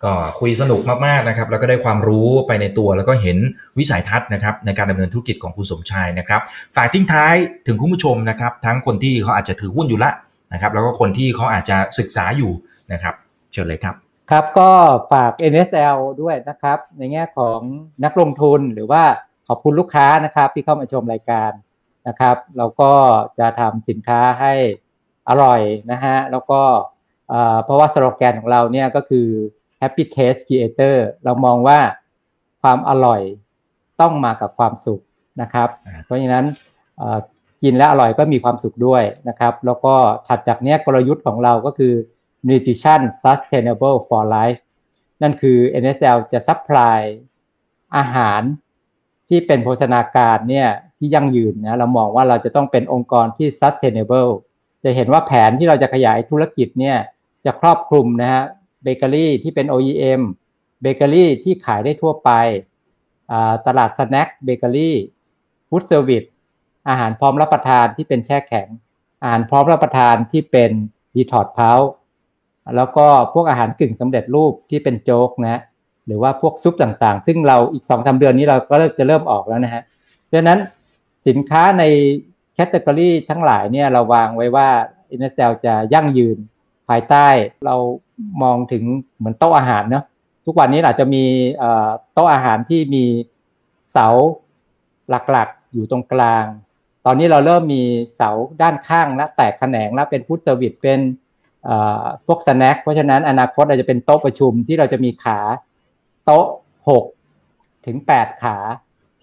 [0.03, 3.37] ก็คุยสนุกมากๆนะครับแล้วก็ได้ความรู้ไปในตัวแล้วก็เห็น
[3.79, 6.41] วิสัยทัศน์นะครับในการดำเนินธุรกิจของคุณสมชายนะครับ
[6.75, 7.33] ฝากทิ้งท้าย
[7.67, 10.11] ถึงคุณผู้ชมนะครับทั้งคนที่เขาอาจจะถือหุ้นอยู่ละ
[10.53, 12.51] นะครับแล้วก็คนที่เขาอาจจะศึกษาอยู่
[12.93, 13.13] นะครับ
[13.51, 13.95] เชิญเลยครับ
[14.31, 14.71] ครับก็
[15.11, 17.59] ฝาก NSL ด้วยนะครับ ในแง่ของ
[18.03, 19.03] นักลงทุนหรือว่า
[19.47, 21.51] ขอบคุณลูกค้านะครับ ที่เข้ามาชมรายการ
[22.07, 22.91] นะครับเราก็
[23.39, 24.53] จะทำสินค้าให้
[25.29, 25.61] อร่อย
[25.91, 26.61] นะฮะแล้วก็
[27.63, 29.27] เพราะว่าสโลแกนของเราเนี่ยก็คือ
[29.81, 31.79] Happy Taste Creator เรามองว่า
[32.61, 33.21] ความอร่อย
[34.01, 35.01] ต้องมากับความสุข
[35.41, 35.69] นะครับ
[36.05, 36.45] เพราะฉะนั้น
[37.61, 39.93] กินและอร่อยก็มีความสุขด้วยนะครับ แล้วก็
[40.27, 41.93] ถัดจากนี้กลยุทธ์ของเราก็คือ
[42.47, 44.61] Nutrition Sustainable for Life
[45.21, 46.99] นั่นคือ NSL จะ supply
[47.97, 48.41] อาหาร
[49.29, 50.67] ที่เป็นโภชนาการเนี่ย
[50.97, 54.31] ที่ยั่งยืนนะเรามองว่าเราจะต้องเป็นองค์กรที่ sustainable
[54.83, 56.97] จะเห็นว่าแผนที่เราจะขยายธุรกิจเนี่ย
[57.45, 58.43] จะครอบคลุมนะฮะ
[58.83, 60.21] เบเกอรี่ที่เป็น OEM
[60.81, 62.29] เบเกอรี่ที่ขายได้ทั่วไป
[63.67, 64.95] ตลาด snack เบเกอรี่
[65.67, 66.23] food service
[66.89, 68.67] อาหารพร้อมรับประทานที่เป็นแช่แข็ง
[69.23, 70.71] อาหารพร้อมรับประทานที่เป็น
[71.15, 71.71] ดีทอดเพา
[72.75, 75.61] แล้วก็พวกอาหารกึ่งสำเร็จรูปที่เป็นโจ๊กนะ
[76.05, 79.83] หรือว่าพวกซุปต่างๆ ซึ่งเราอีกสองสาเดือนนี้เราก็จะเริ่มออกแล้วนะฮะ
[80.33, 80.59] ดังนั้น
[81.27, 81.83] สินค้าใน
[82.53, 84.69] category ทั้งหลายเนี่ยเราวางไว้ว่า
[85.11, 86.37] NSL จะยั่งยืน
[86.89, 87.27] ภายใต้
[87.65, 87.75] เรา
[88.43, 88.83] มองถึง
[89.17, 90.05] เหมือนโต๊ะอาหารเนาะ
[90.45, 91.23] ทุกวันนี้อาจจะมี
[92.13, 93.05] โต๊ะอาหารที่มี
[93.91, 94.07] เสา
[95.09, 96.45] หลักๆอยู่ตรงกลาง
[97.05, 97.83] ตอนนี้เราเริ่มมี
[98.15, 100.99] เสาด้านข้างและแตกแขนงแล้วเป็น food service เป็น
[102.25, 105.39] พวก snack เพราะฉะนั้นอนาคตเราจะเป็นโต๊ะประชุมที่เราจะมีขา
[106.25, 106.45] โต๊ะ
[106.89, 107.05] หก
[107.85, 108.57] ถึงแปดขา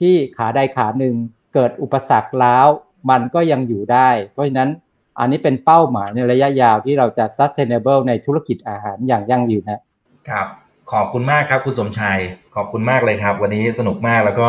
[0.00, 1.14] ที่ขาใดขาหนึ่ง
[1.54, 2.66] เกิดอุปสรรคแล้ว
[3.10, 4.70] มันก็ยังอยู่ได้ เพราะฉะนั้น
[5.20, 9.80] อันนี้เป็นเป้าหมายในระยะยาวที่เราจะ sustainable ในธุรกิจอาหารอย่างยั่งยืนนะ
[10.30, 10.46] ครับ
[10.92, 12.18] ขอบคุณมากครับคุณสมชาย
[12.54, 14.48] ขอบคุณมากเลยครับ วันนี้สนุกมากแล้วก็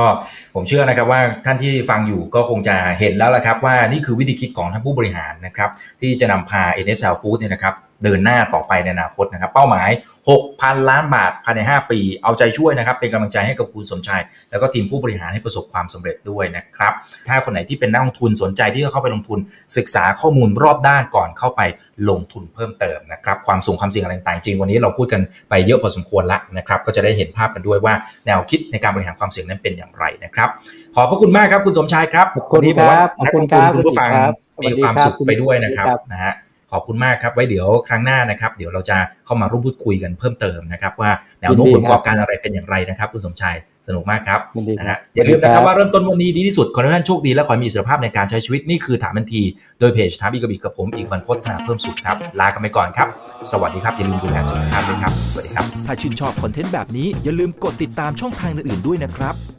[0.55, 5.69] ผมเชื่อนะครับว่าท่านที่ฟังอยู่ก็คงจะเห็นแล้วละครับ ว่านี่คือวิธีคิดของท่านผู้บริหารนะครับ
[6.01, 7.73] ที่จะนำพา NSL Food เนี่ยนะครับ
[8.03, 9.89] เดินหน้าต่อไปในอนาคตนะครับเป้าหมาย
[10.35, 14.21] 6,000 ล้านบาทภายใน 5 ปี เอาใจช่วยนะครับเป็นกำลังใจให้กับคุณสมชาย
[14.51, 16.93] แล้วก็ทีมผู้บริหารให้ประสบความสำเร็จด้วยนะครับ
[17.27, 19.39] ถ้าคนไหนที่เป็นนักลงทุนสนใจที่จะเข้าไปลงทุน
[19.77, 21.61] ศึกษาข้อมูลรอบด้านก่อนเข้าไป
[22.09, 27.93] ลงทุนเพิ่มเติมนะครับความสูงความเสี่ยงอะไรต่างๆจริง วันนี้เราพูดกันไปเยอะพอสมควรแล้วนะครับก็จะได้เห็นภาพกันด้วยว่า
[28.25, 30.49] แนวคิดในการบริหารความเสี่ยงนั้นเป็นอย่างไรนะครับ
[30.95, 36.33] ขอบพระคุณมากครับคุณสมชายครับขอบคุณวันนี้ผมว่าครับนักขอบคุลณงคทุรันบคุณผู้ฟังครับมีความสุขสวัสดีครับไปด้วยนะครับครับนะฮะ
[36.71, 41.11] ขอบคุณมากครับ ไว้เดี๋ยวครั้งหน้านะครับ เดี๋ยวเราจะเข้ามาร่วมพูดคุยกันเพิ่มเติมนะครับ ว่า
[41.41, 43.55] แนวโน้มยิผนดีลประกอบการอะไรเป็นอย่างไรนะครับ คุณสมชาย
[43.87, 49.41] สนุกมากครับยินดีนะครัฮะบอย่าลืมนะครับครับว่าเริ่มต้นวันนี้ดีที่สุดขอให้ท่านโชคดีและขอให้มีอิสรภาพในการใช้ชีวิตนี่คือถามทันที
[49.79, 53.07] โดยเพจถามอีกกับอีกกับผมอีกบรรพฒนาเพิ่มสุขครับลากันไปก่อนครับ
[53.51, 59.58] สวัสดีครับอย่าลืมดูแลสุขภาพด้วยครับสวัสดีครับถ้าชื่นชอบคอนเทนต์แบบนี้อย่าลืมกดติดตามช่องทางอื่นๆด้วยนะครับ